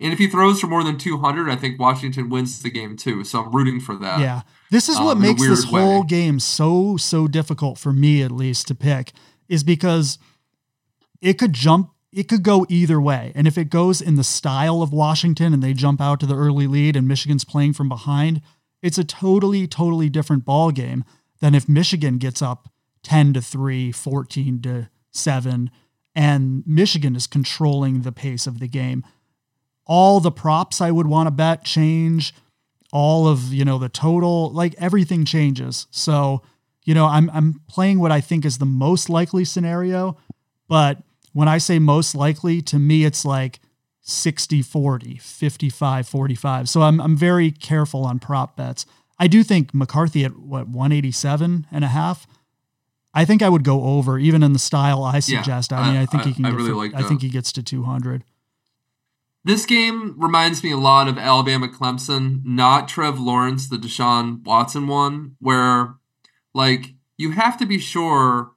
And 0.00 0.12
if 0.12 0.18
he 0.18 0.28
throws 0.28 0.60
for 0.60 0.66
more 0.66 0.82
than 0.82 0.98
200, 0.98 1.48
I 1.48 1.56
think 1.56 1.78
Washington 1.78 2.28
wins 2.28 2.60
the 2.60 2.70
game 2.70 2.96
too. 2.96 3.24
So 3.24 3.44
I'm 3.44 3.52
rooting 3.52 3.80
for 3.80 3.96
that. 3.96 4.20
Yeah. 4.20 4.42
This 4.70 4.88
is 4.88 4.98
what 4.98 5.16
um, 5.16 5.22
makes 5.22 5.46
this 5.46 5.64
whole 5.64 6.00
way. 6.00 6.06
game 6.06 6.40
so, 6.40 6.96
so 6.96 7.28
difficult 7.28 7.78
for 7.78 7.92
me, 7.92 8.22
at 8.22 8.32
least, 8.32 8.66
to 8.68 8.74
pick, 8.74 9.12
is 9.48 9.62
because 9.62 10.18
it 11.20 11.34
could 11.34 11.52
jump, 11.52 11.90
it 12.12 12.28
could 12.28 12.42
go 12.42 12.66
either 12.68 13.00
way. 13.00 13.32
And 13.36 13.46
if 13.46 13.56
it 13.56 13.70
goes 13.70 14.00
in 14.00 14.16
the 14.16 14.24
style 14.24 14.82
of 14.82 14.92
Washington 14.92 15.54
and 15.54 15.62
they 15.62 15.72
jump 15.72 16.00
out 16.00 16.18
to 16.20 16.26
the 16.26 16.36
early 16.36 16.66
lead 16.66 16.96
and 16.96 17.06
Michigan's 17.06 17.44
playing 17.44 17.74
from 17.74 17.88
behind, 17.88 18.42
it's 18.82 18.98
a 18.98 19.04
totally, 19.04 19.66
totally 19.66 20.08
different 20.08 20.44
ball 20.44 20.70
game 20.70 21.04
than 21.40 21.54
if 21.54 21.68
Michigan 21.68 22.18
gets 22.18 22.42
up 22.42 22.68
10 23.04 23.34
to 23.34 23.42
3, 23.42 23.92
14 23.92 24.62
to 24.62 24.88
7, 25.12 25.70
and 26.14 26.62
Michigan 26.66 27.14
is 27.14 27.26
controlling 27.26 28.02
the 28.02 28.12
pace 28.12 28.46
of 28.46 28.58
the 28.58 28.68
game. 28.68 29.04
All 29.86 30.20
the 30.20 30.30
props 30.30 30.80
I 30.80 30.90
would 30.90 31.06
want 31.06 31.26
to 31.26 31.30
bet 31.30 31.64
change, 31.64 32.34
all 32.92 33.26
of, 33.26 33.52
you 33.52 33.64
know, 33.64 33.78
the 33.78 33.88
total, 33.88 34.50
like 34.52 34.74
everything 34.78 35.24
changes. 35.24 35.86
So, 35.90 36.42
you 36.84 36.94
know, 36.94 37.06
I'm 37.06 37.30
I'm 37.30 37.60
playing 37.68 37.98
what 37.98 38.12
I 38.12 38.20
think 38.20 38.44
is 38.44 38.58
the 38.58 38.66
most 38.66 39.08
likely 39.08 39.44
scenario, 39.44 40.16
but 40.68 40.98
when 41.32 41.48
I 41.48 41.58
say 41.58 41.78
most 41.78 42.14
likely, 42.14 42.62
to 42.62 42.78
me 42.78 43.04
it's 43.04 43.24
like 43.24 43.60
60 44.02 44.62
40, 44.62 45.16
55 45.16 46.08
45. 46.08 46.68
So 46.68 46.82
I'm 46.82 47.00
I'm 47.00 47.16
very 47.16 47.50
careful 47.50 48.04
on 48.04 48.18
prop 48.18 48.56
bets. 48.56 48.86
I 49.18 49.28
do 49.28 49.42
think 49.42 49.72
McCarthy 49.74 50.24
at 50.24 50.38
what 50.38 50.68
187 50.68 51.66
and 51.70 51.84
a 51.84 51.88
half. 51.88 52.26
I 53.14 53.24
think 53.24 53.42
I 53.42 53.48
would 53.48 53.64
go 53.64 53.84
over 53.84 54.18
even 54.18 54.42
in 54.42 54.52
the 54.52 54.58
style 54.58 55.04
I 55.04 55.20
suggest. 55.20 55.70
Yeah, 55.70 55.80
I 55.80 55.86
mean, 55.86 55.96
I, 55.96 56.02
I 56.02 56.06
think 56.06 56.24
he 56.24 56.34
can. 56.34 56.44
I 56.44 56.50
get 56.50 56.56
really 56.56 56.70
for, 56.70 56.76
like. 56.76 56.94
I 56.94 57.02
think 57.02 57.22
he 57.22 57.28
gets 57.28 57.52
to 57.52 57.62
200. 57.62 58.24
This 59.44 59.66
game 59.66 60.14
reminds 60.18 60.64
me 60.64 60.72
a 60.72 60.78
lot 60.78 61.06
of 61.06 61.18
Alabama 61.18 61.68
Clemson, 61.68 62.40
not 62.44 62.88
Trev 62.88 63.20
Lawrence, 63.20 63.68
the 63.68 63.76
Deshaun 63.76 64.42
Watson 64.44 64.86
one, 64.86 65.36
where 65.38 65.96
like 66.54 66.94
you 67.18 67.32
have 67.32 67.58
to 67.58 67.66
be 67.66 67.78
sure 67.78 68.52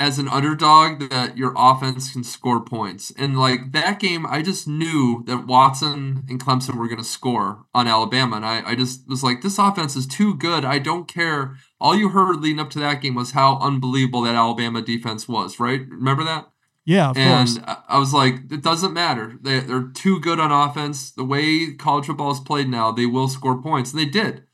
as 0.00 0.18
an 0.18 0.28
underdog 0.28 1.10
that 1.10 1.36
your 1.36 1.52
offense 1.54 2.10
can 2.10 2.24
score 2.24 2.64
points. 2.64 3.12
And 3.18 3.38
like 3.38 3.72
that 3.72 4.00
game, 4.00 4.24
I 4.26 4.40
just 4.40 4.66
knew 4.66 5.22
that 5.26 5.46
Watson 5.46 6.24
and 6.26 6.42
Clemson 6.42 6.76
were 6.76 6.88
going 6.88 7.02
to 7.02 7.04
score 7.04 7.66
on 7.74 7.86
Alabama. 7.86 8.36
And 8.36 8.46
I, 8.46 8.62
I 8.64 8.74
just 8.74 9.06
was 9.06 9.22
like, 9.22 9.42
this 9.42 9.58
offense 9.58 9.96
is 9.96 10.06
too 10.06 10.34
good. 10.34 10.64
I 10.64 10.78
don't 10.78 11.06
care. 11.06 11.56
All 11.78 11.94
you 11.94 12.08
heard 12.08 12.40
leading 12.40 12.60
up 12.60 12.70
to 12.70 12.78
that 12.78 13.02
game 13.02 13.14
was 13.14 13.32
how 13.32 13.58
unbelievable 13.58 14.22
that 14.22 14.34
Alabama 14.34 14.80
defense 14.80 15.28
was, 15.28 15.60
right? 15.60 15.82
Remember 15.90 16.24
that? 16.24 16.50
Yeah, 16.84 17.10
of 17.10 17.16
and 17.16 17.48
course. 17.48 17.76
I 17.88 17.98
was 17.98 18.12
like, 18.12 18.50
it 18.50 18.62
doesn't 18.62 18.92
matter. 18.92 19.34
They, 19.40 19.60
they're 19.60 19.88
too 19.88 20.18
good 20.20 20.40
on 20.40 20.50
offense. 20.50 21.10
The 21.10 21.24
way 21.24 21.74
college 21.74 22.06
football 22.06 22.32
is 22.32 22.40
played 22.40 22.68
now, 22.68 22.90
they 22.90 23.06
will 23.06 23.28
score 23.28 23.60
points. 23.60 23.92
And 23.92 24.00
they 24.00 24.06
did. 24.06 24.44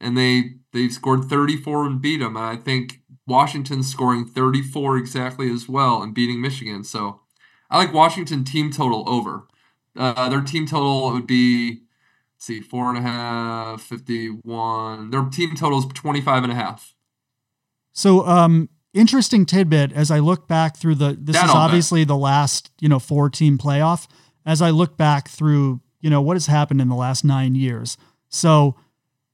And 0.00 0.16
they 0.16 0.54
they 0.72 0.88
scored 0.88 1.24
34 1.24 1.86
and 1.86 2.00
beat 2.00 2.18
them. 2.18 2.36
And 2.36 2.46
I 2.46 2.56
think 2.56 3.00
Washington 3.26 3.82
scoring 3.82 4.26
34 4.26 4.96
exactly 4.96 5.50
as 5.50 5.68
well 5.68 6.02
and 6.02 6.14
beating 6.14 6.40
Michigan. 6.40 6.84
So 6.84 7.20
I 7.70 7.78
like 7.78 7.92
Washington 7.92 8.44
team 8.44 8.70
total 8.70 9.08
over. 9.08 9.46
Uh, 9.96 10.28
their 10.28 10.40
team 10.40 10.66
total 10.66 11.12
would 11.12 11.26
be, 11.26 11.82
see, 12.38 12.60
four 12.60 12.88
and 12.88 12.98
a 12.98 13.02
half, 13.02 13.82
51. 13.82 15.10
Their 15.10 15.24
team 15.24 15.54
total 15.54 15.78
is 15.78 15.86
25 15.86 16.44
and 16.44 16.52
a 16.52 16.54
half. 16.54 16.94
So, 17.92 18.26
um, 18.26 18.70
interesting 18.94 19.46
tidbit 19.46 19.92
as 19.92 20.10
I 20.10 20.18
look 20.18 20.46
back 20.48 20.76
through 20.76 20.96
the, 20.96 21.16
this 21.18 21.36
that 21.36 21.46
is 21.46 21.50
obviously 21.50 22.04
the 22.04 22.16
last, 22.16 22.70
you 22.80 22.88
know, 22.88 22.98
four 22.98 23.30
team 23.30 23.58
playoff. 23.58 24.06
As 24.44 24.60
I 24.60 24.70
look 24.70 24.96
back 24.96 25.28
through, 25.28 25.80
you 26.00 26.10
know, 26.10 26.20
what 26.20 26.34
has 26.34 26.46
happened 26.46 26.80
in 26.80 26.88
the 26.88 26.96
last 26.96 27.24
nine 27.24 27.54
years. 27.54 27.96
So, 28.28 28.76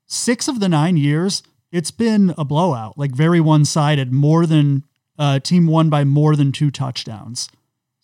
six 0.06 0.48
of 0.48 0.60
the 0.60 0.68
nine 0.68 0.96
years, 0.96 1.42
it's 1.72 1.90
been 1.90 2.34
a 2.36 2.44
blowout, 2.44 2.98
like 2.98 3.12
very 3.12 3.40
one 3.40 3.64
sided, 3.64 4.12
more 4.12 4.46
than 4.46 4.84
uh, 5.18 5.40
team 5.40 5.66
won 5.66 5.90
by 5.90 6.04
more 6.04 6.36
than 6.36 6.52
two 6.52 6.70
touchdowns. 6.70 7.48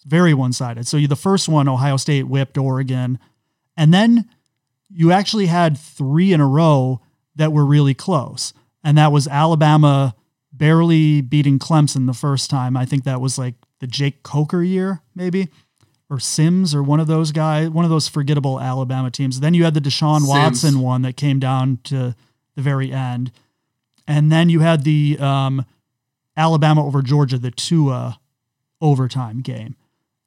Very 0.05 0.35
one 0.35 0.53
sided. 0.53 0.87
So 0.87 0.97
you, 0.97 1.09
the 1.09 1.17
first 1.17 1.49
one, 1.49 1.69
Ohio 1.69 1.97
State 1.97 2.25
whipped 2.25 2.59
Oregon. 2.59 3.19
And 3.77 3.95
then 3.95 4.29
you 4.91 5.13
actually 5.13 5.47
had 5.47 5.79
three 5.79 6.33
in 6.33 6.41
a 6.41 6.47
row 6.47 7.01
that 7.37 7.53
were 7.53 7.65
really 7.65 7.95
close. 7.95 8.53
And 8.83 8.99
that 8.99 9.13
was 9.13 9.27
Alabama 9.27 10.15
barely 10.57 11.21
beating 11.21 11.59
Clemson 11.59 12.07
the 12.07 12.15
first 12.15 12.51
time. 12.51 12.77
I 12.77 12.85
think 12.85 13.05
that 13.05 13.21
was 13.21 13.39
like 13.39 13.55
the 13.81 13.87
Jake 13.87 14.23
Coker 14.23 14.63
year, 14.63 15.03
maybe, 15.15 15.49
or 16.09 16.21
Sims, 16.21 16.75
or 16.75 16.83
one 16.83 17.01
of 17.01 17.07
those 17.07 17.33
guys, 17.33 17.71
one 17.71 17.85
of 17.85 17.91
those 17.91 18.09
forgettable 18.09 18.61
Alabama 18.61 19.11
teams. 19.11 19.41
Then 19.41 19.55
you 19.55 19.65
had 19.65 19.75
the 19.75 19.81
Deshaun 19.81 20.21
Sims. 20.21 20.29
Watson 20.29 20.81
one 20.81 21.03
that 21.03 21.17
came 21.17 21.39
down 21.39 21.79
to 21.85 22.15
the 22.55 22.63
very 22.63 22.93
end, 22.93 23.33
and 24.07 24.31
then 24.31 24.49
you 24.49 24.61
had 24.61 24.85
the 24.85 25.19
um, 25.19 25.65
Alabama 26.37 26.87
over 26.87 27.03
Georgia, 27.03 27.39
the 27.39 27.51
Tua 27.51 28.21
overtime 28.81 29.41
game. 29.41 29.77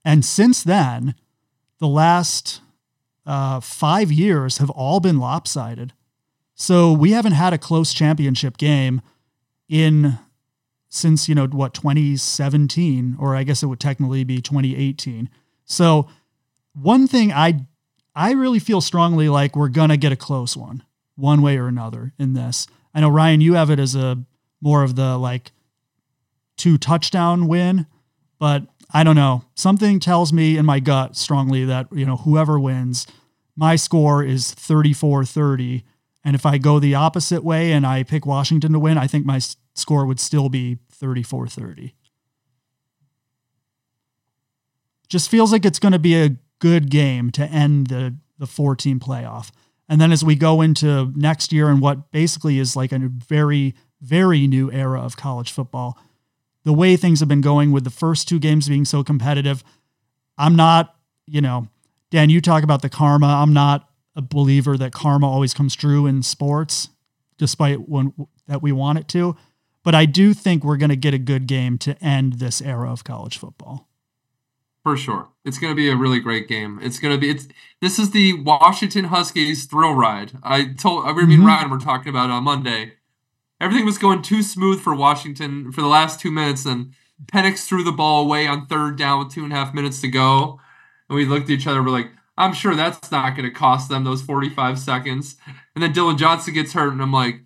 And 0.04 0.26
since 0.26 0.64
then, 0.64 1.16
the 1.80 1.88
last 1.88 2.62
uh, 3.26 3.60
five 3.60 4.12
years 4.12 4.58
have 4.58 4.70
all 4.70 5.00
been 5.00 5.20
lopsided. 5.20 5.94
So 6.56 6.92
we 6.92 7.12
haven't 7.12 7.34
had 7.34 7.54
a 7.54 7.58
close 7.58 7.94
championship 7.94 8.58
game 8.58 9.02
in 9.70 10.18
since 10.90 11.28
you 11.28 11.36
know 11.36 11.48
what 11.48 11.74
2017 11.74 13.18
or 13.20 13.36
I 13.36 13.44
guess 13.44 13.62
it 13.62 13.68
would 13.68 13.80
technically 13.80 14.24
be 14.24 14.42
2018. 14.42 15.30
So 15.66 16.08
one 16.74 17.08
thing 17.08 17.32
I 17.32 17.66
I 18.16 18.32
really 18.32 18.60
feel 18.60 18.82
strongly 18.82 19.30
like 19.30 19.56
we're 19.56 19.70
to 19.90 19.98
get 19.98 20.12
a 20.12 20.16
close 20.16 20.56
one 20.56 20.84
one 21.16 21.42
way 21.42 21.58
or 21.58 21.68
another 21.68 22.14
in 22.18 22.34
this. 22.34 22.68
I 22.94 23.02
know 23.02 23.10
Ryan 23.10 23.42
you 23.42 23.54
have 23.54 23.70
it 23.70 23.80
as 23.80 23.96
a 23.96 24.24
more 24.62 24.84
of 24.84 24.96
the 24.96 25.18
like 25.18 25.52
two 26.56 26.78
touchdown 26.78 27.48
win, 27.48 27.86
but 28.40 28.64
I 28.92 29.04
don't 29.04 29.16
know. 29.16 29.44
Something 29.56 30.00
tells 30.00 30.32
me 30.32 30.58
in 30.58 30.66
my 30.66 30.80
gut 30.80 31.16
strongly 31.16 31.66
that, 31.66 31.88
you 31.92 32.06
know, 32.06 32.18
whoever 32.18 32.60
wins, 32.60 33.06
my 33.56 33.76
score 33.76 34.24
is 34.24 34.54
34-30 34.56 35.84
and 36.24 36.36
if 36.36 36.46
I 36.46 36.58
go 36.58 36.80
the 36.80 36.96
opposite 36.96 37.44
way 37.44 37.72
and 37.72 37.86
I 37.86 38.04
pick 38.04 38.26
Washington 38.26 38.74
to 38.74 38.80
win, 38.80 38.98
I 38.98 39.08
think 39.08 39.26
my 39.26 39.40
score 39.76 40.06
would 40.06 40.20
still 40.20 40.50
be 40.50 40.80
34 40.92 41.48
30. 41.48 41.94
Just 45.08 45.30
feels 45.30 45.54
like 45.54 45.64
it's 45.64 45.80
going 45.80 45.94
to 45.94 46.00
be 46.00 46.16
a 46.16 46.36
good 46.60 46.90
game 46.90 47.32
to 47.32 47.46
end 47.46 47.88
the, 47.88 48.18
the 48.38 48.48
four 48.48 48.76
team 48.76 49.00
playoff. 49.00 49.52
And 49.88 50.02
then 50.02 50.12
as 50.12 50.24
we 50.24 50.36
go 50.36 50.62
into 50.62 51.14
next 51.16 51.54
year 51.54 51.70
and 51.70 51.82
what 51.82 52.12
basically 52.12 52.60
is 52.60 52.76
like 52.76 52.92
a 52.92 53.00
very, 53.00 53.74
very 54.02 54.48
new 54.48 54.70
era 54.72 55.00
of 55.02 55.16
college 55.16 55.52
football, 55.52 55.98
the 56.66 56.74
way 56.74 56.98
things 56.98 57.22
have 57.22 57.30
been 57.30 57.42
going 57.42 57.72
with 57.72 57.86
the 57.86 57.90
first 57.90 58.28
two 58.28 58.40
games 58.40 58.68
being 58.68 58.84
so 58.84 59.02
competitive, 59.02 59.64
I'm 60.38 60.58
not, 60.58 60.94
you 61.26 61.40
know, 61.40 61.70
Dan, 62.10 62.30
you 62.30 62.42
talk 62.42 62.64
about 62.64 62.82
the 62.82 62.90
karma. 62.90 63.28
I'm 63.28 63.54
not 63.54 63.90
a 64.18 64.22
believer 64.22 64.76
that 64.78 64.92
karma 64.92 65.30
always 65.30 65.54
comes 65.54 65.76
true 65.76 66.06
in 66.08 66.24
sports, 66.24 66.90
despite 67.38 67.88
when 67.88 68.14
that 68.48 68.62
we 68.62 68.72
want 68.72 68.98
it 69.00 69.08
to. 69.10 69.38
But 69.84 69.96
I 69.96 70.06
do 70.06 70.34
think 70.34 70.64
we're 70.64 70.76
going 70.76 70.90
to 70.90 70.98
get 70.98 71.14
a 71.14 71.20
good 71.20 71.48
game 71.48 71.78
to 71.78 71.96
end 72.04 72.34
this 72.34 72.62
era 72.62 72.92
of 72.92 73.06
college 73.06 73.38
football. 73.38 73.88
For 74.84 74.98
sure, 74.98 75.30
it's 75.46 75.60
going 75.60 75.72
to 75.72 75.76
be 75.76 75.90
a 75.90 75.96
really 75.96 76.20
great 76.20 76.48
game. 76.48 76.80
It's 76.82 77.00
going 77.00 77.14
to 77.14 77.20
be 77.20 77.30
it's 77.30 77.48
this 77.82 78.00
is 78.00 78.12
the 78.12 78.34
Washington 78.42 79.06
Huskies 79.06 79.66
thrill 79.66 79.94
ride. 79.94 80.32
I 80.44 80.74
told 80.74 81.06
I 81.06 81.14
mean 81.14 81.42
Mhm. 81.42 81.46
Ryan 81.46 81.70
we're 81.70 81.80
talking 81.80 82.10
about 82.10 82.30
on 82.30 82.44
Monday. 82.44 82.94
Everything 83.62 83.86
was 83.86 83.98
going 83.98 84.22
too 84.22 84.42
smooth 84.42 84.80
for 84.82 84.96
Washington 84.96 85.72
for 85.72 85.82
the 85.82 85.88
last 85.88 86.20
two 86.20 86.32
minutes, 86.32 86.66
and 86.66 86.94
Penix 87.26 87.66
threw 87.66 87.84
the 87.84 87.92
ball 87.92 88.24
away 88.24 88.48
on 88.48 88.68
third 88.68 88.98
down 88.98 89.20
with 89.20 89.34
two 89.34 89.44
and 89.44 89.52
a 89.52 89.56
half 89.56 89.74
minutes 89.74 90.00
to 90.02 90.08
go, 90.08 90.60
and 91.10 91.16
we 91.18 91.26
looked 91.26 91.46
at 91.46 91.52
each 91.52 91.68
other. 91.68 91.84
We're 91.84 91.90
like, 91.90 92.12
I'm 92.38 92.54
sure 92.54 92.76
that's 92.76 93.12
not 93.12 93.36
going 93.36 93.48
to 93.50 93.54
cost 93.56 93.90
them 93.90 94.04
those 94.04 94.22
45 94.22 94.78
seconds. 94.78 95.36
And 95.76 95.84
then 95.84 95.92
Dillon 95.92 96.18
Johnson 96.18 96.54
gets 96.54 96.74
hurt, 96.74 96.92
and 96.94 97.02
I'm 97.02 97.12
like, 97.12 97.42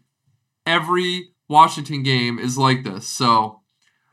every 0.65 1.29
Washington 1.47 2.03
game 2.03 2.37
is 2.39 2.57
like 2.57 2.83
this. 2.83 3.07
So 3.07 3.61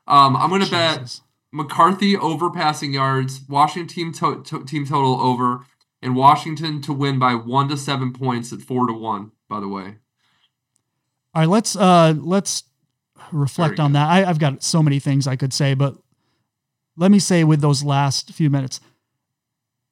um, 0.07 0.37
I'm 0.37 0.51
going 0.51 0.63
to 0.65 0.71
bet 0.71 1.21
McCarthy 1.53 2.17
over 2.17 2.51
passing 2.51 2.93
yards, 2.93 3.41
Washington 3.49 3.89
team 3.95 4.13
to- 4.15 4.43
to- 4.45 4.65
team 4.65 4.87
total 4.87 5.21
over, 5.21 5.65
and 6.01 6.15
Washington 6.15 6.81
to 6.83 6.93
win 6.93 7.19
by 7.19 7.35
one 7.35 7.69
to 7.69 7.77
seven 7.77 8.13
points 8.13 8.53
at 8.53 8.61
four 8.61 8.87
to 8.87 8.93
one. 8.93 9.33
By 9.49 9.61
the 9.61 9.69
way, 9.69 9.97
All 11.35 11.43
right, 11.43 11.49
let's 11.49 11.75
uh 11.75 12.15
let's 12.19 12.65
reflect 13.33 13.81
on 13.81 13.91
good. 13.93 13.97
that. 13.97 14.09
I, 14.09 14.25
I've 14.29 14.39
got 14.39 14.63
so 14.63 14.83
many 14.83 14.99
things 14.99 15.27
I 15.27 15.37
could 15.37 15.53
say, 15.55 15.75
but 15.75 15.97
let 16.97 17.11
me 17.11 17.19
say 17.19 17.45
with 17.45 17.61
those 17.61 17.83
last 17.83 18.33
few 18.33 18.51
minutes, 18.51 18.81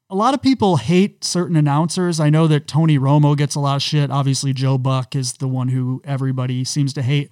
a 0.09 0.15
lot 0.15 0.35
of 0.35 0.43
people 0.43 0.77
hate 0.77 1.25
certain 1.25 1.57
announcers. 1.57 2.21
I 2.21 2.31
know 2.31 2.47
that 2.47 2.69
Tony 2.69 2.99
Romo 2.99 3.37
gets 3.37 3.55
a 3.55 3.61
lot 3.61 3.77
of 3.77 3.83
shit. 3.83 4.11
Obviously, 4.11 4.53
Joe 4.53 4.79
Buck 4.79 5.17
is 5.17 5.35
the 5.35 5.49
one 5.49 5.69
who 5.69 6.01
everybody 6.05 6.65
seems 6.65 6.93
to 6.95 7.03
hate. 7.03 7.31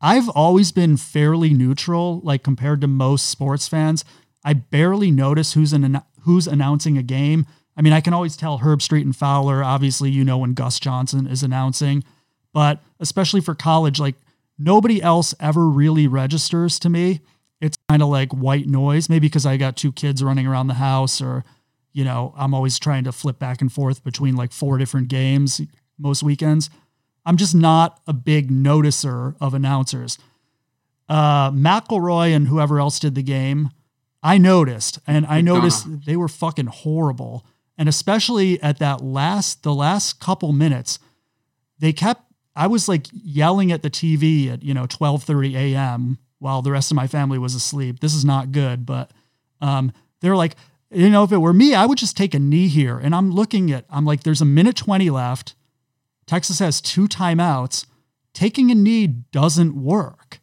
I've 0.00 0.28
always 0.30 0.72
been 0.72 0.96
fairly 0.96 1.52
neutral, 1.52 2.20
like 2.22 2.42
compared 2.42 2.80
to 2.80 2.86
most 2.86 3.28
sports 3.28 3.68
fans. 3.68 4.04
I 4.44 4.54
barely 4.54 5.10
notice 5.10 5.52
who's 5.52 5.72
an 5.72 6.00
who's 6.22 6.46
announcing 6.46 6.96
a 6.96 7.02
game. 7.02 7.46
I 7.76 7.82
mean, 7.82 7.92
I 7.92 8.00
can 8.00 8.14
always 8.14 8.36
tell 8.36 8.60
Herbstreit 8.60 9.02
and 9.02 9.14
Fowler. 9.14 9.62
Obviously, 9.62 10.10
you 10.10 10.24
know 10.24 10.38
when 10.38 10.54
Gus 10.54 10.80
Johnson 10.80 11.26
is 11.26 11.42
announcing, 11.42 12.04
but 12.52 12.80
especially 13.00 13.40
for 13.40 13.54
college, 13.54 14.00
like 14.00 14.14
nobody 14.58 15.02
else 15.02 15.34
ever 15.40 15.68
really 15.68 16.06
registers 16.06 16.78
to 16.80 16.88
me. 16.88 17.20
It's 17.60 17.76
kind 17.88 18.02
of 18.02 18.08
like 18.08 18.32
white 18.32 18.66
noise, 18.66 19.08
maybe 19.08 19.26
because 19.26 19.44
I 19.44 19.56
got 19.56 19.76
two 19.76 19.92
kids 19.92 20.22
running 20.22 20.46
around 20.46 20.68
the 20.68 20.74
house, 20.74 21.20
or 21.20 21.44
you 21.92 22.04
know, 22.04 22.34
I'm 22.36 22.54
always 22.54 22.78
trying 22.78 23.04
to 23.04 23.12
flip 23.12 23.38
back 23.38 23.60
and 23.60 23.72
forth 23.72 24.04
between 24.04 24.36
like 24.36 24.52
four 24.52 24.78
different 24.78 25.08
games 25.08 25.60
most 25.98 26.22
weekends. 26.22 26.70
I'm 27.26 27.36
just 27.36 27.54
not 27.54 28.00
a 28.06 28.12
big 28.12 28.50
noticer 28.50 29.36
of 29.40 29.52
announcers. 29.52 30.18
Uh, 31.08 31.50
McElroy 31.50 32.34
and 32.34 32.48
whoever 32.48 32.78
else 32.78 32.98
did 32.98 33.14
the 33.14 33.22
game, 33.22 33.70
I 34.22 34.38
noticed, 34.38 34.98
and 35.06 35.26
I 35.26 35.40
noticed 35.40 36.04
they 36.06 36.16
were 36.16 36.28
fucking 36.28 36.66
horrible. 36.66 37.46
And 37.76 37.88
especially 37.88 38.60
at 38.62 38.78
that 38.78 39.02
last, 39.02 39.62
the 39.62 39.74
last 39.74 40.20
couple 40.20 40.52
minutes, 40.52 40.98
they 41.78 41.92
kept. 41.92 42.22
I 42.56 42.66
was 42.66 42.88
like 42.88 43.06
yelling 43.12 43.70
at 43.70 43.82
the 43.82 43.90
TV 43.90 44.52
at 44.52 44.62
you 44.62 44.74
know 44.74 44.86
12:30 44.86 45.54
a.m. 45.54 46.18
while 46.40 46.62
the 46.62 46.72
rest 46.72 46.90
of 46.90 46.96
my 46.96 47.06
family 47.06 47.38
was 47.38 47.54
asleep. 47.54 48.00
This 48.00 48.14
is 48.14 48.24
not 48.24 48.52
good, 48.52 48.84
but 48.84 49.12
um, 49.60 49.92
they're 50.20 50.36
like, 50.36 50.56
you 50.90 51.10
know, 51.10 51.24
if 51.24 51.32
it 51.32 51.38
were 51.38 51.52
me, 51.52 51.74
I 51.74 51.86
would 51.86 51.98
just 51.98 52.16
take 52.16 52.34
a 52.34 52.38
knee 52.38 52.68
here. 52.68 52.98
And 52.98 53.14
I'm 53.14 53.30
looking 53.30 53.70
at, 53.70 53.84
I'm 53.90 54.04
like, 54.04 54.22
there's 54.22 54.40
a 54.40 54.46
minute 54.46 54.76
20 54.76 55.10
left. 55.10 55.54
Texas 56.26 56.58
has 56.58 56.80
two 56.80 57.08
timeouts. 57.08 57.86
Taking 58.32 58.70
a 58.70 58.74
knee 58.74 59.06
doesn't 59.06 59.74
work. 59.74 60.40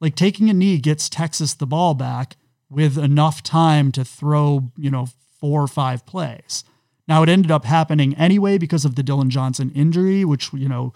Like 0.00 0.14
taking 0.14 0.50
a 0.50 0.54
knee 0.54 0.78
gets 0.78 1.08
Texas 1.08 1.54
the 1.54 1.66
ball 1.66 1.94
back 1.94 2.36
with 2.70 2.96
enough 2.96 3.42
time 3.42 3.92
to 3.92 4.04
throw, 4.04 4.70
you 4.76 4.90
know, 4.90 5.08
four 5.38 5.62
or 5.62 5.68
five 5.68 6.06
plays. 6.06 6.64
Now 7.06 7.22
it 7.22 7.28
ended 7.28 7.50
up 7.50 7.64
happening 7.64 8.14
anyway 8.14 8.58
because 8.58 8.84
of 8.84 8.94
the 8.94 9.02
Dillon 9.02 9.28
Johnson 9.28 9.70
injury, 9.74 10.24
which, 10.24 10.52
you 10.52 10.68
know, 10.68 10.92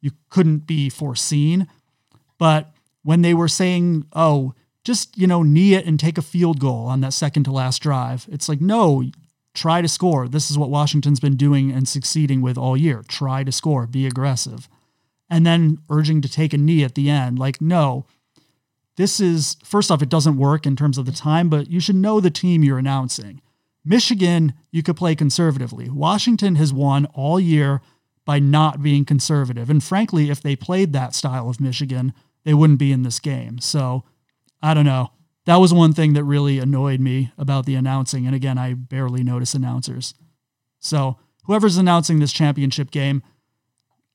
you 0.00 0.12
couldn't 0.30 0.66
be 0.66 0.88
foreseen. 0.88 1.66
But 2.38 2.72
when 3.02 3.22
they 3.22 3.34
were 3.34 3.48
saying, 3.48 4.06
oh, 4.12 4.54
just, 4.88 5.18
you 5.18 5.26
know, 5.26 5.42
knee 5.42 5.74
it 5.74 5.84
and 5.84 6.00
take 6.00 6.16
a 6.16 6.22
field 6.22 6.58
goal 6.58 6.86
on 6.86 7.02
that 7.02 7.12
second 7.12 7.44
to 7.44 7.52
last 7.52 7.82
drive, 7.82 8.26
it's 8.32 8.48
like, 8.48 8.58
no, 8.58 9.04
try 9.52 9.82
to 9.82 9.86
score. 9.86 10.26
This 10.26 10.50
is 10.50 10.56
what 10.56 10.70
Washington's 10.70 11.20
been 11.20 11.36
doing 11.36 11.70
and 11.70 11.86
succeeding 11.86 12.40
with 12.40 12.56
all 12.56 12.74
year. 12.74 13.04
Try 13.06 13.44
to 13.44 13.52
score, 13.52 13.86
be 13.86 14.06
aggressive. 14.06 14.66
And 15.28 15.44
then 15.44 15.76
urging 15.90 16.22
to 16.22 16.28
take 16.28 16.54
a 16.54 16.58
knee 16.58 16.84
at 16.84 16.94
the 16.94 17.10
end. 17.10 17.38
Like, 17.38 17.60
no, 17.60 18.06
this 18.96 19.20
is, 19.20 19.58
first 19.62 19.90
off, 19.90 20.00
it 20.00 20.08
doesn't 20.08 20.38
work 20.38 20.64
in 20.64 20.74
terms 20.74 20.96
of 20.96 21.04
the 21.04 21.12
time, 21.12 21.50
but 21.50 21.70
you 21.70 21.80
should 21.80 21.96
know 21.96 22.18
the 22.18 22.30
team 22.30 22.64
you're 22.64 22.78
announcing. 22.78 23.42
Michigan, 23.84 24.54
you 24.70 24.82
could 24.82 24.96
play 24.96 25.14
conservatively. 25.14 25.90
Washington 25.90 26.54
has 26.54 26.72
won 26.72 27.04
all 27.12 27.38
year 27.38 27.82
by 28.24 28.38
not 28.38 28.82
being 28.82 29.04
conservative. 29.04 29.68
And 29.68 29.84
frankly, 29.84 30.30
if 30.30 30.40
they 30.40 30.56
played 30.56 30.94
that 30.94 31.14
style 31.14 31.50
of 31.50 31.60
Michigan, 31.60 32.14
they 32.44 32.54
wouldn't 32.54 32.78
be 32.78 32.90
in 32.90 33.02
this 33.02 33.20
game. 33.20 33.58
So 33.58 34.04
I 34.62 34.74
don't 34.74 34.84
know. 34.84 35.12
That 35.46 35.56
was 35.56 35.72
one 35.72 35.92
thing 35.92 36.12
that 36.12 36.24
really 36.24 36.58
annoyed 36.58 37.00
me 37.00 37.32
about 37.38 37.64
the 37.64 37.74
announcing. 37.74 38.26
And 38.26 38.34
again, 38.34 38.58
I 38.58 38.74
barely 38.74 39.22
notice 39.22 39.54
announcers. 39.54 40.14
So 40.78 41.18
whoever's 41.44 41.76
announcing 41.78 42.18
this 42.18 42.32
championship 42.32 42.90
game, 42.90 43.22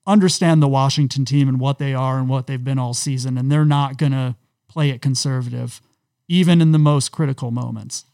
understand 0.06 0.62
the 0.62 0.68
Washington 0.68 1.26
team 1.26 1.48
and 1.48 1.60
what 1.60 1.80
they 1.80 1.94
are 1.94 2.20
and 2.20 2.30
what 2.30 2.48
they've 2.48 2.64
been 2.64 2.78
all 2.78 2.94
season. 2.94 3.38
And 3.38 3.52
they're 3.52 3.66
not 3.66 3.98
going 3.98 4.12
to 4.12 4.36
play 4.68 4.90
it 4.90 5.02
conservative, 5.02 5.82
even 6.28 6.62
in 6.62 6.72
the 6.72 6.80
most 6.80 7.12
critical 7.12 7.52
moments. 7.52 8.06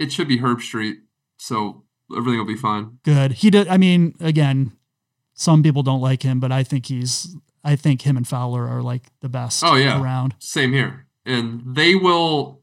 it 0.00 0.10
should 0.10 0.26
be 0.26 0.38
Herbstreit, 0.38 0.96
so 1.36 1.84
everything 2.10 2.38
will 2.38 2.46
be 2.46 2.56
fine. 2.56 2.98
Good. 3.04 3.32
He 3.32 3.50
did. 3.50 3.68
I 3.68 3.76
mean, 3.76 4.14
again, 4.18 4.72
some 5.34 5.62
people 5.62 5.82
don't 5.82 6.00
like 6.00 6.22
him, 6.22 6.40
but 6.40 6.50
I 6.50 6.64
think 6.64 6.86
he's, 6.86 7.36
I 7.62 7.76
think 7.76 8.02
him 8.02 8.16
and 8.16 8.26
Fowler 8.26 8.66
are 8.66 8.82
like 8.82 9.04
the 9.20 9.28
best 9.28 9.62
Oh, 9.64 9.74
yeah. 9.74 10.00
around. 10.02 10.34
Same 10.38 10.72
here, 10.72 11.06
and 11.26 11.62
they 11.66 11.94
will. 11.94 12.60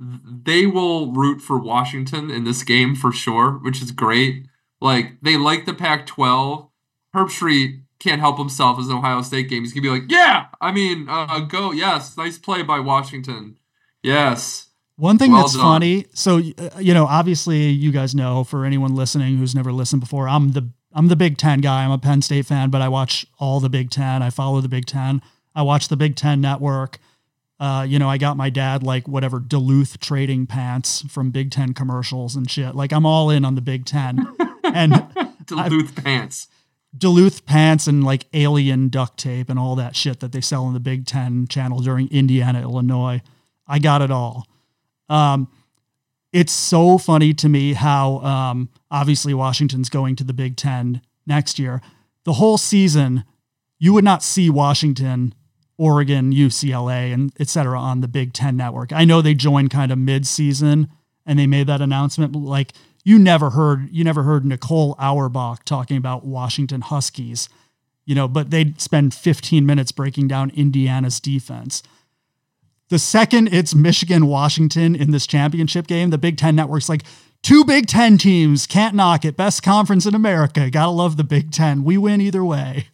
They 0.00 0.66
will 0.66 1.12
root 1.12 1.40
for 1.40 1.58
Washington 1.58 2.30
in 2.30 2.42
this 2.44 2.64
game 2.64 2.96
for 2.96 3.12
sure, 3.12 3.52
which 3.62 3.80
is 3.80 3.92
great. 3.92 4.46
Like 4.80 5.20
they 5.22 5.36
like 5.36 5.64
the 5.64 5.74
Pac-12. 5.74 6.68
Herbstreit 7.14 7.82
can't 8.00 8.20
help 8.20 8.36
himself 8.38 8.80
as 8.80 8.88
an 8.88 8.96
Ohio 8.96 9.22
State 9.22 9.48
game. 9.48 9.62
He's 9.62 9.72
gonna 9.72 9.82
be 9.82 9.90
like, 9.90 10.10
"Yeah, 10.10 10.46
I 10.60 10.72
mean, 10.72 11.08
uh, 11.08 11.40
go, 11.40 11.70
yes, 11.70 12.16
nice 12.16 12.36
play 12.36 12.62
by 12.62 12.80
Washington, 12.80 13.58
yes." 14.02 14.68
One 14.96 15.18
thing 15.18 15.30
Well 15.32 15.42
that's 15.42 15.52
done. 15.54 15.62
funny, 15.62 16.06
so 16.14 16.38
uh, 16.58 16.70
you 16.80 16.94
know, 16.94 17.06
obviously, 17.06 17.68
you 17.68 17.92
guys 17.92 18.12
know. 18.14 18.42
For 18.42 18.64
anyone 18.64 18.96
listening 18.96 19.36
who's 19.36 19.54
never 19.54 19.72
listened 19.72 20.00
before, 20.00 20.28
I'm 20.28 20.50
the 20.52 20.68
I'm 20.94 21.08
the 21.08 21.16
Big 21.16 21.38
Ten 21.38 21.60
guy. 21.60 21.84
I'm 21.84 21.90
a 21.90 21.98
Penn 21.98 22.22
State 22.22 22.46
fan, 22.46 22.70
but 22.70 22.82
I 22.82 22.88
watch 22.88 23.26
all 23.38 23.60
the 23.60 23.68
Big 23.68 23.90
Ten. 23.90 24.22
I 24.22 24.30
follow 24.30 24.60
the 24.60 24.68
Big 24.68 24.86
Ten. 24.86 25.22
I 25.54 25.62
watch 25.62 25.88
the 25.88 25.96
Big 25.96 26.16
Ten 26.16 26.40
Network. 26.40 26.98
Uh, 27.60 27.86
you 27.88 27.98
know, 27.98 28.08
I 28.08 28.18
got 28.18 28.36
my 28.36 28.50
dad 28.50 28.82
like 28.82 29.06
whatever 29.06 29.38
Duluth 29.38 30.00
trading 30.00 30.46
pants 30.46 31.02
from 31.08 31.30
Big 31.30 31.50
Ten 31.50 31.74
commercials 31.74 32.34
and 32.34 32.50
shit. 32.50 32.74
Like 32.74 32.92
I'm 32.92 33.06
all 33.06 33.30
in 33.30 33.44
on 33.44 33.54
the 33.54 33.60
Big 33.60 33.84
Ten, 33.84 34.26
and 34.64 35.06
Duluth 35.46 36.02
pants. 36.02 36.48
Duluth 36.96 37.46
pants 37.46 37.86
and 37.86 38.04
like 38.04 38.26
alien 38.34 38.88
duct 38.88 39.16
tape 39.16 39.48
and 39.48 39.58
all 39.58 39.76
that 39.76 39.96
shit 39.96 40.20
that 40.20 40.32
they 40.32 40.40
sell 40.40 40.66
in 40.66 40.74
the 40.74 40.80
Big 40.80 41.06
Ten 41.06 41.46
channel 41.46 41.78
during 41.80 42.08
Indiana, 42.10 42.60
Illinois. 42.62 43.22
I 43.66 43.78
got 43.78 44.02
it 44.02 44.10
all. 44.10 44.46
Um, 45.08 45.48
it's 46.32 46.52
so 46.52 46.98
funny 46.98 47.34
to 47.34 47.48
me 47.48 47.74
how 47.74 48.18
um, 48.18 48.68
obviously 48.90 49.34
Washington's 49.34 49.88
going 49.88 50.16
to 50.16 50.24
the 50.24 50.32
Big 50.32 50.56
Ten 50.56 51.02
next 51.26 51.58
year. 51.58 51.80
The 52.24 52.34
whole 52.34 52.58
season, 52.58 53.24
you 53.78 53.92
would 53.92 54.04
not 54.04 54.22
see 54.22 54.48
Washington, 54.48 55.34
Oregon, 55.76 56.32
UCLA, 56.32 57.12
and 57.12 57.32
et 57.38 57.48
cetera 57.48 57.78
on 57.78 58.00
the 58.00 58.08
Big 58.08 58.32
Ten 58.32 58.56
network. 58.56 58.92
I 58.92 59.04
know 59.04 59.20
they 59.20 59.34
joined 59.34 59.70
kind 59.70 59.92
of 59.92 59.98
mid-season 59.98 60.88
and 61.26 61.38
they 61.38 61.46
made 61.46 61.66
that 61.66 61.80
announcement, 61.80 62.34
like 62.34 62.72
you 63.04 63.18
never 63.18 63.50
heard 63.50 63.88
you 63.90 64.04
never 64.04 64.22
heard 64.22 64.44
Nicole 64.44 64.94
Auerbach 64.98 65.64
talking 65.64 65.96
about 65.96 66.24
Washington 66.24 66.80
Huskies, 66.80 67.48
you 68.04 68.14
know, 68.14 68.28
but 68.28 68.50
they'd 68.50 68.80
spend 68.80 69.14
15 69.14 69.66
minutes 69.66 69.92
breaking 69.92 70.28
down 70.28 70.50
Indiana's 70.50 71.20
defense. 71.20 71.82
The 72.92 72.98
second 72.98 73.48
it's 73.54 73.74
Michigan 73.74 74.26
Washington 74.26 74.94
in 74.94 75.12
this 75.12 75.26
championship 75.26 75.86
game, 75.86 76.10
the 76.10 76.18
Big 76.18 76.36
Ten 76.36 76.54
network's 76.54 76.90
like, 76.90 77.04
two 77.42 77.64
Big 77.64 77.86
Ten 77.86 78.18
teams, 78.18 78.66
can't 78.66 78.94
knock 78.94 79.24
it. 79.24 79.34
Best 79.34 79.62
conference 79.62 80.04
in 80.04 80.14
America. 80.14 80.68
Gotta 80.68 80.90
love 80.90 81.16
the 81.16 81.24
Big 81.24 81.52
Ten. 81.52 81.84
We 81.84 81.96
win 81.96 82.20
either 82.20 82.44
way. 82.44 82.88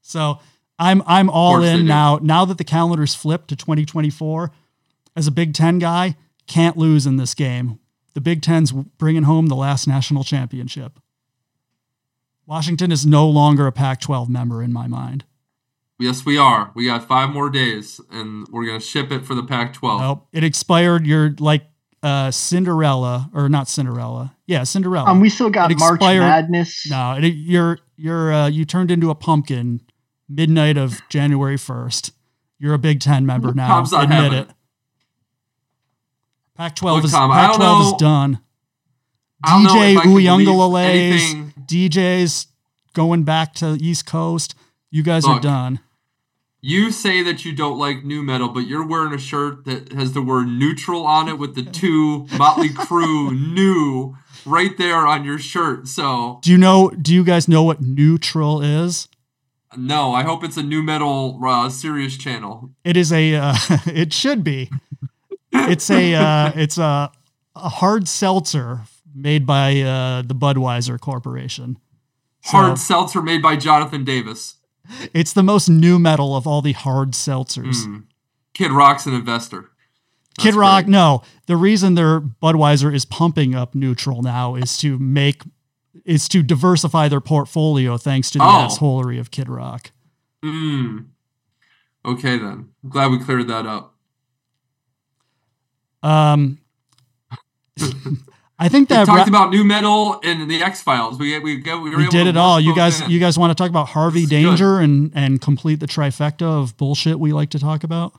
So 0.00 0.40
I'm 0.78 1.02
I'm 1.06 1.28
all 1.28 1.62
in 1.62 1.86
now. 1.86 2.20
Now 2.22 2.46
that 2.46 2.56
the 2.56 2.64
calendar's 2.64 3.14
flipped 3.14 3.48
to 3.48 3.56
2024, 3.56 4.50
as 5.14 5.26
a 5.26 5.30
Big 5.30 5.52
Ten 5.52 5.78
guy, 5.78 6.16
can't 6.46 6.78
lose 6.78 7.06
in 7.06 7.18
this 7.18 7.34
game. 7.34 7.80
The 8.14 8.22
Big 8.22 8.40
Ten's 8.40 8.72
bringing 8.72 9.24
home 9.24 9.48
the 9.48 9.54
last 9.54 9.86
national 9.86 10.24
championship. 10.24 10.98
Washington 12.46 12.90
is 12.90 13.04
no 13.04 13.28
longer 13.28 13.66
a 13.66 13.72
Pac 13.72 14.00
12 14.00 14.30
member 14.30 14.62
in 14.62 14.72
my 14.72 14.86
mind. 14.86 15.26
Yes, 16.02 16.24
we 16.26 16.36
are. 16.36 16.70
We 16.74 16.86
got 16.86 17.06
five 17.06 17.30
more 17.30 17.48
days, 17.48 18.00
and 18.10 18.46
we're 18.50 18.66
gonna 18.66 18.80
ship 18.80 19.10
it 19.12 19.24
for 19.24 19.34
the 19.34 19.42
Pac-12. 19.44 20.00
Nope. 20.00 20.26
It 20.32 20.42
expired. 20.44 21.06
You're 21.06 21.34
like 21.38 21.64
uh, 22.02 22.30
Cinderella, 22.30 23.30
or 23.32 23.48
not 23.48 23.68
Cinderella. 23.68 24.34
Yeah, 24.46 24.64
Cinderella. 24.64 25.08
Um, 25.08 25.20
we 25.20 25.28
still 25.28 25.50
got 25.50 25.70
It 25.70 25.78
March 25.78 25.96
expired- 25.96 26.20
Madness. 26.20 26.86
no, 26.90 27.14
it, 27.20 27.28
you're 27.28 27.78
you're 27.96 28.32
uh, 28.32 28.48
you 28.48 28.64
turned 28.64 28.90
into 28.90 29.10
a 29.10 29.14
pumpkin 29.14 29.80
midnight 30.28 30.76
of 30.76 31.00
January 31.08 31.56
1st. 31.56 32.10
You're 32.58 32.74
a 32.74 32.78
Big 32.78 33.00
Ten 33.00 33.24
member 33.26 33.52
now. 33.54 33.68
Tom's 33.68 33.92
not 33.92 34.04
Admit 34.04 34.18
having 34.18 34.38
it. 34.38 34.48
it. 34.48 34.54
Pac-12 36.56 36.82
Look, 36.96 37.04
is 37.04 37.10
Tom, 37.12 37.30
Pac-12 37.30 37.86
is 37.86 37.92
done. 37.98 38.40
I 39.44 39.52
don't 39.54 39.62
know 39.64 39.70
DJ 39.80 39.92
if 39.92 39.98
I 39.98 40.02
can 40.02 40.12
Uiagalelei's, 40.12 41.54
DJ's 41.66 42.46
going 42.92 43.24
back 43.24 43.54
to 43.54 43.76
East 43.80 44.06
Coast. 44.06 44.54
You 44.90 45.02
guys 45.02 45.24
are 45.24 45.40
done. 45.40 45.80
You 46.64 46.92
say 46.92 47.24
that 47.24 47.44
you 47.44 47.52
don't 47.52 47.76
like 47.76 48.04
new 48.04 48.22
metal, 48.22 48.48
but 48.48 48.60
you're 48.60 48.86
wearing 48.86 49.12
a 49.12 49.18
shirt 49.18 49.64
that 49.64 49.92
has 49.92 50.12
the 50.12 50.22
word 50.22 50.46
neutral 50.46 51.04
on 51.04 51.28
it 51.28 51.36
with 51.36 51.56
the 51.56 51.62
two 51.80 52.28
Motley 52.38 52.68
Crue 52.68 53.32
new 53.52 54.16
right 54.46 54.78
there 54.78 55.04
on 55.04 55.24
your 55.24 55.38
shirt. 55.38 55.88
So, 55.88 56.38
Do 56.42 56.52
you 56.52 56.58
know? 56.58 56.90
Do 56.90 57.12
you 57.12 57.24
guys 57.24 57.48
know 57.48 57.64
what 57.64 57.80
neutral 57.80 58.62
is? 58.62 59.08
no, 59.76 60.12
I 60.12 60.22
hope 60.22 60.44
it's 60.44 60.56
a 60.56 60.62
new 60.62 60.82
metal 60.82 61.40
uh, 61.44 61.68
Sirius 61.68 62.16
channel. 62.16 62.70
It 62.84 62.96
is 62.96 63.12
a. 63.12 63.34
Uh, 63.34 63.54
it 63.86 64.12
should 64.12 64.44
be. 64.44 64.70
It's 65.52 65.90
a. 65.90 66.14
Uh, 66.14 66.52
it's 66.54 66.78
a, 66.78 67.10
a 67.56 67.68
hard 67.68 68.06
seltzer 68.06 68.82
made 69.14 69.46
by 69.46 69.80
uh, 69.80 70.22
the 70.22 70.34
Budweiser 70.34 71.00
Corporation. 71.00 71.78
So, 72.44 72.56
Hard 72.56 72.78
seltzer 72.78 73.20
made 73.20 73.42
by 73.42 73.56
Jonathan 73.56 74.04
Davis. 74.04 74.56
It's 75.14 75.32
the 75.32 75.42
most 75.42 75.68
new 75.68 75.98
metal 75.98 76.34
of 76.36 76.46
all 76.46 76.62
the 76.62 76.72
hard 76.72 77.12
seltzers. 77.12 77.84
Mm. 77.86 78.04
Kid 78.54 78.70
Rock's 78.72 79.06
an 79.06 79.14
investor. 79.14 79.70
Kid 80.38 80.54
Rock, 80.54 80.84
great. 80.84 80.90
no. 80.92 81.22
The 81.46 81.56
reason 81.56 81.94
their 81.94 82.20
Budweiser 82.20 82.94
is 82.94 83.04
pumping 83.04 83.54
up 83.54 83.74
neutral 83.74 84.22
now 84.22 84.54
is 84.54 84.76
to 84.78 84.98
make 84.98 85.42
is 86.06 86.26
to 86.28 86.42
diversify 86.42 87.06
their 87.08 87.20
portfolio 87.20 87.96
thanks 87.98 88.30
to 88.30 88.38
the 88.38 88.44
Oh. 88.44 88.66
assholery 88.70 89.20
of 89.20 89.30
Kid 89.30 89.48
Rock. 89.48 89.92
Mm. 90.42 91.06
Okay, 92.04 92.38
then. 92.38 92.70
I'm 92.82 92.88
glad 92.90 93.10
we 93.10 93.18
cleared 93.20 93.46
that 93.48 93.66
up. 93.66 93.94
Um, 96.02 96.58
I 98.58 98.68
think 98.68 98.88
that 98.90 99.00
We 99.00 99.06
talked 99.06 99.30
ra- 99.30 99.40
about 99.40 99.50
new 99.50 99.64
metal 99.64 100.20
and 100.22 100.48
the 100.48 100.62
X 100.62 100.82
Files. 100.82 101.18
We 101.18 101.38
we 101.40 101.56
we, 101.56 101.72
were 101.72 101.96
we 101.96 102.02
able 102.04 102.12
did 102.12 102.26
it 102.26 102.36
all. 102.36 102.60
You 102.60 102.74
guys, 102.74 103.00
in. 103.00 103.10
you 103.10 103.18
guys 103.18 103.38
want 103.38 103.50
to 103.50 103.54
talk 103.60 103.70
about 103.70 103.88
Harvey 103.88 104.22
is 104.22 104.30
good. 104.30 104.42
Danger 104.42 104.78
and 104.78 105.10
and 105.14 105.40
complete 105.40 105.80
the 105.80 105.86
trifecta 105.86 106.42
of 106.42 106.76
bullshit 106.76 107.18
we 107.18 107.32
like 107.32 107.50
to 107.50 107.58
talk 107.58 107.82
about? 107.82 108.12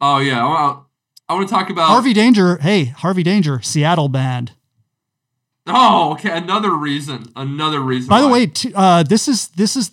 Oh 0.00 0.18
yeah, 0.18 0.44
I 0.44 0.48
want, 0.48 0.84
I 1.28 1.34
want 1.34 1.48
to 1.48 1.54
talk 1.54 1.70
about 1.70 1.88
Harvey 1.88 2.12
Danger, 2.12 2.58
hey, 2.58 2.84
Harvey 2.84 3.22
Danger, 3.22 3.60
Seattle 3.62 4.08
band. 4.08 4.52
Oh, 5.66 6.12
okay. 6.12 6.30
Another 6.30 6.72
reason. 6.74 7.30
Another 7.36 7.80
reason. 7.80 8.08
By 8.08 8.20
the 8.20 8.28
way, 8.28 8.46
t- 8.46 8.72
uh, 8.74 9.02
this 9.02 9.28
is 9.28 9.48
this 9.48 9.76
is 9.76 9.90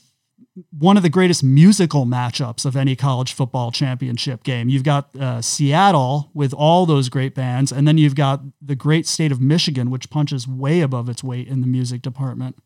one 0.71 0.95
of 0.95 1.03
the 1.03 1.09
greatest 1.09 1.43
musical 1.43 2.05
matchups 2.05 2.65
of 2.65 2.75
any 2.75 2.95
college 2.95 3.33
football 3.33 3.71
championship 3.71 4.43
game. 4.43 4.69
You've 4.69 4.83
got 4.83 5.13
uh, 5.15 5.41
Seattle 5.41 6.31
with 6.33 6.53
all 6.53 6.85
those 6.85 7.09
great 7.09 7.35
bands, 7.35 7.71
and 7.71 7.87
then 7.87 7.97
you've 7.97 8.15
got 8.15 8.41
the 8.61 8.75
great 8.75 9.05
state 9.05 9.31
of 9.31 9.41
Michigan, 9.41 9.89
which 9.89 10.09
punches 10.09 10.47
way 10.47 10.81
above 10.81 11.09
its 11.09 11.23
weight 11.23 11.47
in 11.47 11.61
the 11.61 11.67
music 11.67 12.01
department. 12.01 12.57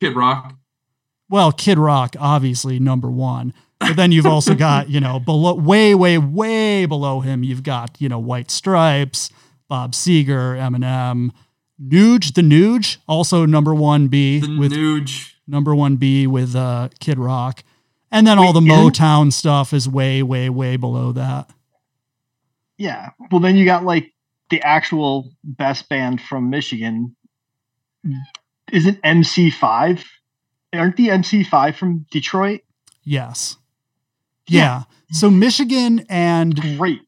Kid 0.00 0.14
Rock. 0.14 0.54
Well, 1.30 1.52
Kid 1.52 1.78
Rock, 1.78 2.14
obviously 2.18 2.78
number 2.78 3.10
one, 3.10 3.54
but 3.80 3.96
then 3.96 4.12
you've 4.12 4.26
also 4.26 4.54
got 4.56 4.90
you 4.90 5.00
know 5.00 5.18
below, 5.18 5.54
way, 5.54 5.94
way, 5.94 6.18
way 6.18 6.84
below 6.84 7.20
him. 7.20 7.42
You've 7.42 7.62
got 7.62 7.96
you 8.00 8.08
know 8.08 8.18
White 8.18 8.50
Stripes, 8.50 9.30
Bob 9.68 9.92
Seger, 9.92 10.56
Eminem, 10.58 11.30
Nuge, 11.82 12.34
the 12.34 12.42
Nuge, 12.42 12.98
also 13.08 13.46
number 13.46 13.74
one 13.74 14.08
B 14.08 14.40
The 14.40 14.58
with 14.58 14.72
Nuge. 14.72 15.34
Number 15.48 15.74
one 15.74 15.96
B 15.96 16.26
with 16.26 16.54
uh, 16.54 16.90
Kid 17.00 17.18
Rock, 17.18 17.64
and 18.10 18.26
then 18.26 18.38
all 18.38 18.52
the 18.52 18.60
Wait, 18.60 18.68
Motown 18.68 19.32
stuff 19.32 19.72
is 19.72 19.88
way, 19.88 20.22
way, 20.22 20.48
way 20.48 20.76
below 20.76 21.12
that. 21.12 21.50
Yeah. 22.76 23.10
Well, 23.30 23.40
then 23.40 23.56
you 23.56 23.64
got 23.64 23.84
like 23.84 24.12
the 24.50 24.62
actual 24.62 25.30
best 25.42 25.88
band 25.88 26.20
from 26.20 26.50
Michigan. 26.50 27.16
Isn't 28.72 29.02
MC5? 29.02 30.04
Aren't 30.72 30.96
the 30.96 31.08
MC5 31.08 31.74
from 31.74 32.06
Detroit? 32.10 32.60
Yes, 33.02 33.56
yeah. 34.46 34.82
So 35.10 35.30
Michigan 35.30 36.04
and 36.08 36.60
Great. 36.76 37.00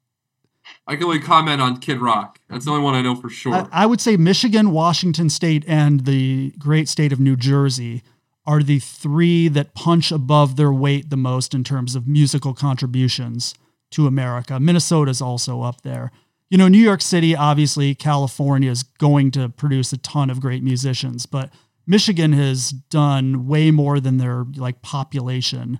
I 0.87 0.97
can 0.97 1.05
only 1.05 1.21
comment 1.21 1.61
on 1.61 1.79
Kid 1.79 2.01
Rock. 2.01 2.41
That's 2.49 2.65
the 2.65 2.71
only 2.73 2.83
one 2.83 2.95
I 2.95 3.03
know 3.03 3.15
for 3.15 3.29
sure. 3.29 3.55
I, 3.55 3.69
I 3.71 3.87
would 3.87 4.01
say 4.01 4.17
Michigan, 4.17 4.71
Washington 4.71 5.29
State, 5.29 5.65
and 5.69 6.07
the 6.07 6.53
great 6.59 6.89
state 6.89 7.13
of 7.13 7.21
New 7.21 7.37
Jersey 7.37 8.03
are 8.51 8.63
the 8.63 8.79
three 8.81 9.47
that 9.49 9.75
punch 9.75 10.11
above 10.11 10.57
their 10.57 10.73
weight 10.73 11.09
the 11.11 11.17
most 11.17 11.55
in 11.55 11.63
terms 11.63 11.95
of 11.95 12.09
musical 12.09 12.53
contributions 12.55 13.55
to 13.93 14.07
America. 14.07 14.59
Minnesota's 14.59 15.21
also 15.23 15.63
up 15.63 15.83
there. 15.83 16.11
You 16.51 16.59
know, 16.59 16.67
New 16.69 16.79
York 16.83 17.01
City, 17.01 17.37
obviously, 17.37 17.95
California 17.95 18.71
is 18.71 18.83
going 18.83 19.31
to 19.33 19.49
produce 19.51 19.93
a 19.93 19.99
ton 19.99 20.31
of 20.31 20.41
great 20.41 20.63
musicians, 20.65 21.27
but 21.27 21.53
Michigan 21.87 22.33
has 22.33 22.71
done 22.71 23.47
way 23.47 23.71
more 23.71 24.01
than 24.01 24.17
their 24.17 24.45
like 24.57 24.83
population 24.83 25.79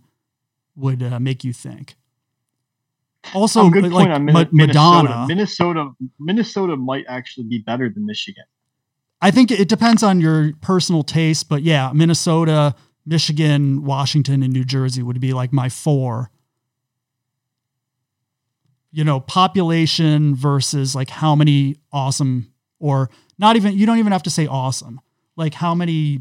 would 0.77 1.03
uh, 1.03 1.19
make 1.19 1.43
you 1.43 1.53
think. 1.53 1.97
Also, 3.35 3.63
Oh, 3.63 3.71
good 3.71 3.83
like 3.85 3.93
point 3.93 4.13
on 4.13 4.25
Ma- 4.25 4.33
Min- 4.33 4.49
Minnesota. 4.53 5.03
Madonna. 5.09 5.27
Minnesota. 5.27 5.91
Minnesota 6.19 6.77
might 6.77 7.05
actually 7.09 7.47
be 7.49 7.59
better 7.59 7.89
than 7.89 8.07
Michigan. 8.07 8.45
I 9.21 9.31
think 9.31 9.51
it 9.51 9.69
depends 9.69 10.03
on 10.03 10.21
your 10.21 10.53
personal 10.61 11.03
taste, 11.03 11.49
but 11.49 11.63
yeah, 11.63 11.91
Minnesota, 11.95 12.75
Michigan, 13.05 13.85
Washington, 13.85 14.43
and 14.43 14.53
New 14.53 14.65
Jersey 14.65 15.03
would 15.03 15.21
be 15.21 15.33
like 15.33 15.53
my 15.53 15.69
four. 15.69 16.31
You 18.93 19.05
know, 19.05 19.21
population 19.21 20.35
versus 20.35 20.95
like 20.95 21.11
how 21.11 21.35
many 21.37 21.77
awesome, 21.93 22.53
or 22.79 23.11
not 23.39 23.57
even, 23.57 23.77
you 23.77 23.87
don't 23.87 23.99
even 23.99 24.13
have 24.13 24.23
to 24.25 24.31
say 24.31 24.47
awesome, 24.47 25.01
like 25.37 25.55
how 25.55 25.75
many 25.75 26.21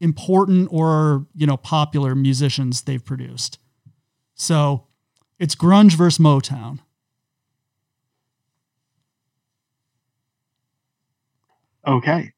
important 0.00 0.68
or 0.70 1.26
you 1.34 1.46
know 1.46 1.56
popular 1.56 2.14
musicians 2.14 2.82
they've 2.82 3.04
produced. 3.04 3.58
So 4.34 4.86
it's 5.38 5.54
grunge 5.54 5.94
versus 5.94 6.18
Motown. 6.18 6.80
Okay. 11.86 12.32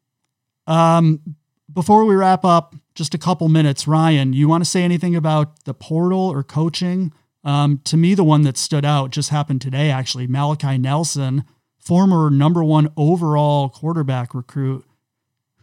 Um, 0.66 1.36
before 1.72 2.04
we 2.04 2.14
wrap 2.14 2.44
up, 2.44 2.74
just 2.94 3.14
a 3.14 3.18
couple 3.18 3.48
minutes, 3.48 3.86
Ryan, 3.86 4.32
you 4.32 4.48
want 4.48 4.64
to 4.64 4.70
say 4.70 4.82
anything 4.82 5.14
about 5.14 5.64
the 5.64 5.74
portal 5.74 6.20
or 6.20 6.42
coaching? 6.42 7.12
Um, 7.44 7.80
to 7.84 7.96
me, 7.96 8.14
the 8.14 8.24
one 8.24 8.42
that 8.42 8.56
stood 8.56 8.84
out 8.84 9.10
just 9.10 9.30
happened 9.30 9.60
today, 9.60 9.90
actually. 9.90 10.26
Malachi 10.26 10.76
Nelson, 10.76 11.44
former 11.78 12.30
number 12.30 12.64
one 12.64 12.92
overall 12.96 13.68
quarterback 13.68 14.34
recruit 14.34 14.84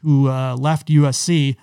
who 0.02 0.30
uh, 0.30 0.56
left 0.56 0.88
USC, 0.88 1.58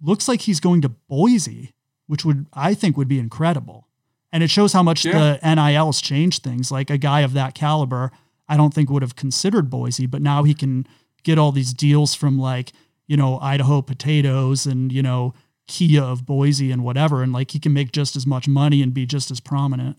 looks 0.00 0.28
like 0.28 0.42
he's 0.42 0.60
going 0.60 0.80
to 0.82 0.88
Boise, 0.88 1.74
which 2.06 2.24
would, 2.24 2.46
I 2.52 2.74
think, 2.74 2.96
would 2.96 3.08
be 3.08 3.18
incredible. 3.18 3.88
And 4.30 4.42
it 4.42 4.50
shows 4.50 4.72
how 4.72 4.82
much 4.82 5.04
yeah. 5.04 5.38
the 5.42 5.54
NILs 5.54 6.00
changed 6.00 6.42
things. 6.42 6.70
Like 6.70 6.90
a 6.90 6.98
guy 6.98 7.20
of 7.20 7.32
that 7.32 7.54
caliber, 7.54 8.12
I 8.48 8.56
don't 8.56 8.72
think 8.72 8.90
would 8.90 9.02
have 9.02 9.16
considered 9.16 9.70
Boise, 9.70 10.06
but 10.06 10.22
now 10.22 10.44
he 10.44 10.54
can 10.54 10.86
get 11.28 11.38
all 11.38 11.52
these 11.52 11.74
deals 11.74 12.14
from 12.14 12.38
like, 12.38 12.72
you 13.06 13.16
know, 13.16 13.38
Idaho 13.40 13.82
potatoes 13.82 14.64
and, 14.64 14.90
you 14.90 15.02
know, 15.02 15.34
Kia 15.66 16.02
of 16.02 16.24
Boise 16.24 16.72
and 16.72 16.82
whatever. 16.82 17.22
And 17.22 17.32
like 17.32 17.50
he 17.50 17.58
can 17.58 17.74
make 17.74 17.92
just 17.92 18.16
as 18.16 18.26
much 18.26 18.48
money 18.48 18.82
and 18.82 18.94
be 18.94 19.04
just 19.04 19.30
as 19.30 19.38
prominent. 19.38 19.98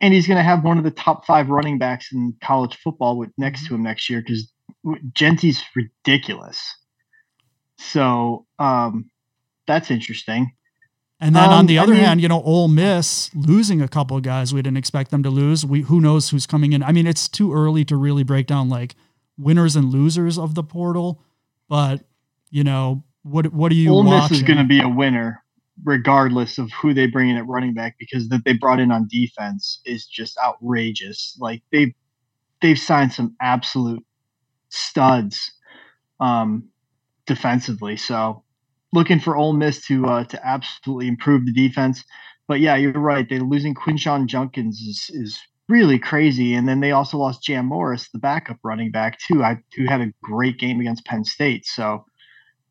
And 0.00 0.12
he's 0.12 0.26
going 0.26 0.38
to 0.38 0.42
have 0.42 0.64
one 0.64 0.78
of 0.78 0.84
the 0.84 0.90
top 0.90 1.24
five 1.26 1.48
running 1.48 1.78
backs 1.78 2.10
in 2.12 2.34
college 2.42 2.76
football 2.76 3.16
with 3.16 3.30
next 3.38 3.66
to 3.68 3.74
him 3.74 3.84
next 3.84 4.10
year 4.10 4.20
because 4.20 4.50
Jeanty's 5.14 5.62
ridiculous. 5.76 6.60
So 7.78 8.46
um, 8.58 9.10
that's 9.68 9.90
interesting. 9.90 10.52
And 11.20 11.36
then 11.36 11.44
um, 11.44 11.50
on 11.50 11.66
the 11.66 11.78
other 11.78 11.92
I 11.92 11.96
mean, 11.96 12.04
hand, 12.04 12.20
you 12.22 12.28
know, 12.28 12.42
Ole 12.42 12.68
Miss 12.68 13.30
losing 13.34 13.82
a 13.82 13.88
couple 13.88 14.16
of 14.16 14.22
guys 14.22 14.54
we 14.54 14.62
didn't 14.62 14.78
expect 14.78 15.10
them 15.10 15.22
to 15.22 15.30
lose. 15.30 15.64
We 15.66 15.82
who 15.82 16.00
knows 16.00 16.30
who's 16.30 16.46
coming 16.46 16.72
in. 16.72 16.82
I 16.82 16.92
mean, 16.92 17.06
it's 17.06 17.28
too 17.28 17.52
early 17.52 17.84
to 17.84 17.96
really 17.96 18.24
break 18.24 18.46
down 18.46 18.70
like 18.70 18.96
winners 19.40 19.76
and 19.76 19.90
losers 19.90 20.38
of 20.38 20.54
the 20.54 20.62
portal, 20.62 21.22
but 21.68 22.02
you 22.50 22.64
know, 22.64 23.04
what 23.22 23.52
what 23.52 23.72
are 23.72 23.76
you? 23.76 23.90
Ole 23.90 24.04
watching? 24.04 24.30
Miss 24.30 24.30
is 24.32 24.42
going 24.42 24.58
to 24.58 24.64
be 24.64 24.80
a 24.80 24.88
winner 24.88 25.42
regardless 25.84 26.58
of 26.58 26.70
who 26.72 26.92
they 26.92 27.06
bring 27.06 27.30
in 27.30 27.36
at 27.36 27.46
running 27.46 27.74
back 27.74 27.96
because 27.98 28.28
that 28.28 28.44
they 28.44 28.52
brought 28.52 28.80
in 28.80 28.92
on 28.92 29.08
defense 29.10 29.80
is 29.84 30.06
just 30.06 30.38
outrageous. 30.38 31.36
Like 31.40 31.62
they 31.72 31.94
they've 32.60 32.78
signed 32.78 33.12
some 33.12 33.36
absolute 33.40 34.04
studs 34.68 35.52
um, 36.20 36.68
defensively. 37.26 37.96
So 37.96 38.44
looking 38.92 39.20
for 39.20 39.36
Ole 39.36 39.52
Miss 39.52 39.86
to 39.86 40.06
uh, 40.06 40.24
to 40.24 40.46
absolutely 40.46 41.08
improve 41.08 41.46
the 41.46 41.52
defense. 41.52 42.04
But 42.48 42.60
yeah, 42.60 42.76
you're 42.76 42.92
right. 42.92 43.28
They're 43.28 43.40
losing 43.40 43.74
Quinshon 43.74 44.26
Judkins 44.26 44.80
is 44.80 45.10
is 45.10 45.40
really 45.70 45.98
crazy. 45.98 46.54
And 46.54 46.68
then 46.68 46.80
they 46.80 46.90
also 46.90 47.16
lost 47.16 47.42
Jam 47.42 47.66
Morris, 47.66 48.08
the 48.12 48.18
backup 48.18 48.58
running 48.62 48.90
back 48.90 49.18
too, 49.18 49.42
I, 49.42 49.58
who 49.76 49.86
had 49.86 50.00
a 50.00 50.12
great 50.22 50.58
game 50.58 50.80
against 50.80 51.06
Penn 51.06 51.24
State. 51.24 51.64
So, 51.64 52.04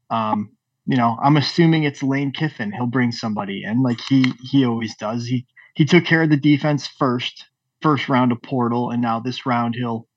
um, 0.10 0.52
you 0.86 0.98
know, 0.98 1.18
I'm 1.24 1.38
assuming 1.38 1.84
it's 1.84 2.04
Lane 2.04 2.32
Kiffin. 2.32 2.72
He'll 2.72 2.88
bring 2.88 3.12
somebody 3.12 3.64
in 3.64 3.82
like 3.82 4.02
he 4.02 4.34
he 4.44 4.66
always 4.66 4.96
does. 4.96 5.26
He 5.26 5.46
he 5.76 5.86
took 5.86 6.04
care 6.04 6.24
of 6.24 6.30
the 6.30 6.38
defense 6.38 6.88
first, 6.88 7.46
first 7.82 8.10
round 8.10 8.32
of 8.32 8.42
portal, 8.42 8.90
and 8.90 9.02
now 9.02 9.20
this 9.20 9.46
round 9.46 9.76
he'll 9.76 10.08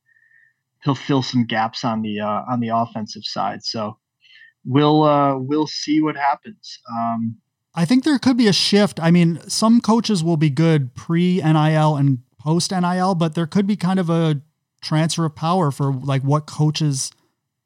he'll 0.82 0.94
fill 0.94 1.22
some 1.22 1.44
gaps 1.44 1.84
on 1.84 2.02
the 2.02 2.20
uh, 2.20 2.42
on 2.50 2.60
the 2.60 2.68
offensive 2.68 3.24
side. 3.24 3.62
So 3.64 3.98
we'll 4.64 5.02
uh, 5.02 5.36
we'll 5.36 5.66
see 5.66 6.00
what 6.00 6.16
happens. 6.16 6.78
Um, 6.90 7.36
I 7.74 7.84
think 7.84 8.04
there 8.04 8.18
could 8.18 8.36
be 8.36 8.48
a 8.48 8.52
shift. 8.52 9.00
I 9.00 9.10
mean, 9.10 9.40
some 9.48 9.80
coaches 9.80 10.22
will 10.22 10.36
be 10.36 10.50
good 10.50 10.94
pre 10.94 11.36
NIL 11.42 11.96
and 11.96 12.18
post 12.42 12.72
NIL, 12.72 13.14
but 13.14 13.34
there 13.34 13.46
could 13.46 13.66
be 13.66 13.76
kind 13.76 14.00
of 14.00 14.10
a 14.10 14.40
transfer 14.80 15.24
of 15.24 15.36
power 15.36 15.70
for 15.70 15.92
like 15.92 16.22
what 16.22 16.46
coaches 16.46 17.12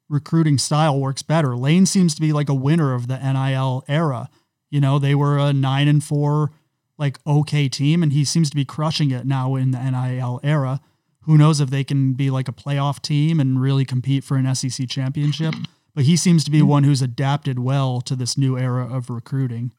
recruiting 0.07 0.57
style 0.57 0.99
works 0.99 1.23
better. 1.23 1.57
Lane 1.57 1.85
seems 1.85 2.13
to 2.15 2.21
be 2.21 2.31
like 2.31 2.47
a 2.47 2.53
winner 2.53 2.93
of 2.93 3.07
the 3.07 3.17
NIL 3.17 3.83
era. 3.87 4.29
You 4.69 4.79
know, 4.79 4.99
they 4.99 5.15
were 5.15 5.39
a 5.39 5.51
9 5.51 5.87
and 5.87 6.03
4 6.03 6.51
like 6.99 7.19
okay 7.25 7.69
team 7.69 8.03
and 8.03 8.13
he 8.13 8.23
seems 8.23 8.49
to 8.49 8.55
be 8.55 8.65
crushing 8.65 9.11
it 9.11 9.25
now 9.25 9.55
in 9.55 9.71
the 9.71 9.79
NIL 9.79 10.39
era. 10.43 10.79
Who 11.21 11.37
knows 11.37 11.59
if 11.59 11.69
they 11.69 11.83
can 11.83 12.13
be 12.13 12.29
like 12.29 12.47
a 12.47 12.53
playoff 12.53 13.01
team 13.01 13.39
and 13.39 13.59
really 13.59 13.83
compete 13.83 14.23
for 14.23 14.37
an 14.37 14.53
SEC 14.55 14.87
championship? 14.87 15.55
But 15.93 16.05
he 16.05 16.15
seems 16.15 16.43
to 16.43 16.51
be 16.51 16.61
one 16.61 16.83
who's 16.83 17.01
adapted 17.01 17.57
well 17.59 18.01
to 18.01 18.15
this 18.15 18.37
new 18.37 18.57
era 18.57 18.87
of 18.87 19.09
recruiting. 19.09 19.73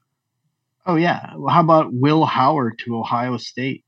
Oh 0.84 0.96
yeah. 0.96 1.34
Well, 1.36 1.54
how 1.54 1.60
about 1.60 1.92
Will 1.92 2.24
Howard 2.24 2.80
to 2.80 2.98
Ohio 2.98 3.36
State? 3.36 3.84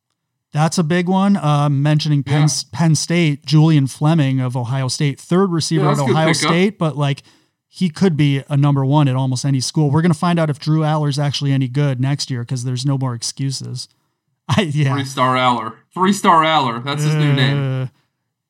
That's 0.53 0.79
a 0.79 0.83
big 0.83 1.09
one. 1.09 1.37
Uh, 1.37 1.69
mentioning 1.69 2.23
Penn, 2.23 2.43
yeah. 2.43 2.63
Penn 2.73 2.95
State, 2.95 3.47
Julian 3.47 3.87
Fleming 3.87 4.41
of 4.41 4.57
Ohio 4.57 4.89
State, 4.89 5.21
third 5.21 5.51
receiver 5.51 5.85
yeah, 5.85 5.93
at 5.93 5.99
Ohio 5.99 6.33
State, 6.33 6.79
but 6.79 6.97
like 6.97 7.23
he 7.69 7.89
could 7.89 8.17
be 8.17 8.43
a 8.49 8.57
number 8.57 8.85
one 8.85 9.07
at 9.07 9.15
almost 9.15 9.45
any 9.45 9.61
school. 9.61 9.93
We're 9.93 10.03
going 10.03 10.13
to 10.13 10.19
find 10.19 10.41
out 10.41 10.51
if 10.51 10.59
Drew 10.59 10.81
Allar's 10.81 11.21
actually 11.21 11.53
any 11.53 11.69
good 11.69 12.01
next 12.01 12.29
year 12.29 12.41
because 12.41 12.65
there's 12.65 12.85
no 12.85 12.99
more 12.99 13.15
excuses. 13.15 13.89
I, 14.49 14.63
yeah. 14.63 14.95
Three 14.95 15.05
star 15.05 15.37
Allar. 15.37 15.77
Three 15.95 16.13
star 16.13 16.43
Allar. 16.43 16.83
That's 16.83 17.05
his 17.05 17.15
uh, 17.15 17.19
new 17.19 17.33
name. 17.33 17.83
Uh, 17.83 17.87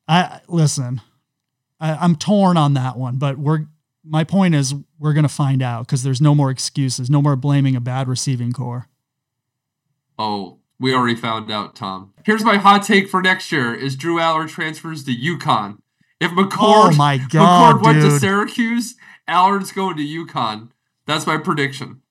I 0.07 0.41
listen. 0.47 1.01
I, 1.79 1.93
I'm 1.93 2.15
torn 2.15 2.57
on 2.57 2.73
that 2.73 2.97
one, 2.97 3.17
but 3.17 3.37
we're. 3.37 3.67
My 4.03 4.23
point 4.23 4.55
is, 4.55 4.73
we're 4.97 5.13
going 5.13 5.23
to 5.23 5.29
find 5.29 5.61
out 5.61 5.85
because 5.85 6.01
there's 6.01 6.19
no 6.19 6.33
more 6.33 6.49
excuses, 6.49 7.07
no 7.07 7.21
more 7.21 7.35
blaming 7.35 7.75
a 7.75 7.79
bad 7.79 8.07
receiving 8.07 8.51
core. 8.51 8.87
Oh, 10.17 10.57
we 10.81 10.93
already 10.93 11.15
found 11.15 11.51
out, 11.51 11.75
Tom. 11.75 12.13
Here's 12.25 12.43
my 12.43 12.57
hot 12.57 12.83
take 12.83 13.07
for 13.07 13.21
next 13.21 13.51
year: 13.51 13.73
is 13.73 13.95
Drew 13.95 14.15
Allar 14.17 14.49
transfers 14.49 15.03
to 15.05 15.11
UConn. 15.15 15.77
If 16.19 16.31
McCord, 16.31 16.93
oh 16.93 16.95
my 16.97 17.17
God, 17.17 17.75
McCord 17.75 17.83
went 17.83 18.01
to 18.01 18.19
Syracuse, 18.19 18.95
Allar's 19.29 19.71
going 19.71 19.97
to 19.97 20.03
UConn. 20.03 20.69
That's 21.05 21.25
my 21.25 21.37
prediction. 21.37 22.01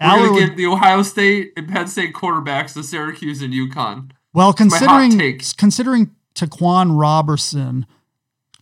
We're 0.00 0.16
going 0.16 0.34
to 0.34 0.46
get 0.46 0.56
the 0.56 0.66
Ohio 0.66 1.02
State 1.02 1.52
and 1.56 1.68
Penn 1.68 1.88
State 1.88 2.14
quarterbacks 2.14 2.74
to 2.74 2.84
Syracuse 2.84 3.42
and 3.42 3.52
UConn. 3.52 4.12
Well, 4.32 4.52
considering 4.52 5.40
considering 5.56 6.14
Ta'Quan 6.34 6.98
Roberson 6.98 7.86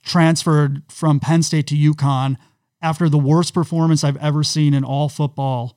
transferred 0.02 0.82
from 0.88 1.20
Penn 1.20 1.42
State 1.42 1.66
to 1.66 1.74
UConn 1.74 2.36
after 2.80 3.08
the 3.08 3.18
worst 3.18 3.52
performance 3.52 4.04
I've 4.04 4.16
ever 4.18 4.42
seen 4.42 4.72
in 4.72 4.84
all 4.84 5.08
football 5.08 5.76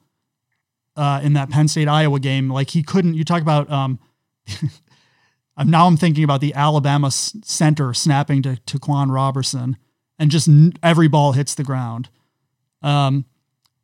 uh, 1.00 1.22
in 1.24 1.32
that 1.34 1.50
Penn 1.50 1.70
State 1.70 1.88
Iowa 1.88 2.20
game. 2.20 2.50
Like 2.50 2.72
he 2.72 2.84
couldn't. 2.84 3.14
You 3.14 3.24
talk 3.24 3.42
about. 3.42 3.72
Um, 3.72 4.00
now 5.66 5.88
I'm 5.88 5.98
thinking 5.98 6.24
about 6.26 6.42
the 6.42 6.54
Alabama 6.54 7.10
center 7.10 7.94
snapping 7.94 8.42
to 8.44 8.58
Ta'Quan 8.66 9.10
Roberson, 9.10 9.78
and 10.20 10.30
just 10.30 10.50
every 10.84 11.08
ball 11.08 11.32
hits 11.32 11.56
the 11.56 11.64
ground. 11.64 12.10
Um, 12.82 13.26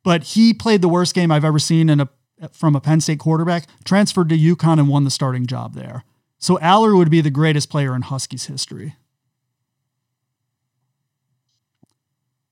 but 0.04 0.24
he 0.24 0.52
played 0.52 0.82
the 0.82 0.88
worst 0.88 1.14
game 1.14 1.32
I've 1.32 1.44
ever 1.44 1.58
seen 1.58 1.88
in 1.88 2.00
a 2.00 2.08
from 2.52 2.76
a 2.76 2.80
Penn 2.80 3.00
State 3.00 3.18
quarterback. 3.18 3.66
Transferred 3.84 4.28
to 4.28 4.36
UConn 4.36 4.78
and 4.78 4.88
won 4.88 5.04
the 5.04 5.10
starting 5.10 5.46
job 5.46 5.74
there. 5.74 6.04
So 6.38 6.58
Allar 6.58 6.96
would 6.96 7.10
be 7.10 7.22
the 7.22 7.30
greatest 7.30 7.70
player 7.70 7.96
in 7.96 8.02
Huskies 8.02 8.44
history. 8.44 8.94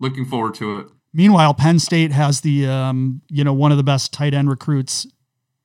Looking 0.01 0.25
forward 0.25 0.55
to 0.55 0.79
it. 0.79 0.87
Meanwhile, 1.17 1.55
Penn 1.55 1.79
State 1.79 2.11
has 2.11 2.41
the 2.41 2.67
um, 2.67 3.23
you 3.31 3.45
know 3.45 3.55
one 3.55 3.71
of 3.71 3.79
the 3.79 3.85
best 3.85 4.13
tight 4.13 4.35
end 4.35 4.51
recruits 4.51 5.07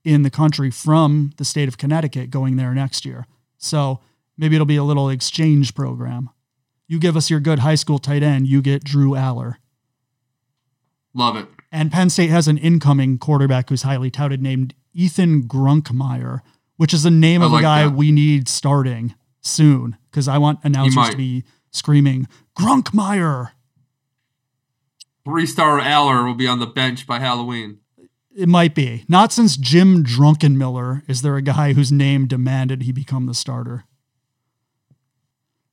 in 0.06 0.22
the 0.22 0.30
country 0.30 0.70
from 0.70 1.32
the 1.38 1.44
state 1.44 1.68
of 1.68 1.78
Connecticut 1.78 2.30
going 2.30 2.56
there 2.56 2.74
next 2.74 3.04
year. 3.04 3.26
So 3.58 4.00
maybe 4.38 4.56
it'll 4.56 4.66
be 4.66 4.78
a 4.78 4.84
little 4.84 5.10
exchange 5.10 5.76
program. 5.76 6.30
You 6.88 7.00
give 7.00 7.18
us 7.18 7.30
your 7.30 7.40
good 7.40 7.60
high 7.60 7.76
school 7.76 8.00
tight 8.00 8.24
end, 8.24 8.48
you 8.48 8.62
get 8.62 8.84
Drew 8.84 9.12
Allar. 9.12 9.56
Love 11.14 11.36
it. 11.36 11.48
And 11.72 11.92
Penn 11.92 12.10
State 12.10 12.30
has 12.30 12.48
an 12.48 12.58
incoming 12.58 13.18
quarterback 13.18 13.70
who's 13.70 13.82
highly 13.82 14.10
touted 14.10 14.42
named 14.42 14.74
Ethan 14.94 15.44
Grunkemeyer, 15.44 16.40
which 16.78 16.94
is 16.94 17.04
the 17.04 17.12
name 17.12 17.42
I 17.42 17.46
of 17.46 17.52
like 17.52 17.62
a 17.62 17.64
guy 17.64 17.84
that. 17.84 17.94
we 17.94 18.12
need 18.12 18.48
starting 18.48 19.16
soon 19.42 19.98
because 20.10 20.28
I 20.28 20.38
want 20.38 20.60
announcers 20.64 21.10
to 21.10 21.18
be 21.18 21.44
screaming 21.72 22.28
Grunkmeyer 22.58 23.52
three 25.30 25.46
star 25.46 25.80
Allar 25.80 26.26
will 26.26 26.34
be 26.34 26.48
on 26.48 26.60
the 26.60 26.66
bench 26.66 27.06
by 27.06 27.20
Halloween. 27.20 27.80
It 28.36 28.50
might 28.50 28.74
be. 28.74 29.06
Not 29.08 29.32
since 29.32 29.58
Jim 29.58 30.04
Druckenmiller 30.04 31.04
is 31.08 31.22
there 31.22 31.36
a 31.36 31.42
guy 31.42 31.74
whose 31.74 31.92
name 31.92 32.28
demanded 32.28 32.84
he 32.84 32.92
become 32.92 33.28
the 33.28 33.34
starter. 33.34 33.86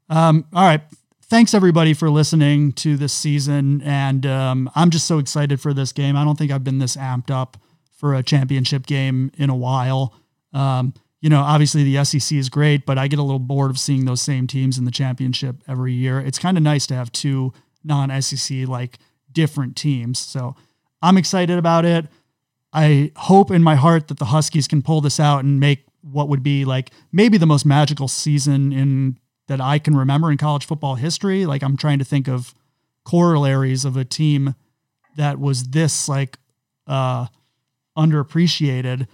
Um, 0.09 0.45
all 0.53 0.65
right. 0.65 0.83
Thanks 1.23 1.55
everybody 1.55 1.95
for 1.95 2.11
listening 2.11 2.73
to 2.75 2.97
this 2.97 3.13
season. 3.13 3.83
And 3.83 4.27
um, 4.27 4.71
I'm 4.75 4.91
just 4.91 5.07
so 5.07 5.19
excited 5.19 5.61
for 5.61 5.73
this 5.73 5.93
game. 5.93 6.17
I 6.17 6.25
don't 6.25 6.37
think 6.37 6.53
I've 6.53 6.65
been 6.65 6.79
this 6.79 6.97
amped 6.97 7.31
up 7.31 7.57
for 7.97 8.15
a 8.15 8.23
championship 8.23 8.87
game 8.87 9.33
in 9.37 9.51
a 9.51 9.57
while. 9.57 10.15
Um, 10.53 10.95
you 11.21 11.31
know, 11.31 11.41
obviously 11.41 11.83
the 11.83 12.05
SEC 12.05 12.37
is 12.37 12.49
great, 12.49 12.87
but 12.87 12.99
I 12.99 13.09
get 13.09 13.19
a 13.19 13.23
little 13.23 13.39
bored 13.39 13.71
of 13.71 13.79
seeing 13.79 14.05
those 14.05 14.23
same 14.23 14.47
teams 14.47 14.79
in 14.79 14.85
the 14.85 14.91
championship 14.91 15.57
every 15.67 15.93
year. 15.93 16.21
It's 16.21 16.39
kind 16.39 16.57
of 16.57 16.63
nice 16.63 16.87
to 16.89 16.95
have 16.95 17.11
two 17.11 17.53
non 17.83 18.11
SEC 18.23 18.69
like 18.69 18.99
different 19.37 19.77
teams. 19.77 20.19
So 20.19 20.57
I'm 21.03 21.19
excited 21.19 21.59
about 21.59 21.85
it. 21.85 22.07
I 22.73 23.13
hope 23.17 23.51
in 23.51 23.63
my 23.63 23.75
heart 23.75 24.09
that 24.09 24.19
the 24.19 24.25
Huskies 24.25 24.67
can 24.67 24.81
pull 24.81 25.03
this 25.03 25.21
out 25.21 25.45
and 25.45 25.61
make 25.61 25.85
what 26.01 26.31
would 26.31 26.43
be 26.43 26.65
like 26.65 26.91
maybe 27.13 27.37
the 27.37 27.47
most 27.47 27.67
magical 27.67 28.09
season 28.09 28.73
in 28.73 29.19
that 29.47 29.61
I 29.61 29.79
can 29.79 29.95
remember 29.95 30.31
in 30.33 30.39
college 30.39 30.65
football 30.65 30.95
history. 30.95 31.45
Like 31.45 31.63
I'm 31.63 31.77
trying 31.77 31.99
to 31.99 32.05
think 32.05 32.29
of 32.29 32.55
corollaries 33.05 33.85
of 33.85 33.97
a 33.97 34.05
team 34.05 34.55
that 35.17 35.39
was 35.39 35.65
this 35.65 36.09
like 36.09 36.39
uh 36.87 37.27
underappreciated 37.97 39.07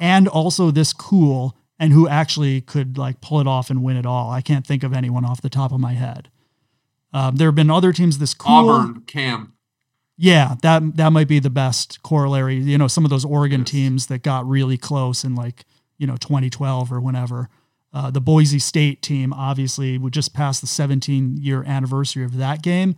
and 0.00 0.26
also 0.26 0.70
this 0.70 0.94
cool 0.94 1.54
and 1.78 1.92
who 1.92 2.08
actually 2.08 2.62
could 2.62 2.96
like 2.96 3.20
pull 3.20 3.40
it 3.40 3.46
off 3.46 3.68
and 3.68 3.84
win 3.84 3.98
it 3.98 4.06
all. 4.06 4.30
I 4.30 4.40
can't 4.40 4.66
think 4.66 4.82
of 4.82 4.94
anyone 4.94 5.26
off 5.26 5.42
the 5.42 5.50
top 5.50 5.70
of 5.70 5.80
my 5.80 5.92
head. 5.92 6.30
Um, 7.12 7.36
there 7.36 7.48
have 7.48 7.54
been 7.54 7.70
other 7.70 7.92
teams 7.92 8.18
this 8.18 8.34
cool. 8.34 8.70
Auburn, 8.70 9.02
Cam. 9.02 9.55
Yeah, 10.16 10.54
that 10.62 10.96
that 10.96 11.10
might 11.10 11.28
be 11.28 11.38
the 11.38 11.50
best 11.50 12.02
corollary. 12.02 12.56
You 12.56 12.78
know, 12.78 12.88
some 12.88 13.04
of 13.04 13.10
those 13.10 13.24
Oregon 13.24 13.60
yes. 13.60 13.70
teams 13.70 14.06
that 14.06 14.22
got 14.22 14.48
really 14.48 14.78
close 14.78 15.24
in 15.24 15.34
like 15.34 15.64
you 15.98 16.06
know 16.06 16.16
2012 16.16 16.92
or 16.92 17.00
whenever. 17.00 17.48
Uh, 17.92 18.10
the 18.10 18.20
Boise 18.20 18.58
State 18.58 19.00
team 19.00 19.32
obviously 19.32 19.96
would 19.96 20.12
just 20.12 20.34
pass 20.34 20.60
the 20.60 20.66
17 20.66 21.38
year 21.38 21.64
anniversary 21.64 22.24
of 22.24 22.36
that 22.36 22.62
game. 22.62 22.94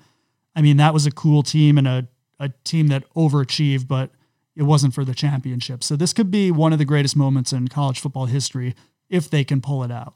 I 0.56 0.62
mean, 0.62 0.76
that 0.78 0.92
was 0.92 1.06
a 1.06 1.12
cool 1.12 1.44
team 1.44 1.78
and 1.78 1.86
a, 1.86 2.08
a 2.40 2.48
team 2.64 2.88
that 2.88 3.04
overachieved, 3.14 3.86
but 3.86 4.10
it 4.56 4.64
wasn't 4.64 4.94
for 4.94 5.04
the 5.04 5.14
championship. 5.14 5.84
So 5.84 5.94
this 5.94 6.12
could 6.12 6.32
be 6.32 6.50
one 6.50 6.72
of 6.72 6.80
the 6.80 6.84
greatest 6.84 7.14
moments 7.14 7.52
in 7.52 7.68
college 7.68 8.00
football 8.00 8.26
history 8.26 8.74
if 9.08 9.30
they 9.30 9.44
can 9.44 9.60
pull 9.60 9.84
it 9.84 9.92
out. 9.92 10.14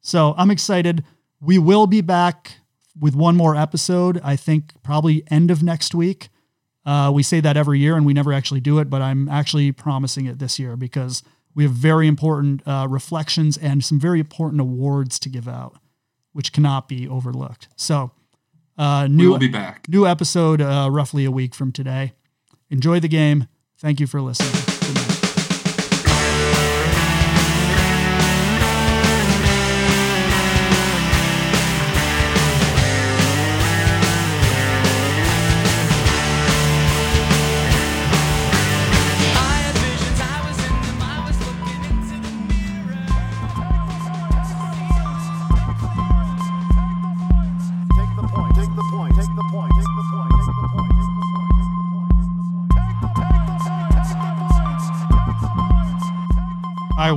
So 0.00 0.34
I'm 0.36 0.50
excited. 0.50 1.04
We 1.40 1.58
will 1.58 1.86
be 1.86 2.00
back 2.00 2.54
with 2.98 3.14
one 3.14 3.36
more 3.36 3.56
episode, 3.56 4.20
I 4.22 4.36
think 4.36 4.72
probably 4.82 5.22
end 5.30 5.50
of 5.50 5.62
next 5.62 5.94
week. 5.94 6.28
Uh, 6.84 7.10
we 7.12 7.22
say 7.22 7.40
that 7.40 7.56
every 7.56 7.78
year 7.78 7.96
and 7.96 8.06
we 8.06 8.14
never 8.14 8.32
actually 8.32 8.60
do 8.60 8.78
it, 8.78 8.88
but 8.88 9.02
I'm 9.02 9.28
actually 9.28 9.72
promising 9.72 10.26
it 10.26 10.38
this 10.38 10.58
year 10.58 10.76
because 10.76 11.22
we 11.54 11.64
have 11.64 11.72
very 11.72 12.06
important 12.06 12.66
uh, 12.66 12.86
reflections 12.88 13.56
and 13.58 13.84
some 13.84 14.00
very 14.00 14.20
important 14.20 14.60
awards 14.60 15.18
to 15.20 15.28
give 15.28 15.48
out, 15.48 15.76
which 16.32 16.52
cannot 16.52 16.88
be 16.88 17.06
overlooked. 17.06 17.68
So, 17.76 18.12
uh, 18.78 19.06
new, 19.08 19.24
we 19.24 19.28
will 19.28 19.38
be 19.38 19.48
back. 19.48 19.88
New 19.88 20.06
episode 20.06 20.60
uh, 20.60 20.88
roughly 20.90 21.24
a 21.24 21.30
week 21.30 21.54
from 21.54 21.72
today. 21.72 22.12
Enjoy 22.70 23.00
the 23.00 23.08
game. 23.08 23.48
Thank 23.78 24.00
you 24.00 24.06
for 24.06 24.20
listening. 24.20 24.67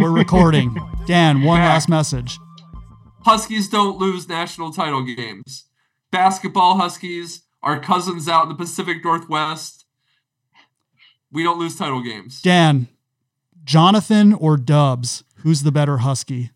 We're 0.02 0.10
recording. 0.10 0.76
Dan, 1.06 1.44
one 1.44 1.60
last 1.60 1.88
message. 1.88 2.40
Huskies 3.24 3.70
don't 3.70 4.00
lose 4.00 4.28
national 4.28 4.72
title 4.72 5.04
games. 5.04 5.66
Basketball 6.12 6.78
Huskies, 6.78 7.44
our 7.62 7.80
cousins 7.80 8.28
out 8.28 8.44
in 8.44 8.50
the 8.50 8.56
Pacific 8.56 9.04
Northwest. 9.04 9.86
We 11.32 11.44
don't 11.44 11.60
lose 11.60 11.78
title 11.78 12.02
games. 12.02 12.42
Dan, 12.42 12.88
Jonathan 13.64 14.34
or 14.34 14.58
Dubs, 14.58 15.24
who's 15.38 15.62
the 15.62 15.72
better 15.72 16.00
Husky? 16.00 16.50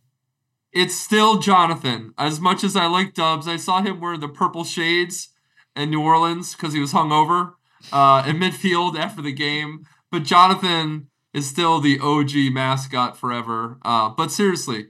It's 0.72 0.96
still 0.96 1.38
Jonathan. 1.38 2.14
As 2.18 2.41
much 2.41 2.64
as 2.64 2.76
I 2.76 2.88
like 2.88 3.14
Dubs, 3.14 3.48
I 3.48 3.58
saw 3.58 3.82
him 3.82 4.02
wear 4.02 4.18
the 4.18 4.28
purple 4.28 4.64
shades 4.64 5.30
in 5.76 5.91
New 5.91 6.02
Orleans 6.02 6.54
because 6.56 6.74
he 6.74 6.80
was 6.80 6.93
hungover 6.93 7.54
uh, 7.93 8.24
in 8.28 8.38
midfield 8.38 8.98
after 8.98 9.22
the 9.22 9.32
game. 9.32 9.86
But 10.12 10.24
Jonathan 10.24 11.08
is 11.36 11.50
still 11.50 11.82
the 11.82 12.00
OG 12.00 12.54
mascot 12.54 13.18
forever. 13.18 13.78
Uh, 13.84 14.10
but 14.10 14.32
seriously, 14.32 14.88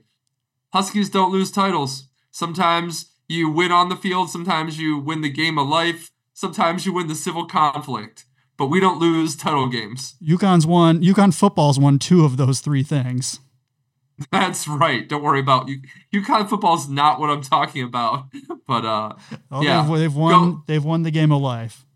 Huskies 0.72 1.10
don't 1.10 1.32
lose 1.32 1.50
titles. 1.50 2.08
Sometimes 2.30 3.12
you 3.28 3.50
win 3.50 3.72
on 3.72 3.88
the 3.88 3.96
field, 3.96 4.30
sometimes 4.30 4.78
you 4.78 4.98
win 4.98 5.22
the 5.22 5.28
game 5.28 5.58
of 5.58 5.66
life, 5.66 6.12
sometimes 6.34 6.86
you 6.86 6.92
win 6.92 7.08
the 7.08 7.14
civil 7.16 7.46
conflict. 7.46 8.26
But 8.56 8.68
we 8.68 8.78
don't 8.78 9.00
lose 9.00 9.36
title 9.36 9.68
games. 9.68 10.14
UConn's 10.22 10.66
won. 10.66 11.02
UConn 11.02 11.34
football's 11.34 11.78
won 11.78 11.98
two 11.98 12.24
of 12.24 12.36
those 12.36 12.60
three 12.60 12.82
things. 12.82 13.40
That's 14.30 14.68
right. 14.68 15.06
Don't 15.06 15.22
worry 15.22 15.40
about 15.40 15.68
you. 15.68 15.80
UConn 16.14 16.48
football's 16.48 16.88
not 16.88 17.20
what 17.20 17.28
I'm 17.28 17.42
talking 17.42 17.82
about. 17.82 18.26
But 18.68 18.84
uh, 18.84 19.12
oh, 19.52 19.62
yeah, 19.62 19.86
they've, 19.86 20.00
they've 20.00 20.14
won. 20.16 20.32
Go, 20.32 20.62
they've 20.66 20.84
won 20.84 21.04
the 21.04 21.12
game 21.12 21.30
of 21.30 21.40
life. 21.40 21.86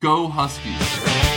Go 0.00 0.26
Huskies. 0.26 1.27